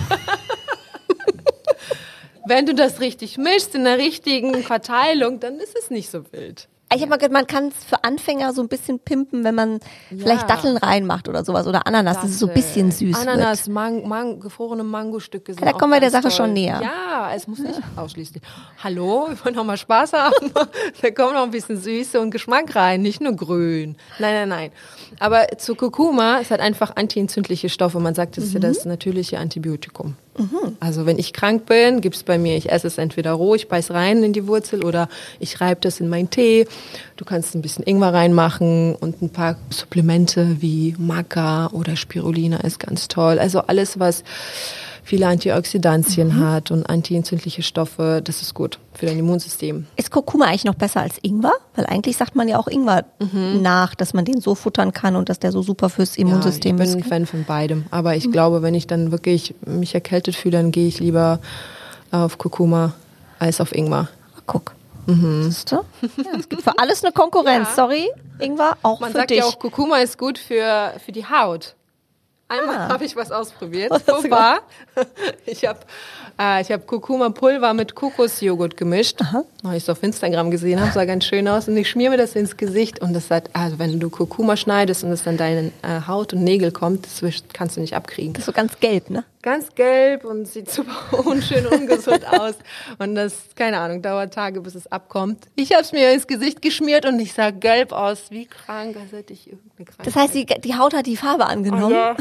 Wenn 2.47 2.65
du 2.65 2.73
das 2.73 3.01
richtig 3.01 3.37
mischst 3.37 3.75
in 3.75 3.83
der 3.83 3.97
richtigen 3.97 4.63
Verteilung, 4.63 5.41
dann 5.41 5.59
ist 5.59 5.77
es 5.77 5.89
nicht 5.89 6.09
so 6.09 6.23
wild. 6.31 6.69
Ich 6.93 7.01
habe 7.01 7.09
mal 7.09 7.17
gehört, 7.17 7.33
man 7.33 7.45
kann 7.45 7.67
es 7.67 7.83
für 7.83 8.05
Anfänger 8.05 8.53
so 8.53 8.61
ein 8.61 8.69
bisschen 8.69 8.99
pimpen, 8.99 9.43
wenn 9.43 9.55
man 9.55 9.81
vielleicht 10.07 10.49
Datteln 10.49 10.77
reinmacht 10.77 11.27
oder 11.27 11.43
sowas 11.43 11.67
oder 11.67 11.85
Ananas, 11.85 12.21
dass 12.21 12.29
es 12.29 12.39
so 12.39 12.47
ein 12.47 12.53
bisschen 12.53 12.91
süß. 12.91 13.13
Ananas, 13.19 13.67
Mang 13.67 14.07
Mang 14.07 14.39
gefrorene 14.39 14.85
Mangostücke 14.85 15.53
sind 15.53 15.65
Ja, 15.65 15.73
da 15.73 15.77
kommen 15.77 15.91
wir 15.91 15.99
der 15.99 16.11
Sache 16.11 16.29
toll. 16.29 16.31
schon 16.31 16.53
näher. 16.53 16.79
Ja, 16.81 17.33
es 17.35 17.45
muss 17.45 17.59
nicht 17.59 17.81
ausschließlich. 17.97 18.41
Hallo, 18.81 19.27
wir 19.27 19.43
wollen 19.43 19.55
noch 19.55 19.65
mal 19.65 19.75
Spaß 19.75 20.13
haben. 20.13 20.53
da 21.01 21.11
kommt 21.11 21.33
noch 21.33 21.43
ein 21.43 21.51
bisschen 21.51 21.77
Süße 21.77 22.21
und 22.21 22.31
Geschmack 22.31 22.73
rein, 22.73 23.01
nicht 23.01 23.19
nur 23.19 23.33
grün. 23.33 23.97
Nein, 24.19 24.33
nein, 24.33 24.49
nein. 24.49 24.71
Aber 25.19 25.45
zu 25.57 25.75
Kurkuma, 25.75 26.39
es 26.39 26.51
hat 26.51 26.61
einfach 26.61 26.95
antientzündliche 26.95 27.67
Stoffe. 27.67 27.99
Man 27.99 28.15
sagt, 28.15 28.37
es 28.37 28.45
ist 28.45 28.53
ja 28.53 28.61
das 28.61 28.85
natürliche 28.85 29.39
Antibiotikum. 29.39 30.15
Also 30.79 31.05
wenn 31.05 31.17
ich 31.17 31.33
krank 31.33 31.65
bin, 31.65 32.01
gibt's 32.01 32.23
bei 32.23 32.37
mir, 32.37 32.55
ich 32.55 32.71
esse 32.71 32.87
es 32.87 32.97
entweder 32.97 33.31
roh, 33.31 33.55
ich 33.55 33.67
beiß 33.67 33.91
rein 33.91 34.23
in 34.23 34.33
die 34.33 34.47
Wurzel 34.47 34.83
oder 34.83 35.09
ich 35.39 35.59
reibe 35.61 35.81
das 35.81 35.99
in 35.99 36.09
meinen 36.09 36.29
Tee. 36.29 36.67
Du 37.15 37.25
kannst 37.25 37.55
ein 37.55 37.61
bisschen 37.61 37.83
Ingwer 37.83 38.13
reinmachen 38.13 38.95
und 38.95 39.21
ein 39.21 39.29
paar 39.29 39.57
Supplemente 39.69 40.57
wie 40.61 40.95
Maca 40.99 41.67
oder 41.67 41.95
Spirulina 41.95 42.57
ist 42.57 42.79
ganz 42.79 43.07
toll. 43.07 43.39
Also 43.39 43.61
alles, 43.61 43.99
was 43.99 44.23
viele 45.07 45.25
Antioxidantien 45.27 46.37
hat 46.37 46.69
und 46.69 46.83
antientzündliche 46.89 47.63
Stoffe, 47.63 48.21
das 48.21 48.41
ist 48.41 48.53
gut 48.53 48.77
für 48.93 49.05
dein 49.05 49.17
Immunsystem. 49.17 49.87
Ist 49.95 50.11
Kurkuma 50.11 50.45
eigentlich 50.45 50.65
noch 50.65 50.75
besser 50.75 50.99
als 50.99 51.17
Ingwer? 51.21 51.53
Weil 51.75 51.85
eigentlich 51.85 52.17
sagt 52.17 52.35
man 52.35 52.49
ja 52.49 52.59
auch 52.59 52.67
Ingwer 52.67 53.05
nach, 53.61 53.95
dass 53.95 54.13
man 54.13 54.25
den 54.25 54.41
so 54.41 54.53
futtern 54.53 54.91
kann 54.91 55.15
und 55.15 55.29
dass 55.29 55.39
der 55.39 55.53
so 55.53 55.61
super 55.61 55.89
fürs 55.89 56.17
Immunsystem 56.17 56.77
ja, 56.77 56.83
ich 56.83 56.89
ist. 56.89 56.95
bin 56.95 57.03
ein 57.03 57.07
Fan 57.09 57.25
von 57.25 57.45
beidem. 57.45 57.85
Aber 57.89 58.15
ich 58.15 58.29
glaube, 58.31 58.61
wenn 58.61 58.73
ich 58.73 58.85
dann 58.85 59.11
wirklich 59.11 59.55
mich 59.65 59.95
erkältet 59.95 60.35
fühle, 60.35 60.57
dann 60.57 60.71
gehe 60.71 60.87
ich 60.87 60.99
lieber 60.99 61.39
auf 62.11 62.37
Kurkuma 62.37 62.93
als 63.39 63.61
auf 63.61 63.73
Ingwer. 63.73 64.09
Guck. 64.45 64.73
Du? 65.05 65.13
Ja, 65.15 65.83
es 66.37 66.49
gibt 66.49 66.63
für 66.63 66.77
alles 66.77 67.01
eine 67.01 67.13
Konkurrenz. 67.13 67.69
Ja. 67.69 67.75
Sorry, 67.75 68.09
Ingwer, 68.39 68.75
auch 68.83 68.99
Man 68.99 69.11
für 69.11 69.19
sagt 69.19 69.29
dich. 69.29 69.37
ja 69.37 69.45
auch, 69.45 69.57
Kurkuma 69.57 69.99
ist 69.99 70.17
gut 70.17 70.37
für, 70.37 70.91
für 71.05 71.13
die 71.13 71.25
Haut. 71.25 71.76
Einmal 72.49 72.75
Ah. 72.77 72.89
habe 72.89 73.03
ich 73.05 73.15
was 73.15 73.31
ausprobiert. 73.31 73.91
War? 73.91 74.59
Ich 75.45 75.65
habe 75.65 75.79
äh, 76.39 76.61
ich 76.61 76.71
hab 76.71 76.85
Kurkuma-Pulver 76.87 77.73
mit 77.73 77.95
Kokosjoghurt 77.95 78.75
gemischt. 78.77 79.19
Habe 79.21 79.45
ich 79.75 79.83
so 79.83 79.91
auf 79.93 80.03
Instagram 80.03 80.51
gesehen, 80.51 80.79
habe 80.79 80.91
sah 80.91 81.05
ganz 81.05 81.25
schön 81.25 81.47
aus. 81.47 81.67
Und 81.67 81.77
ich 81.77 81.89
schmier 81.89 82.09
mir 82.09 82.17
das 82.17 82.35
ins 82.35 82.57
Gesicht 82.57 82.99
und 83.01 83.13
das 83.13 83.29
hat, 83.31 83.49
also 83.53 83.79
wenn 83.79 83.99
du 83.99 84.09
Kurkuma 84.09 84.55
schneidest 84.57 85.03
und 85.03 85.11
es 85.11 85.25
an 85.27 85.37
deine 85.37 85.71
äh, 85.83 86.01
Haut 86.07 86.33
und 86.33 86.43
Nägel 86.43 86.71
kommt, 86.71 87.05
das 87.05 87.21
kannst 87.53 87.77
du 87.77 87.81
nicht 87.81 87.95
abkriegen. 87.95 88.33
Das 88.33 88.41
ist 88.41 88.45
so 88.47 88.51
ganz 88.51 88.79
gelb, 88.79 89.09
ne? 89.09 89.23
Ganz 89.41 89.73
gelb 89.75 90.25
und 90.25 90.45
sieht 90.47 90.69
super 90.69 91.25
unschön 91.25 91.65
ungesund 91.67 92.25
aus. 92.27 92.55
Und 92.97 93.15
das, 93.15 93.33
keine 93.55 93.79
Ahnung, 93.79 94.01
dauert 94.01 94.33
Tage, 94.33 94.61
bis 94.61 94.75
es 94.75 94.91
abkommt. 94.91 95.45
Ich 95.55 95.71
habe 95.73 95.83
es 95.83 95.91
mir 95.91 96.11
ins 96.11 96.27
Gesicht 96.27 96.61
geschmiert 96.61 97.05
und 97.05 97.19
ich 97.19 97.33
sah 97.33 97.51
gelb 97.51 97.91
aus, 97.93 98.25
wie 98.29 98.45
krank, 98.45 98.97
als 99.01 99.11
hätte 99.11 99.33
ich 99.33 99.47
irgendeine 99.47 99.85
Krankheit. 99.85 100.07
Das 100.07 100.15
heißt, 100.15 100.33
die, 100.33 100.45
die 100.45 100.75
Haut 100.75 100.93
hat 100.93 101.05
die 101.05 101.17
Farbe 101.17 101.45
angenommen. 101.45 101.93
Ja. 101.93 102.15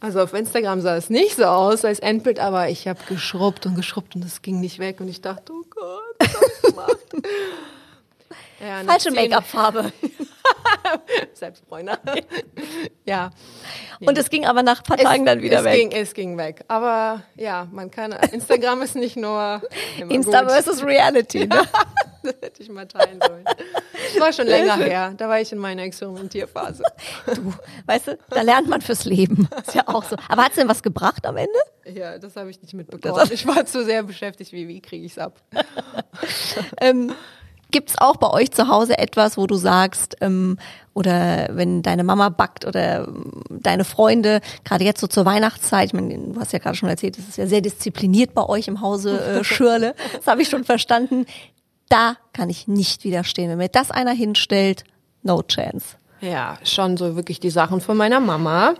Also 0.00 0.20
auf 0.20 0.34
Instagram 0.34 0.80
sah 0.82 0.96
es 0.96 1.08
nicht 1.08 1.36
so 1.36 1.44
aus 1.44 1.84
als 1.84 1.98
Endbild, 1.98 2.38
aber 2.38 2.68
ich 2.68 2.86
habe 2.86 3.00
geschrubbt 3.08 3.64
und 3.64 3.74
geschrubbt 3.74 4.14
und 4.14 4.24
es 4.24 4.42
ging 4.42 4.60
nicht 4.60 4.78
weg 4.78 5.00
und 5.00 5.08
ich 5.08 5.22
dachte, 5.22 5.52
oh 5.52 5.64
Gott, 5.70 6.16
was 6.18 6.62
gemacht? 6.62 6.98
Ja, 8.60 8.82
Falsche 8.84 9.10
Make-up-Farbe. 9.10 9.92
Selbstbräuner. 11.34 11.98
ja. 13.04 13.30
Und 14.00 14.16
es 14.16 14.30
ging 14.30 14.46
aber 14.46 14.62
nach 14.62 14.78
ein 14.78 14.84
paar 14.84 14.96
Tagen 14.96 15.26
dann 15.26 15.42
wieder 15.42 15.58
es 15.58 15.64
weg. 15.64 15.74
Ging, 15.74 15.92
es 15.92 16.14
ging 16.14 16.38
weg. 16.38 16.64
Aber 16.68 17.22
ja, 17.36 17.68
man 17.72 17.90
kann, 17.90 18.12
Instagram 18.12 18.80
ist 18.82 18.96
nicht 18.96 19.16
nur 19.16 19.60
Insta 20.08 20.42
gut. 20.42 20.50
versus 20.50 20.82
Reality, 20.82 21.46
ne? 21.46 21.62
Das 22.24 22.34
hätte 22.40 22.62
ich 22.62 22.68
mal 22.68 22.86
teilen 22.86 23.20
sollen. 23.24 23.44
Das 23.44 24.20
war 24.20 24.32
schon 24.32 24.46
länger 24.46 24.76
her. 24.76 25.14
Da 25.16 25.28
war 25.28 25.40
ich 25.40 25.52
in 25.52 25.58
meiner 25.58 25.82
Experimentierphase. 25.82 26.82
Du, 27.26 27.52
weißt 27.86 28.08
du, 28.08 28.18
da 28.30 28.42
lernt 28.42 28.68
man 28.68 28.80
fürs 28.80 29.04
Leben. 29.04 29.48
Ist 29.66 29.74
ja 29.74 29.86
auch 29.86 30.04
so. 30.04 30.16
Aber 30.28 30.44
hat 30.44 30.50
es 30.50 30.56
denn 30.56 30.68
was 30.68 30.82
gebracht 30.82 31.26
am 31.26 31.36
Ende? 31.36 31.58
Ja, 31.84 32.18
das 32.18 32.34
habe 32.36 32.50
ich 32.50 32.60
nicht 32.62 32.74
mitbekommen. 32.74 33.28
Ich 33.30 33.46
war 33.46 33.66
zu 33.66 33.84
sehr 33.84 34.02
beschäftigt, 34.02 34.52
wie, 34.52 34.66
wie 34.68 34.80
kriege 34.80 35.04
ich 35.04 35.12
es 35.12 35.18
ab? 35.18 35.40
Ähm, 36.80 37.12
Gibt 37.74 37.90
es 37.90 37.98
auch 37.98 38.18
bei 38.18 38.30
euch 38.30 38.52
zu 38.52 38.68
Hause 38.68 38.98
etwas, 38.98 39.36
wo 39.36 39.48
du 39.48 39.56
sagst, 39.56 40.16
ähm, 40.20 40.58
oder 40.92 41.48
wenn 41.50 41.82
deine 41.82 42.04
Mama 42.04 42.28
backt 42.28 42.64
oder 42.64 43.08
ähm, 43.08 43.42
deine 43.50 43.84
Freunde, 43.84 44.42
gerade 44.62 44.84
jetzt 44.84 45.00
so 45.00 45.08
zur 45.08 45.24
Weihnachtszeit, 45.24 45.86
ich 45.88 45.92
meine, 45.92 46.16
du 46.16 46.38
hast 46.38 46.52
ja 46.52 46.60
gerade 46.60 46.76
schon 46.76 46.88
erzählt, 46.88 47.18
es 47.18 47.30
ist 47.30 47.36
ja 47.36 47.48
sehr 47.48 47.62
diszipliniert 47.62 48.32
bei 48.32 48.44
euch 48.44 48.68
im 48.68 48.80
Hause 48.80 49.18
äh, 49.18 49.42
Schürle, 49.42 49.96
das 50.14 50.28
habe 50.28 50.42
ich 50.42 50.48
schon 50.48 50.62
verstanden. 50.62 51.26
Da 51.88 52.16
kann 52.32 52.50
ich 52.50 52.66
nicht 52.66 53.04
widerstehen. 53.04 53.50
Wenn 53.50 53.58
mir 53.58 53.68
das 53.68 53.90
einer 53.90 54.12
hinstellt, 54.12 54.84
no 55.22 55.42
chance. 55.42 55.96
Ja, 56.20 56.58
schon 56.64 56.96
so 56.96 57.16
wirklich 57.16 57.40
die 57.40 57.50
Sachen 57.50 57.80
von 57.80 57.96
meiner 57.96 58.20
Mama. 58.20 58.74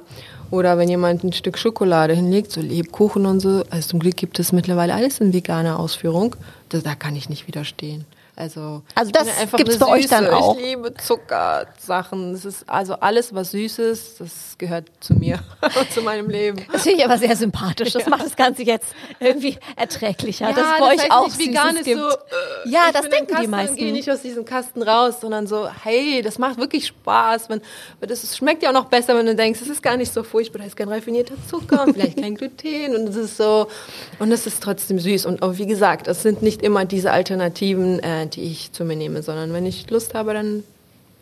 Oder 0.50 0.78
wenn 0.78 0.88
jemand 0.88 1.24
ein 1.24 1.32
Stück 1.32 1.58
Schokolade 1.58 2.14
hinlegt, 2.14 2.50
so 2.50 2.60
Lebkuchen 2.60 3.26
und 3.26 3.40
so. 3.40 3.64
Also 3.70 3.90
zum 3.90 3.98
Glück 3.98 4.16
gibt 4.16 4.38
es 4.38 4.52
mittlerweile 4.52 4.94
alles 4.94 5.20
in 5.20 5.32
veganer 5.32 5.78
Ausführung. 5.78 6.36
Da, 6.68 6.78
da 6.78 6.94
kann 6.94 7.16
ich 7.16 7.28
nicht 7.28 7.46
widerstehen. 7.46 8.06
Also, 8.36 8.82
Also 8.96 9.08
ich 9.08 9.12
das 9.12 9.26
gibt's 9.56 9.76
eine 9.76 9.84
bei 9.84 9.86
euch 9.86 10.06
dann 10.08 10.26
auch? 10.28 10.56
Ich 10.56 10.64
liebe 10.64 10.92
Zuckersachen. 10.94 12.32
Das 12.32 12.44
ist 12.44 12.68
also 12.68 12.94
alles, 12.94 13.32
was 13.32 13.52
süß 13.52 13.78
ist, 13.78 14.20
das 14.20 14.56
gehört 14.58 14.90
zu 15.00 15.14
mir 15.14 15.38
und 15.78 15.90
zu 15.92 16.02
meinem 16.02 16.28
Leben. 16.28 16.64
Das 16.72 16.82
finde 16.82 16.98
ich 16.98 17.04
aber 17.04 17.16
sehr 17.16 17.36
sympathisch. 17.36 17.92
Das 17.92 18.06
macht 18.06 18.24
das 18.24 18.34
Ganze 18.34 18.62
jetzt 18.64 18.88
irgendwie 19.20 19.56
erträglicher, 19.76 20.52
dass 20.52 20.58
es 20.58 20.78
bei 20.80 20.94
euch 20.94 21.00
heißt 21.00 21.10
auch 21.12 21.26
nicht, 21.28 21.38
vegan 21.38 21.76
Süßes 21.76 21.78
ist 21.78 21.84
gibt. 21.84 22.00
so, 22.00 22.08
äh, 22.08 22.70
ja, 22.70 22.80
ich 22.88 22.92
das 22.92 23.08
denken 23.08 23.18
im 23.18 23.26
die 23.26 23.32
Kasten 23.32 23.50
meisten. 23.50 23.70
Und 23.70 23.78
gehe 23.78 23.92
nicht 23.92 24.10
aus 24.10 24.22
diesem 24.22 24.44
Kasten 24.44 24.82
raus, 24.82 25.20
sondern 25.20 25.46
so, 25.46 25.68
hey, 25.84 26.20
das 26.22 26.38
macht 26.38 26.58
wirklich 26.58 26.88
Spaß. 26.88 27.48
Wenn, 27.50 27.60
das 28.00 28.36
schmeckt 28.36 28.64
ja 28.64 28.70
auch 28.70 28.74
noch 28.74 28.86
besser, 28.86 29.16
wenn 29.16 29.26
du 29.26 29.36
denkst, 29.36 29.60
es 29.62 29.68
ist 29.68 29.82
gar 29.82 29.96
nicht 29.96 30.12
so 30.12 30.24
furchtbar, 30.24 30.58
da 30.58 30.64
ist 30.64 30.76
kein 30.76 30.88
raffinierter 30.88 31.34
Zucker 31.48 31.84
und 31.84 31.92
vielleicht 31.94 32.20
kein 32.20 32.34
Gluten 32.34 32.96
und 32.96 33.08
es 33.08 33.16
ist 33.16 33.36
so, 33.36 33.68
und 34.18 34.32
es 34.32 34.44
ist 34.46 34.60
trotzdem 34.60 34.98
süß. 34.98 35.26
Und 35.26 35.42
auch 35.42 35.56
wie 35.56 35.66
gesagt, 35.66 36.08
es 36.08 36.22
sind 36.22 36.42
nicht 36.42 36.62
immer 36.62 36.84
diese 36.84 37.12
Alternativen, 37.12 38.00
äh, 38.00 38.23
die 38.30 38.42
ich 38.42 38.72
zu 38.72 38.84
mir 38.84 38.96
nehme, 38.96 39.22
sondern 39.22 39.52
wenn 39.52 39.66
ich 39.66 39.88
Lust 39.90 40.14
habe, 40.14 40.34
dann 40.34 40.64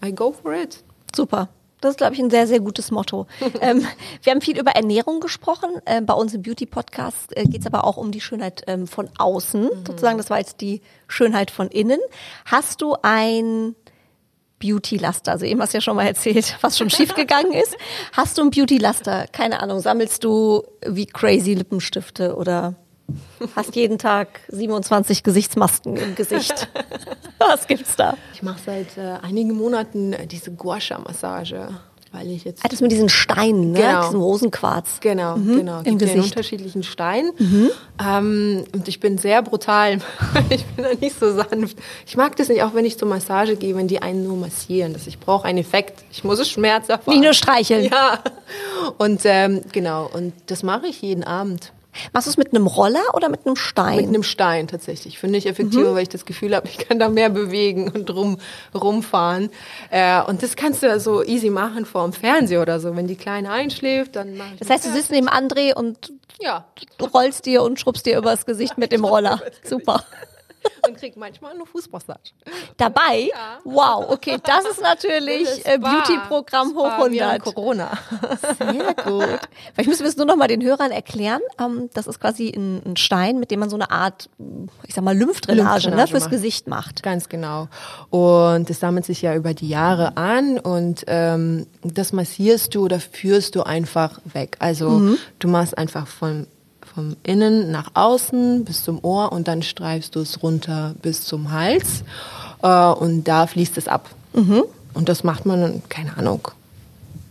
I 0.04 0.12
go 0.12 0.32
for 0.32 0.52
it. 0.54 0.82
Super. 1.14 1.48
Das 1.82 1.90
ist, 1.92 1.96
glaube 1.96 2.14
ich, 2.14 2.20
ein 2.20 2.30
sehr, 2.30 2.46
sehr 2.46 2.60
gutes 2.60 2.92
Motto. 2.92 3.26
ähm, 3.60 3.84
wir 4.22 4.32
haben 4.32 4.40
viel 4.40 4.58
über 4.58 4.70
Ernährung 4.70 5.20
gesprochen. 5.20 5.70
Ähm, 5.84 6.06
bei 6.06 6.14
uns 6.14 6.32
im 6.32 6.42
Beauty-Podcast 6.42 7.36
äh, 7.36 7.44
geht 7.44 7.62
es 7.62 7.66
aber 7.66 7.84
auch 7.84 7.96
um 7.96 8.12
die 8.12 8.20
Schönheit 8.20 8.62
ähm, 8.68 8.86
von 8.86 9.10
außen. 9.18 9.68
Sozusagen, 9.86 10.16
das 10.16 10.30
war 10.30 10.38
jetzt 10.38 10.60
die 10.60 10.80
Schönheit 11.08 11.50
von 11.50 11.68
innen. 11.68 11.98
Hast 12.44 12.82
du 12.82 12.96
ein 13.02 13.74
Beauty-Laster? 14.60 15.32
Also 15.32 15.44
eben 15.44 15.60
hast 15.60 15.74
du 15.74 15.78
ja 15.78 15.82
schon 15.82 15.96
mal 15.96 16.06
erzählt, 16.06 16.56
was 16.62 16.78
schon 16.78 16.88
schiefgegangen 16.88 17.52
ist. 17.62 17.76
Hast 18.12 18.38
du 18.38 18.42
ein 18.42 18.50
Beauty-Laster? 18.50 19.26
Keine 19.32 19.60
Ahnung. 19.60 19.80
Sammelst 19.80 20.22
du 20.22 20.62
wie 20.86 21.06
crazy 21.06 21.54
Lippenstifte 21.54 22.36
oder 22.36 22.76
hast 23.56 23.74
jeden 23.76 23.98
Tag 23.98 24.40
27 24.48 25.22
Gesichtsmasken 25.22 25.96
im 25.96 26.14
Gesicht? 26.14 26.68
was 27.38 27.66
gibt's 27.66 27.96
da? 27.96 28.16
Ich 28.34 28.42
mache 28.42 28.58
seit 28.64 28.96
äh, 28.96 29.18
einigen 29.22 29.52
Monaten 29.54 30.12
äh, 30.12 30.26
diese 30.26 30.52
Gua-Sha-Massage, 30.52 31.68
weil 32.12 32.30
ich 32.30 32.44
jetzt 32.44 32.64
Ah, 32.64 32.68
Das 32.68 32.80
mit 32.80 32.92
diesen 32.92 33.08
Steinen, 33.08 33.72
ne? 33.72 33.80
Genau. 33.80 34.02
Diesen 34.04 34.20
Rosenquarz. 34.20 35.00
Genau, 35.00 35.34
genau. 35.34 35.80
Mhm. 35.80 35.84
Im 35.86 35.98
Gibt 35.98 36.02
ja 36.10 36.14
Gesicht. 36.16 36.36
unterschiedlichen 36.36 36.82
Steinen. 36.82 37.32
Ähm, 38.06 38.64
und 38.74 38.86
ich 38.86 39.00
bin 39.00 39.16
sehr 39.18 39.42
brutal. 39.42 39.98
ich 40.50 40.64
bin 40.66 40.84
da 40.84 40.90
nicht 41.00 41.18
so 41.18 41.34
sanft. 41.34 41.78
Ich 42.06 42.16
mag 42.16 42.36
das 42.36 42.48
nicht, 42.48 42.62
auch 42.62 42.74
wenn 42.74 42.84
ich 42.84 42.98
zur 42.98 43.08
Massage 43.08 43.56
gehe, 43.56 43.74
wenn 43.76 43.88
die 43.88 44.02
einen 44.02 44.24
nur 44.24 44.36
massieren. 44.36 44.92
Das, 44.92 45.06
ich 45.06 45.18
brauche 45.18 45.46
einen 45.46 45.58
Effekt. 45.58 46.04
Ich 46.12 46.22
muss 46.22 46.38
es 46.38 46.50
Schmerz 46.50 46.88
erfahren. 46.88 47.14
Nicht 47.14 47.24
nur 47.24 47.34
streicheln. 47.34 47.84
Ja. 47.92 48.18
Und 48.98 49.22
ähm, 49.24 49.62
genau, 49.72 50.08
und 50.12 50.32
das 50.46 50.62
mache 50.62 50.86
ich 50.88 51.00
jeden 51.02 51.24
Abend. 51.24 51.72
Machst 52.12 52.26
du 52.26 52.30
es 52.30 52.36
mit 52.36 52.54
einem 52.54 52.66
Roller 52.66 53.02
oder 53.14 53.28
mit 53.28 53.46
einem 53.46 53.56
Stein? 53.56 53.96
Mit 53.96 54.08
einem 54.08 54.22
Stein 54.22 54.66
tatsächlich. 54.68 55.18
Finde 55.18 55.38
ich 55.38 55.46
effektiver, 55.46 55.90
Mhm. 55.90 55.94
weil 55.94 56.02
ich 56.02 56.08
das 56.08 56.24
Gefühl 56.24 56.54
habe, 56.56 56.66
ich 56.68 56.78
kann 56.78 56.98
da 56.98 57.08
mehr 57.08 57.28
bewegen 57.30 57.90
und 57.90 58.08
rum, 58.14 58.38
rumfahren. 58.74 59.50
Äh, 59.90 60.22
und 60.22 60.42
das 60.42 60.56
kannst 60.56 60.82
du 60.82 60.86
ja 60.86 60.98
so 60.98 61.22
easy 61.22 61.50
machen 61.50 61.84
vor 61.86 62.04
dem 62.04 62.12
Fernseher 62.12 62.62
oder 62.62 62.80
so. 62.80 62.96
Wenn 62.96 63.06
die 63.06 63.16
Kleine 63.16 63.50
einschläft, 63.50 64.16
dann 64.16 64.36
mache 64.36 64.48
ich 64.54 64.58
das 64.60 64.70
heißt, 64.70 64.86
du 64.86 64.90
sitzt 64.92 65.10
neben 65.10 65.28
André 65.28 65.74
und 65.74 66.12
ja, 66.40 66.64
du 66.98 67.04
rollst 67.06 67.46
dir 67.46 67.62
und 67.62 67.78
schrubbst 67.78 68.06
dir 68.06 68.16
übers 68.18 68.46
Gesicht 68.46 68.78
mit 68.78 68.90
dem 68.92 69.04
Roller. 69.12 69.40
Super. 69.62 70.02
und 70.86 70.96
krieg 70.96 71.16
manchmal 71.16 71.52
eine 71.52 71.66
Fußmassage. 71.66 72.32
Dabei? 72.76 73.30
Wow, 73.64 74.10
okay, 74.10 74.38
das 74.42 74.64
ist 74.64 74.80
natürlich 74.82 75.64
äh. 75.64 75.78
Beauty-Programm 75.78 76.74
hoch 76.74 76.98
während 76.98 77.20
100. 77.20 77.42
Corona. 77.42 77.98
Sehr 78.58 78.94
gut. 78.94 79.40
Vielleicht 79.74 79.88
müssen 79.88 80.02
wir 80.02 80.08
es 80.08 80.16
nur 80.16 80.26
noch 80.26 80.36
mal 80.36 80.48
den 80.48 80.62
Hörern 80.62 80.90
erklären. 80.90 81.40
Ähm, 81.60 81.90
das 81.94 82.06
ist 82.06 82.20
quasi 82.20 82.48
ein, 82.48 82.82
ein 82.84 82.96
Stein, 82.96 83.38
mit 83.38 83.50
dem 83.50 83.60
man 83.60 83.70
so 83.70 83.76
eine 83.76 83.90
Art, 83.90 84.28
ich 84.86 84.94
sag 84.94 85.04
mal, 85.04 85.16
Lymphdrainage, 85.16 85.62
ne, 85.62 85.96
Lymphdrainage 85.96 86.10
fürs 86.10 86.24
macht. 86.24 86.30
Gesicht 86.30 86.66
macht. 86.68 87.02
Ganz 87.02 87.28
genau. 87.28 87.68
Und 88.10 88.70
das 88.70 88.80
sammelt 88.80 89.04
sich 89.04 89.22
ja 89.22 89.34
über 89.34 89.54
die 89.54 89.68
Jahre 89.68 90.16
an 90.16 90.58
und 90.58 91.04
ähm, 91.06 91.66
das 91.82 92.12
massierst 92.12 92.74
du 92.74 92.84
oder 92.84 93.00
führst 93.00 93.54
du 93.54 93.62
einfach 93.62 94.20
weg. 94.24 94.56
Also 94.58 95.16
du 95.38 95.48
machst 95.48 95.76
einfach 95.76 96.06
von 96.06 96.46
vom 96.94 97.16
Innen 97.22 97.70
nach 97.70 97.90
außen 97.94 98.64
bis 98.64 98.84
zum 98.84 99.02
Ohr 99.02 99.32
und 99.32 99.48
dann 99.48 99.62
streifst 99.62 100.14
du 100.14 100.20
es 100.20 100.42
runter 100.42 100.94
bis 101.02 101.24
zum 101.24 101.50
Hals 101.52 102.04
äh, 102.62 102.68
und 102.68 103.24
da 103.24 103.46
fließt 103.46 103.78
es 103.78 103.88
ab. 103.88 104.10
Und 104.94 105.08
das 105.08 105.24
macht 105.24 105.46
man, 105.46 105.82
keine 105.88 106.16
Ahnung, 106.16 106.48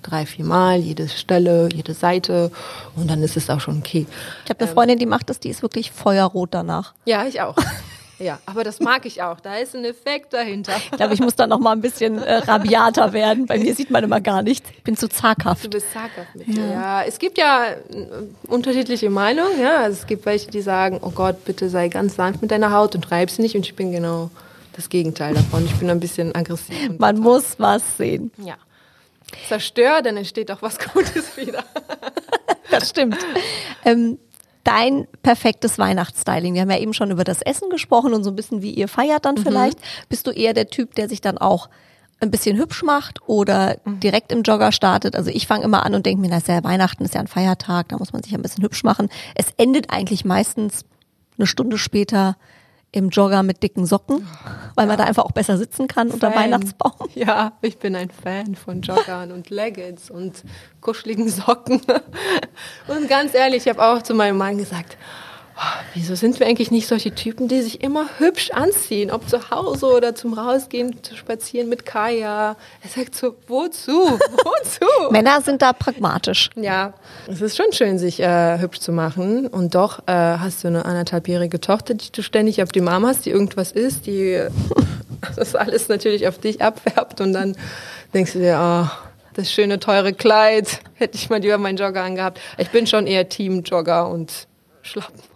drei, 0.02 0.26
vier 0.26 0.45
Mal, 0.45 0.80
jede 0.80 1.08
Stelle, 1.10 1.69
jede 1.74 1.93
Seite 1.93 2.52
und 2.95 3.10
dann 3.10 3.21
ist 3.24 3.38
es 3.38 3.50
auch 3.50 3.60
schon 3.60 3.80
okay. 3.80 4.08
Ich 4.45 4.50
habe 4.50 4.60
eine 4.62 4.71
Freundin, 4.71 5.00
die 5.00 5.06
macht 5.06 5.30
das, 5.30 5.39
die 5.39 5.50
ist 5.50 5.62
wirklich 5.62 5.91
feuerrot 5.91 6.54
danach. 6.54 6.93
Ja, 7.06 7.26
ich 7.26 7.41
auch. 7.41 7.56
Ja, 8.21 8.39
aber 8.45 8.63
das 8.63 8.79
mag 8.79 9.05
ich 9.05 9.23
auch. 9.23 9.39
Da 9.39 9.57
ist 9.57 9.75
ein 9.75 9.84
Effekt 9.84 10.34
dahinter. 10.34 10.73
Ich 10.77 10.91
glaube, 10.91 11.13
ich 11.13 11.19
muss 11.19 11.36
da 11.36 11.47
noch 11.47 11.60
mal 11.60 11.71
ein 11.71 11.81
bisschen 11.81 12.21
äh, 12.21 12.36
rabiater 12.36 13.13
werden. 13.13 13.47
Bei 13.47 13.57
mir 13.57 13.73
sieht 13.73 13.89
man 13.89 14.03
immer 14.03 14.21
gar 14.21 14.43
nichts. 14.43 14.69
Ich 14.77 14.84
bin 14.84 14.95
zu 14.95 15.10
zaghaft. 15.10 15.65
Du 15.65 15.69
bist 15.69 15.91
zaghaft 15.91 16.36
mit 16.36 16.47
dir. 16.47 16.67
Ja, 16.67 17.03
es 17.03 17.17
gibt 17.17 17.38
ja 17.39 17.69
äh, 17.71 17.77
unterschiedliche 18.47 19.10
Meinungen. 19.10 19.60
Ja, 19.60 19.78
also 19.78 19.99
es 19.99 20.05
gibt 20.07 20.26
welche, 20.28 20.51
die 20.51 20.61
sagen, 20.61 20.99
oh 21.01 21.09
Gott, 21.09 21.43
bitte 21.45 21.67
sei 21.69 21.88
ganz 21.88 22.15
sanft 22.15 22.41
mit 22.43 22.51
deiner 22.51 22.72
Haut 22.72 22.93
und 22.93 23.01
treib 23.03 23.32
sie 23.32 23.41
nicht. 23.41 23.55
Und 23.55 23.65
ich 23.65 23.76
bin 23.76 23.91
genau 23.91 24.30
das 24.74 24.89
Gegenteil 24.89 25.34
davon. 25.34 25.65
Ich 25.65 25.74
bin 25.76 25.89
ein 25.89 25.99
bisschen 25.99 26.36
aggressiv. 26.36 26.91
Man 26.99 27.17
muss 27.17 27.55
was 27.57 27.97
sehen. 27.97 28.32
ja. 28.38 28.55
Zerstör, 29.47 30.01
dann 30.01 30.17
entsteht 30.17 30.51
auch 30.51 30.61
was 30.61 30.78
Gutes 30.78 31.38
wieder. 31.38 31.63
Das 32.69 32.89
stimmt. 32.89 33.17
ähm, 33.86 34.17
dein 34.64 35.07
perfektes 35.24 35.80
Weihnachtsstyling. 35.80 36.53
Wir 36.53 36.62
haben 36.62 36.72
ja 36.72 36.80
eben 36.80 36.93
schon 36.93 37.12
über 37.12 37.24
das 37.24 37.41
Essen 37.41 37.70
gesprochen 37.70 38.14
und 38.14 38.24
so 38.24 38.30
ein 38.30 38.36
bisschen, 38.36 38.62
wie 38.62 38.72
ihr 38.72 38.88
feiert 38.88 39.26
dann 39.26 39.38
vielleicht. 39.38 39.80
Bist 40.09 40.28
du 40.28 40.32
eher 40.32 40.53
der 40.53 40.68
Typ, 40.68 40.95
der 40.95 41.09
sich 41.09 41.22
dann 41.22 41.38
auch 41.38 41.70
ein 42.20 42.32
bisschen 42.32 42.57
hübsch 42.57 42.84
macht 42.84 43.20
oder 43.28 43.78
direkt 43.86 44.32
im 44.32 44.43
Jogger 44.43 44.72
startet? 44.72 45.16
Also 45.16 45.32
ich 45.32 45.47
fange 45.47 45.64
immer 45.64 45.86
an 45.86 45.95
und 45.95 46.05
denke 46.05 46.22
mir, 46.22 46.30
na 46.30 46.38
ist 46.38 46.47
ja 46.47 46.64
Weihnachten, 46.64 47.03
ist 47.03 47.16
ja 47.16 47.22
ein 47.22 47.28
Feiertag, 47.28 47.89
da 47.89 47.97
muss 47.97 48.14
man 48.14 48.22
sich 48.22 48.34
ein 48.34 48.41
bisschen 48.41 48.64
hübsch 48.64 48.84
machen. 48.84 49.09
Es 49.36 49.47
endet 49.57 49.89
eigentlich 49.89 50.24
meistens 50.24 50.86
eine 51.38 51.47
Stunde 51.47 51.78
später 51.78 52.38
im 52.93 53.09
Jogger 53.09 53.41
mit 53.41 53.63
dicken 53.63 53.85
Socken, 53.85 54.27
weil 54.75 54.85
man 54.85 54.97
da 54.97 55.05
einfach 55.05 55.23
auch 55.23 55.31
besser 55.31 55.57
sitzen 55.57 55.87
kann 55.87 56.09
unter 56.09 56.31
Fan. 56.31 56.43
Weihnachtsbaum. 56.43 56.91
Ja, 57.15 57.53
ich 57.61 57.77
bin 57.77 57.95
ein 57.95 58.09
Fan 58.09 58.55
von 58.55 58.81
Joggern 58.81 59.31
und 59.31 59.49
Leggings 59.49 60.09
und 60.09 60.43
kuscheligen 60.81 61.29
Socken. 61.29 61.81
Und 62.87 63.07
ganz 63.09 63.33
ehrlich, 63.33 63.65
ich 63.65 63.69
habe 63.69 63.83
auch 63.83 64.01
zu 64.01 64.13
meinem 64.13 64.37
Mann 64.37 64.57
gesagt, 64.57 64.97
wieso 65.93 66.16
sind 66.16 66.39
wir 66.39 66.47
eigentlich 66.47 66.72
nicht 66.72 66.88
solche 66.88 67.14
Typen, 67.14 67.47
die 67.47 67.62
sich 67.62 67.84
immer 67.84 68.07
hübsch 68.18 68.51
anziehen, 68.51 69.12
ob 69.12 69.28
zu 69.28 69.49
Hause 69.49 69.88
oder 69.88 70.16
zum 70.16 70.34
Rausgehen, 70.34 71.03
zu 71.03 71.16
spazieren 71.16 71.70
mit 71.70 71.86
Kaya. 71.86 72.55
Er 72.82 72.89
sagt 72.89 73.16
so, 73.16 73.36
wozu? 73.47 73.91
Wozu? 74.43 75.12
Männer 75.12 75.41
sind 75.41 75.62
da 75.62 75.74
pragmatisch. 75.74 76.49
Ja, 76.55 76.93
es 77.28 77.41
ist 77.41 77.57
schon 77.57 77.72
schön, 77.72 77.97
sich 77.97 78.20
äh, 78.20 78.59
hübsch 78.59 78.80
zu 78.80 78.91
machen. 78.91 79.47
Und 79.47 79.76
doch 79.76 79.99
äh, 80.07 80.12
hast 80.12 80.64
du 80.64 80.68
eine 80.68 80.86
anderthalbjährige 80.86 81.59
Tochter, 81.59 81.93
die 81.93 82.12
du 82.12 82.24
ständig 82.24 82.64
auf 82.64 82.72
die 82.72 82.82
Mama 82.82 83.09
hast, 83.09 83.26
die 83.26 83.32
irgendwas 83.32 83.72
isst, 83.72 84.07
die 84.07 84.41
das 85.36 85.55
alles 85.55 85.89
natürlich 85.89 86.28
auf 86.28 86.38
dich 86.38 86.62
abfärbt. 86.62 87.22
Und 87.22 87.34
dann 87.34 87.55
denkst 88.14 88.34
du 88.34 88.39
dir, 88.39 88.59
oh, 88.59 89.12
das 89.34 89.51
schöne, 89.51 89.80
teure 89.80 90.14
Kleid, 90.14 90.82
hätte 90.95 91.16
ich 91.16 91.30
mal 91.30 91.39
lieber 91.39 91.57
meinen 91.57 91.78
Jogger 91.78 92.03
angehabt. 92.03 92.39
Ich 92.57 92.70
bin 92.70 92.88
schon 92.88 93.07
eher 93.07 93.30
Team-Jogger 93.30 94.09
und 94.09 94.47
Schlappen. 94.82 95.30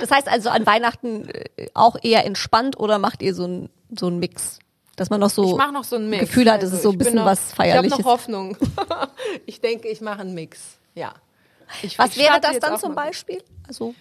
Das 0.00 0.10
heißt 0.10 0.28
also 0.28 0.50
an 0.50 0.66
Weihnachten 0.66 1.28
äh, 1.28 1.68
auch 1.74 1.96
eher 2.02 2.24
entspannt 2.26 2.78
oder 2.78 2.98
macht 2.98 3.22
ihr 3.22 3.34
so 3.34 3.46
ein 3.46 3.70
so 3.96 4.08
ein 4.08 4.18
Mix, 4.18 4.58
dass 4.96 5.10
man 5.10 5.20
noch 5.20 5.30
so 5.30 5.58
Ich 5.58 5.72
noch 5.72 5.84
so 5.84 5.96
einen 5.96 6.10
Mix. 6.10 6.20
Gefühl 6.20 6.50
hat, 6.50 6.62
es 6.62 6.70
Also 6.72 6.76
ist 6.76 6.82
so 6.82 6.88
ein 6.90 6.92
ich 6.92 6.98
bin 6.98 7.04
bisschen 7.06 7.18
noch, 7.20 7.26
was 7.26 7.52
Feierliches. 7.52 7.86
Ich 7.86 7.92
habe 7.92 8.02
noch 8.02 8.10
Hoffnung. 8.12 8.56
ich 9.46 9.60
denke, 9.60 9.88
ich 9.88 10.00
mache 10.00 10.20
einen 10.20 10.34
Mix. 10.34 10.78
Ja. 10.94 11.12
Ich, 11.82 11.98
was 11.98 12.10
ich 12.10 12.18
wäre 12.18 12.40
das 12.40 12.52
jetzt 12.54 12.62
dann 12.64 12.78
zum. 12.78 12.94
Beispiel? 12.94 13.42
Also 13.66 13.94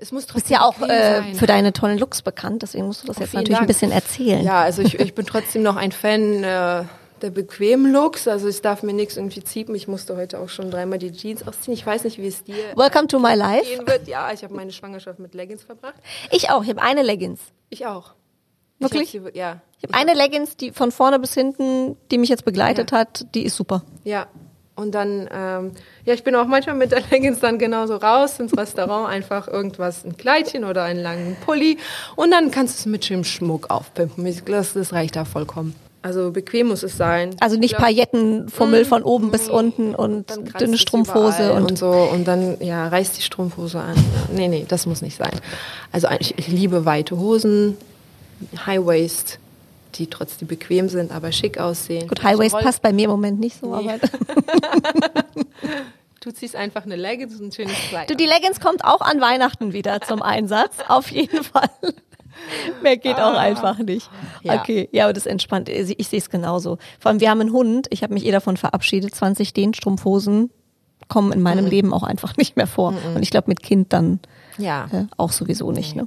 Es 0.00 0.12
muss 0.12 0.26
du 0.26 0.34
bist 0.34 0.46
trotzdem 0.46 0.54
ja 0.54 0.62
auch 0.62 0.80
äh, 0.80 1.34
für 1.34 1.46
deine 1.46 1.72
tollen 1.72 1.98
Looks 1.98 2.22
bekannt, 2.22 2.62
deswegen 2.62 2.86
musst 2.86 3.02
du 3.02 3.06
das 3.08 3.18
jetzt 3.18 3.30
vielen 3.30 3.40
natürlich 3.42 3.58
ein 3.58 3.66
Dank. 3.66 3.68
bisschen 3.68 3.92
erzählen. 3.92 4.42
Ja, 4.44 4.62
also 4.62 4.82
ich, 4.82 4.98
ich 4.98 5.14
bin 5.14 5.26
trotzdem 5.26 5.62
noch 5.62 5.76
ein 5.76 5.92
Fan 5.92 6.42
äh, 6.44 6.84
der 7.22 7.30
bequemen 7.30 7.92
Looks. 7.92 8.28
Also 8.28 8.48
ich 8.48 8.60
darf 8.62 8.82
mir 8.82 8.92
nichts 8.92 9.16
irgendwie 9.16 9.42
ziehen. 9.42 9.74
Ich 9.74 9.88
musste 9.88 10.16
heute 10.16 10.38
auch 10.40 10.48
schon 10.48 10.70
dreimal 10.70 10.98
die 10.98 11.12
Jeans 11.12 11.46
ausziehen. 11.46 11.74
Ich 11.74 11.86
weiß 11.86 12.04
nicht, 12.04 12.18
wie 12.18 12.26
es 12.26 12.44
dir 12.44 12.54
Welcome 12.76 13.06
to 13.08 13.18
my 13.18 13.34
life. 13.34 13.64
gehen 13.64 13.86
wird. 13.86 14.08
Ja, 14.08 14.32
ich 14.32 14.42
habe 14.44 14.54
meine 14.54 14.72
Schwangerschaft 14.72 15.18
mit 15.18 15.34
Leggings 15.34 15.62
verbracht. 15.62 15.94
Ich 16.30 16.50
auch, 16.50 16.62
ich 16.62 16.68
habe 16.70 16.82
eine 16.82 17.02
Leggings. 17.02 17.40
Ich 17.70 17.86
auch. 17.86 18.12
Wirklich? 18.78 19.14
Ich 19.14 19.22
sie, 19.22 19.38
ja. 19.38 19.60
Ich 19.78 19.84
habe 19.84 19.94
eine 19.94 20.14
Leggings, 20.14 20.56
die 20.56 20.72
von 20.72 20.90
vorne 20.90 21.18
bis 21.20 21.34
hinten, 21.34 21.96
die 22.10 22.18
mich 22.18 22.28
jetzt 22.28 22.44
begleitet 22.44 22.90
Ja. 22.90 22.98
hat, 22.98 23.26
die 23.34 23.44
ist 23.44 23.56
super. 23.56 23.82
Ja. 24.04 24.26
Und 24.74 24.92
dann, 24.94 25.28
ähm, 25.30 25.72
ja, 26.06 26.14
ich 26.14 26.24
bin 26.24 26.34
auch 26.34 26.46
manchmal 26.46 26.74
mit 26.74 26.92
der 26.92 27.02
Leggings 27.10 27.40
dann 27.40 27.58
genauso 27.58 27.96
raus 27.96 28.40
ins 28.40 28.56
Restaurant, 28.56 29.06
einfach 29.08 29.46
irgendwas, 29.46 30.02
ein 30.04 30.16
Kleidchen 30.16 30.64
oder 30.64 30.82
einen 30.82 31.00
langen 31.00 31.36
Pulli. 31.44 31.76
Und 32.16 32.30
dann 32.30 32.50
kannst 32.50 32.74
du 32.76 32.80
es 32.80 32.86
mit 32.86 33.04
schönem 33.04 33.22
Schmuck 33.24 33.70
aufpimpen. 33.70 34.24
Das, 34.46 34.72
das 34.72 34.92
reicht 34.94 35.14
da 35.14 35.24
vollkommen. 35.26 35.74
Also 36.02 36.32
bequem 36.32 36.66
muss 36.68 36.82
es 36.82 36.96
sein. 36.96 37.30
Also 37.40 37.56
nicht 37.56 37.72
Ich 37.72 37.76
glaub- 37.78 37.82
Paillettenfummel 37.86 38.84
von 38.84 39.02
oben 39.04 39.30
bis 39.30 39.48
unten 39.48 39.94
und 39.94 40.26
dünne 40.60 40.76
Strumpfhose 40.76 41.52
und, 41.52 41.64
und 41.70 41.78
so 41.78 41.90
und 41.92 42.26
dann 42.26 42.56
ja 42.60 42.88
reißt 42.88 43.16
die 43.18 43.22
Strumpfhose 43.22 43.78
an. 43.80 43.94
Nee, 44.34 44.48
nee, 44.48 44.64
das 44.68 44.86
muss 44.86 45.00
nicht 45.00 45.16
sein. 45.16 45.30
Also 45.92 46.08
ich, 46.18 46.36
ich 46.38 46.48
liebe 46.48 46.84
weite 46.84 47.16
Hosen, 47.18 47.76
High 48.66 48.84
Waist, 48.84 49.38
die 49.94 50.08
trotzdem 50.08 50.48
bequem 50.48 50.88
sind, 50.88 51.12
aber 51.12 51.30
schick 51.30 51.58
aussehen. 51.58 52.08
gut, 52.08 52.22
High 52.24 52.36
Waist 52.38 52.54
Roll- 52.56 52.62
passt 52.62 52.82
bei 52.82 52.92
mir 52.92 53.04
im 53.04 53.10
Moment 53.10 53.38
nicht 53.38 53.60
so, 53.60 53.76
Nee. 53.76 53.88
aber 53.90 53.98
Du 56.20 56.30
ziehst 56.30 56.54
einfach 56.54 56.84
eine 56.84 56.94
Leggings 56.94 57.34
und 57.40 57.48
ein 57.48 57.52
schönes 57.52 57.74
Kleid. 57.88 58.08
du, 58.08 58.14
die 58.16 58.26
Leggings 58.26 58.60
kommt 58.60 58.84
auch 58.84 59.00
an 59.00 59.20
Weihnachten 59.20 59.72
wieder 59.72 60.00
zum 60.02 60.22
Einsatz, 60.22 60.76
auf 60.86 61.10
jeden 61.10 61.42
Fall. 61.42 61.68
Mehr 62.82 62.96
geht 62.96 63.16
auch 63.16 63.34
einfach 63.36 63.78
nicht. 63.78 64.08
Ah. 64.12 64.38
Ja. 64.42 64.60
Okay, 64.60 64.88
ja, 64.92 65.04
aber 65.04 65.12
das 65.12 65.26
entspannt. 65.26 65.68
Ich, 65.68 65.98
ich 65.98 66.08
sehe 66.08 66.18
es 66.18 66.30
genauso. 66.30 66.78
Vor 67.00 67.10
allem, 67.10 67.20
wir 67.20 67.30
haben 67.30 67.40
einen 67.40 67.52
Hund. 67.52 67.86
Ich 67.90 68.02
habe 68.02 68.14
mich 68.14 68.24
eh 68.26 68.30
davon 68.32 68.56
verabschiedet. 68.56 69.14
20 69.14 69.52
Dehnstrumpfhosen 69.54 70.50
kommen 71.08 71.32
in 71.32 71.38
Mhm. 71.40 71.44
meinem 71.44 71.66
Leben 71.66 71.92
auch 71.92 72.04
einfach 72.04 72.36
nicht 72.36 72.56
mehr 72.56 72.66
vor. 72.68 72.94
Und 73.14 73.22
ich 73.22 73.30
glaube, 73.30 73.48
mit 73.48 73.62
Kind 73.62 73.92
dann 73.92 74.20
Ja. 74.56 74.86
äh, 74.92 75.04
auch 75.16 75.32
sowieso 75.32 75.72
nicht. 75.72 75.96
Ne? 75.96 76.06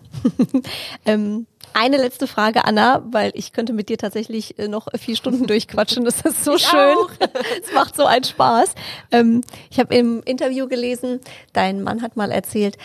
ähm, 1.05 1.45
eine 1.73 1.97
letzte 1.97 2.27
Frage, 2.27 2.63
Anna, 2.65 3.03
weil 3.11 3.31
ich 3.35 3.51
könnte 3.51 3.73
mit 3.73 3.89
dir 3.89 3.97
tatsächlich 3.97 4.57
äh, 4.57 4.67
noch 4.67 4.87
vier 4.97 5.15
Stunden 5.17 5.45
durchquatschen. 5.47 6.05
Das 6.05 6.21
ist 6.21 6.43
so 6.45 6.57
schön. 6.57 6.95
auch. 6.97 7.09
Es 7.61 7.73
macht 7.73 7.95
so 7.95 8.05
einen 8.05 8.23
Spaß. 8.23 8.73
Ähm, 9.11 9.41
ich 9.69 9.79
habe 9.79 9.93
im 9.93 10.21
Interview 10.23 10.67
gelesen, 10.67 11.19
dein 11.53 11.81
Mann 11.83 12.01
hat 12.01 12.15
mal 12.15 12.31
erzählt, 12.31 12.77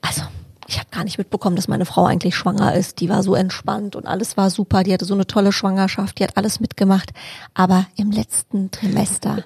also 0.00 0.22
ich 0.70 0.78
habe 0.78 0.88
gar 0.90 1.02
nicht 1.02 1.18
mitbekommen, 1.18 1.56
dass 1.56 1.66
meine 1.66 1.84
Frau 1.84 2.04
eigentlich 2.04 2.36
schwanger 2.36 2.74
ist. 2.76 3.00
Die 3.00 3.08
war 3.08 3.24
so 3.24 3.34
entspannt 3.34 3.96
und 3.96 4.06
alles 4.06 4.36
war 4.36 4.50
super. 4.50 4.84
Die 4.84 4.92
hatte 4.92 5.04
so 5.04 5.14
eine 5.14 5.26
tolle 5.26 5.50
Schwangerschaft, 5.50 6.18
die 6.18 6.22
hat 6.22 6.36
alles 6.36 6.60
mitgemacht. 6.60 7.10
Aber 7.54 7.86
im 7.96 8.12
letzten 8.12 8.70
Trimester, 8.70 9.42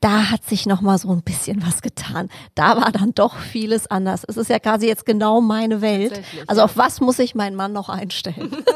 da 0.00 0.30
hat 0.30 0.44
sich 0.44 0.66
noch 0.66 0.82
mal 0.82 0.98
so 0.98 1.10
ein 1.10 1.22
bisschen 1.22 1.66
was 1.66 1.80
getan. 1.80 2.28
Da 2.54 2.76
war 2.78 2.92
dann 2.92 3.14
doch 3.14 3.38
vieles 3.38 3.90
anders. 3.90 4.22
Es 4.28 4.36
ist 4.36 4.50
ja 4.50 4.58
quasi 4.58 4.86
jetzt 4.86 5.06
genau 5.06 5.40
meine 5.40 5.80
Welt. 5.80 6.20
Also 6.46 6.60
auf 6.60 6.76
was 6.76 7.00
muss 7.00 7.18
ich 7.18 7.34
meinen 7.34 7.56
Mann 7.56 7.72
noch 7.72 7.88
einstellen? 7.88 8.54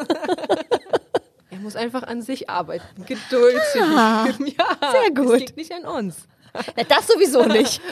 Er 1.52 1.58
muss 1.58 1.76
einfach 1.76 2.04
an 2.04 2.22
sich 2.22 2.48
arbeiten. 2.48 3.04
Geduld. 3.04 3.60
Ah, 3.82 4.24
ja, 4.38 4.92
sehr 4.92 5.10
gut. 5.14 5.34
Es 5.34 5.40
liegt 5.40 5.56
nicht 5.58 5.72
an 5.72 5.84
uns. 5.84 6.16
Na, 6.54 6.84
das 6.84 7.06
sowieso 7.06 7.44
nicht. 7.44 7.82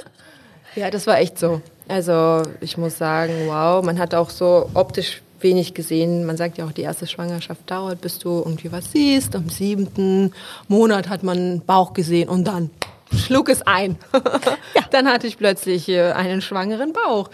Ja, 0.75 0.91
das 0.91 1.07
war 1.09 1.19
echt 1.19 1.39
so. 1.39 1.61
Also 1.89 2.43
ich 2.61 2.77
muss 2.77 2.99
sagen, 2.99 3.33
wow, 3.47 3.85
man 3.85 3.99
hat 3.99 4.15
auch 4.15 4.31
so 4.31 4.71
optisch 4.75 5.23
wenig 5.41 5.75
gesehen. 5.75 6.27
Man 6.27 6.37
sagt 6.37 6.59
ja 6.59 6.67
auch, 6.67 6.73
die 6.73 6.83
erste 6.83 7.07
Schwangerschaft 7.07 7.71
dauert, 7.71 8.01
bis 8.01 8.19
du 8.19 8.39
irgendwie 8.39 8.71
was 8.73 8.93
siehst. 8.93 9.35
Am 9.35 9.49
siebten 9.49 10.33
Monat 10.69 11.09
hat 11.09 11.23
man 11.23 11.63
Bauch 11.65 11.93
gesehen 11.93 12.29
und 12.29 12.45
dann 12.45 12.71
schlug 13.13 13.49
es 13.49 13.63
ein. 13.63 13.97
Dann 14.91 15.09
hatte 15.09 15.27
ich 15.27 15.39
plötzlich 15.39 15.89
äh, 15.89 16.13
einen 16.13 16.43
schwangeren 16.43 16.93
Bauch. 16.93 17.31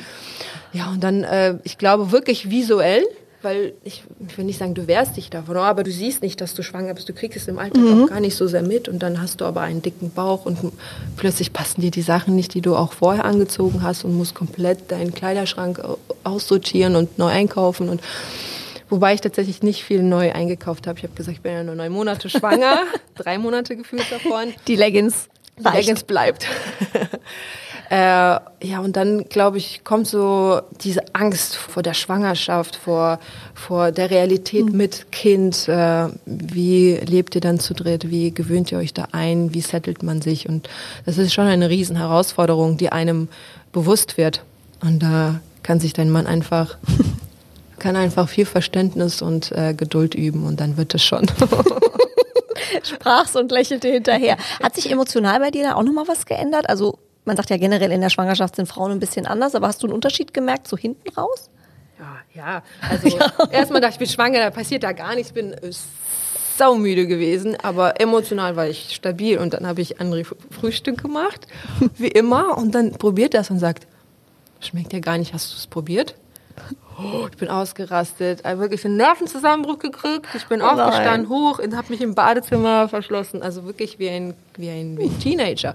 Ja, 0.73 0.91
und 0.91 1.03
dann, 1.03 1.25
äh, 1.25 1.59
ich 1.65 1.79
glaube 1.79 2.13
wirklich 2.13 2.51
visuell, 2.51 3.05
weil 3.45 3.75
ich, 3.85 4.03
ich 4.27 4.37
will 4.39 4.45
nicht 4.45 4.59
sagen, 4.59 4.75
du 4.75 4.87
wehrst 4.87 5.17
dich 5.17 5.31
davon, 5.31 5.57
aber 5.57 5.83
du 5.85 5.91
siehst 5.91 6.23
nicht, 6.23 6.41
dass 6.41 6.55
du 6.55 6.63
schwanger 6.63 6.95
bist. 6.95 7.09
Du 7.09 7.13
kriegst 7.13 7.37
es 7.37 7.47
im 7.49 7.59
Alltag 7.59 7.83
auch 7.85 8.09
gar 8.09 8.21
nicht 8.21 8.35
so 8.37 8.47
sehr 8.47 8.63
mit 8.63 8.89
und 8.89 9.01
dann 9.03 9.21
hast 9.21 9.41
du 9.41 9.45
aber 9.45 9.61
einen 9.61 9.83
dicken 9.83 10.11
Bauch 10.11 10.47
und 10.47 10.59
plötzlich 11.17 11.53
passen 11.53 11.81
dir 11.83 11.91
die 11.91 12.03
Sachen 12.03 12.35
nicht, 12.35 12.55
die 12.55 12.61
du 12.61 12.75
auch 12.75 12.93
vorher 12.93 13.25
angezogen 13.25 13.83
hast 13.83 14.05
und 14.05 14.17
musst 14.17 14.35
komplett 14.35 14.91
deinen 14.91 15.15
Kleiderschrank 15.15 15.79
au- 15.81 15.99
aussortieren 16.25 16.97
und 16.97 17.19
neu 17.19 17.29
einkaufen 17.29 17.89
und 17.89 18.01
Wobei 18.91 19.15
ich 19.15 19.23
tatsächlich 19.23 19.63
nicht 19.63 19.83
viel 19.83 20.03
neu 20.03 20.33
eingekauft 20.33 20.87
habe. 20.87 20.99
Ich 20.99 21.05
habe 21.05 21.15
gesagt, 21.15 21.39
ich 21.39 21.43
bin 21.43 21.53
ja 21.53 21.65
nur 21.65 21.75
neun 21.75 21.91
Monate 21.91 22.29
schwanger, 22.29 22.81
drei 23.17 23.39
Monate 23.39 23.77
gefühlt 23.77 24.05
davon. 24.13 24.53
Die 24.69 24.77
Leggings 24.77 25.29
Die. 25.59 25.65
Leggings 25.77 26.05
bleibt. 26.05 26.47
Äh, 27.95 28.41
ja, 28.67 28.81
und 28.81 28.97
dann, 28.97 29.29
glaube 29.29 29.59
ich, 29.59 29.85
kommt 29.85 30.09
so 30.09 30.61
diese 30.81 31.15
Angst 31.15 31.55
vor 31.55 31.85
der 31.85 31.95
Schwangerschaft, 31.95 32.75
vor, 32.75 33.21
vor 33.55 33.93
der 33.93 34.11
Realität 34.11 34.73
mit 34.73 35.13
Kind. 35.13 35.69
Äh, 35.69 36.09
wie 36.27 36.95
lebt 36.97 37.37
ihr 37.37 37.41
dann 37.41 37.61
zu 37.61 37.73
dritt? 37.73 38.11
Wie 38.11 38.35
gewöhnt 38.35 38.73
ihr 38.73 38.79
euch 38.79 38.95
da 38.95 39.07
ein? 39.13 39.55
Wie 39.55 39.61
settelt 39.61 40.03
man 40.03 40.23
sich? 40.23 40.49
Und 40.49 40.69
das 41.07 41.19
ist 41.19 41.33
schon 41.33 41.47
eine 41.47 41.71
riesen 41.71 41.95
Herausforderung, 41.95 42.79
die 42.79 42.91
einem 42.91 43.29
bewusst 43.71 44.17
wird. 44.17 44.43
Und 44.83 45.01
da 45.01 45.39
kann 45.63 45.79
sich 45.79 45.93
dein 45.93 46.11
Mann 46.11 46.27
einfach, 46.27 46.77
kann 47.79 47.95
einfach 47.95 48.29
viel 48.29 48.47
Verständnis 48.47 49.23
und 49.23 49.53
äh, 49.53 49.73
Geduld 49.73 50.17
üben 50.17 50.47
und 50.47 50.59
dann 50.59 50.77
wird 50.77 50.97
es 50.97 51.05
schon. 51.05 51.29
sprach's 52.83 53.37
und 53.37 53.53
lächelte 53.53 53.89
hinterher. 53.89 54.37
Hat 54.63 54.75
sich 54.75 54.91
emotional 54.91 55.39
bei 55.39 55.51
dir 55.51 55.63
da 55.63 55.75
auch 55.75 55.83
nochmal 55.83 56.09
was 56.09 56.27
geändert? 56.27 56.69
Also 56.69 56.99
man 57.25 57.37
sagt 57.37 57.51
ja 57.51 57.57
generell 57.57 57.93
in 57.93 58.01
der 58.01 58.11
Schwangerschaft 58.11 58.57
sind 58.57 58.67
Frauen 58.67 58.93
ein 58.93 59.01
bisschen 59.01 59.27
anders, 59.27 59.55
aber 59.55 59.69
hast 59.69 59.83
du 59.83 59.87
einen 59.87 59.95
Unterschied 59.95 60.35
gemerkt 60.35 60.69
so 60.69 60.77
hinten 60.77 61.09
raus? 61.17 61.51
Ja, 61.99 62.17
ja. 62.35 62.63
Also 62.89 63.09
ja. 63.17 63.33
erstmal 63.51 63.81
dachte 63.81 63.95
ich, 63.95 63.99
bin 63.99 64.09
schwanger, 64.09 64.41
da 64.41 64.51
passiert 64.51 64.83
da 64.83 64.93
gar 64.93 65.15
nichts. 65.15 65.31
Ich 65.31 65.35
bin 65.35 65.53
äh, 65.53 65.71
saumüde 66.57 67.07
gewesen, 67.07 67.57
aber 67.63 68.01
emotional 68.01 68.57
war 68.57 68.67
ich 68.67 68.95
stabil. 68.95 69.39
Und 69.39 69.55
dann 69.55 69.67
habe 69.67 69.81
ich 69.81 70.01
André 70.01 70.27
Frühstück 70.51 71.03
gemacht, 71.03 71.47
wie 71.97 72.09
immer, 72.09 72.59
und 72.59 72.75
dann 72.75 72.93
probiert 72.93 73.35
das 73.35 73.51
und 73.51 73.59
sagt, 73.59 73.87
schmeckt 74.61 74.93
ja 74.93 75.01
gar 75.01 75.19
nicht, 75.19 75.33
hast 75.33 75.53
du 75.53 75.57
es 75.57 75.67
probiert? 75.67 76.15
Oh, 76.97 77.27
ich 77.29 77.37
bin 77.37 77.49
ausgerastet, 77.49 78.45
also 78.45 78.61
wirklich 78.61 78.85
einen 78.85 78.97
Nervenzusammenbruch 78.97 79.81
gekriegt. 79.81 80.29
Ich 80.35 80.47
bin 80.47 80.63
oh 80.63 80.67
aufgestanden, 80.67 81.29
hoch 81.29 81.59
und 81.59 81.77
habe 81.77 81.91
mich 81.91 82.01
im 82.01 82.15
Badezimmer 82.15 82.89
verschlossen. 82.89 83.43
Also 83.43 83.65
wirklich 83.65 83.99
wie 83.99 84.09
ein, 84.09 84.35
wie 84.57 84.71
ein, 84.71 84.97
wie 84.97 85.05
ein 85.05 85.19
Teenager. 85.19 85.75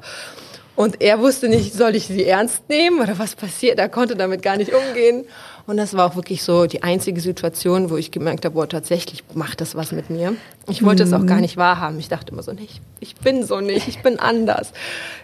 Und 0.80 1.01
er 1.01 1.19
wusste 1.19 1.49
nicht, 1.49 1.73
soll 1.73 1.93
ich 1.97 2.07
sie 2.07 2.23
ernst 2.23 2.69
nehmen 2.69 3.01
oder 3.01 3.19
was 3.19 3.36
passiert? 3.36 3.80
Er 3.80 3.89
konnte 3.89 4.15
damit 4.15 4.41
gar 4.41 4.55
nicht 4.55 4.71
umgehen. 4.73 5.25
Und 5.68 5.78
das 5.78 5.95
war 5.95 6.05
auch 6.05 6.16
wirklich 6.16 6.43
so 6.43 6.66
die 6.66 6.84
einzige 6.84 7.22
Situation, 7.22 7.89
wo 7.89 7.97
ich 7.97 8.12
gemerkt 8.12 8.45
habe, 8.45 8.55
boah, 8.55 8.68
tatsächlich 8.68 9.24
macht 9.34 9.62
das 9.62 9.76
was 9.76 9.91
mit 9.91 10.10
mir. 10.10 10.36
Ich 10.68 10.84
wollte 10.84 11.03
es 11.03 11.14
auch 11.14 11.26
gar 11.26 11.36
mhm. 11.36 11.41
nicht 11.41 11.57
wahrhaben. 11.57 11.99
Ich 11.99 12.10
dachte 12.10 12.32
immer 12.32 12.43
so, 12.43 12.51
nee, 12.51 12.68
ich 12.99 13.16
bin 13.16 13.45
so 13.45 13.60
nicht, 13.60 13.88
ich 13.88 14.01
bin 14.01 14.20
anders. 14.20 14.72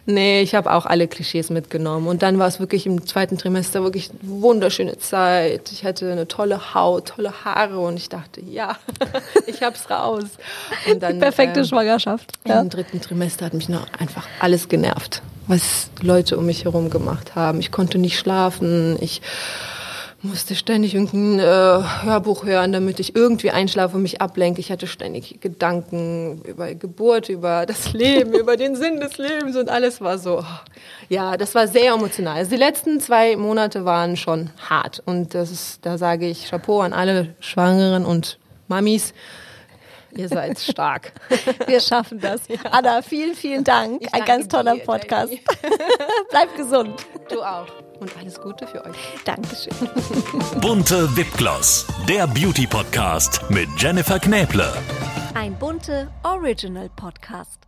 Nee, 0.05 0.41
ich 0.41 0.55
habe 0.55 0.71
auch 0.71 0.86
alle 0.86 1.07
Klischees 1.07 1.49
mitgenommen. 1.49 2.07
Und 2.07 2.21
dann 2.21 2.39
war 2.39 2.47
es 2.47 2.59
wirklich 2.59 2.86
im 2.86 3.05
zweiten 3.05 3.38
Trimester 3.38 3.83
wirklich 3.83 4.09
eine 4.09 4.41
wunderschöne 4.41 4.97
Zeit. 4.97 5.71
Ich 5.71 5.83
hatte 5.83 6.11
eine 6.11 6.27
tolle 6.27 6.73
Haut, 6.73 7.09
tolle 7.09 7.45
Haare 7.45 7.79
und 7.79 7.97
ich 7.97 8.09
dachte, 8.09 8.41
ja, 8.41 8.77
ich 9.47 9.61
hab's 9.61 9.89
raus. 9.89 10.25
Und 10.89 11.01
dann, 11.03 11.13
die 11.13 11.19
perfekte 11.19 11.61
äh, 11.61 11.65
Schwangerschaft. 11.65 12.33
Ja. 12.47 12.61
Im 12.61 12.69
dritten 12.69 13.01
Trimester 13.01 13.45
hat 13.45 13.53
mich 13.53 13.69
noch 13.69 13.88
einfach 13.99 14.27
alles 14.39 14.69
genervt, 14.69 15.21
was 15.47 15.89
Leute 16.01 16.38
um 16.38 16.45
mich 16.45 16.65
herum 16.65 16.89
gemacht 16.89 17.36
haben. 17.36 17.59
Ich 17.59 17.71
konnte 17.71 17.97
nicht 17.97 18.17
schlafen. 18.17 18.97
Ich 18.99 19.21
musste 20.26 20.55
ständig 20.55 20.93
irgendein 20.95 21.39
äh, 21.39 21.43
Hörbuch 22.03 22.45
hören, 22.45 22.71
damit 22.71 22.99
ich 22.99 23.15
irgendwie 23.15 23.51
einschlafe 23.51 23.95
und 23.95 24.01
mich 24.01 24.21
ablenke. 24.21 24.59
Ich 24.59 24.71
hatte 24.71 24.88
ständig 24.88 25.39
Gedanken 25.41 26.41
über 26.43 26.73
Geburt, 26.73 27.30
über 27.30 27.65
das 27.65 27.93
Leben, 27.93 28.34
über 28.34 28.57
den 28.57 28.76
Sinn 28.76 28.99
des 28.99 29.17
Lebens 29.17 29.55
und 29.55 29.69
alles 29.69 30.01
war 30.01 30.17
so. 30.17 30.43
Ja, 31.09 31.38
das 31.38 31.55
war 31.55 31.67
sehr 31.67 31.93
emotional. 31.93 32.38
Also 32.38 32.51
die 32.51 32.57
letzten 32.57 32.99
zwei 32.99 33.36
Monate 33.36 33.86
waren 33.86 34.17
schon 34.17 34.49
hart 34.69 35.01
und 35.05 35.34
das 35.34 35.51
ist, 35.51 35.86
da 35.86 35.97
sage 35.97 36.28
ich 36.28 36.49
Chapeau 36.49 36.82
an 36.82 36.93
alle 36.93 37.36
Schwangeren 37.39 38.05
und 38.05 38.39
Mamis. 38.67 39.13
Ihr 40.15 40.30
seid 40.30 40.59
stark. 40.59 41.11
Wir 41.67 41.80
schaffen 41.82 42.19
das. 42.19 42.47
Ja. 42.47 42.57
Anna, 42.71 43.01
vielen, 43.01 43.36
vielen 43.36 43.63
Dank. 43.63 44.01
Ein 44.11 44.23
ganz 44.23 44.47
toller 44.47 44.76
dir, 44.76 44.84
Podcast. 44.84 45.34
Bleib 46.30 46.55
gesund. 46.55 47.05
Du 47.30 47.41
auch. 47.41 47.67
Und 47.99 48.11
alles 48.17 48.39
Gute 48.39 48.67
für 48.67 48.83
euch. 48.85 48.95
Dankeschön. 49.23 49.73
Bunte 50.61 51.15
Wipgloss, 51.15 51.87
der 52.07 52.27
Beauty 52.27 52.67
Podcast 52.67 53.41
mit 53.49 53.69
Jennifer 53.77 54.19
Knäble. 54.19 54.71
Ein 55.33 55.57
bunte 55.57 56.09
Original 56.23 56.89
Podcast. 56.95 57.64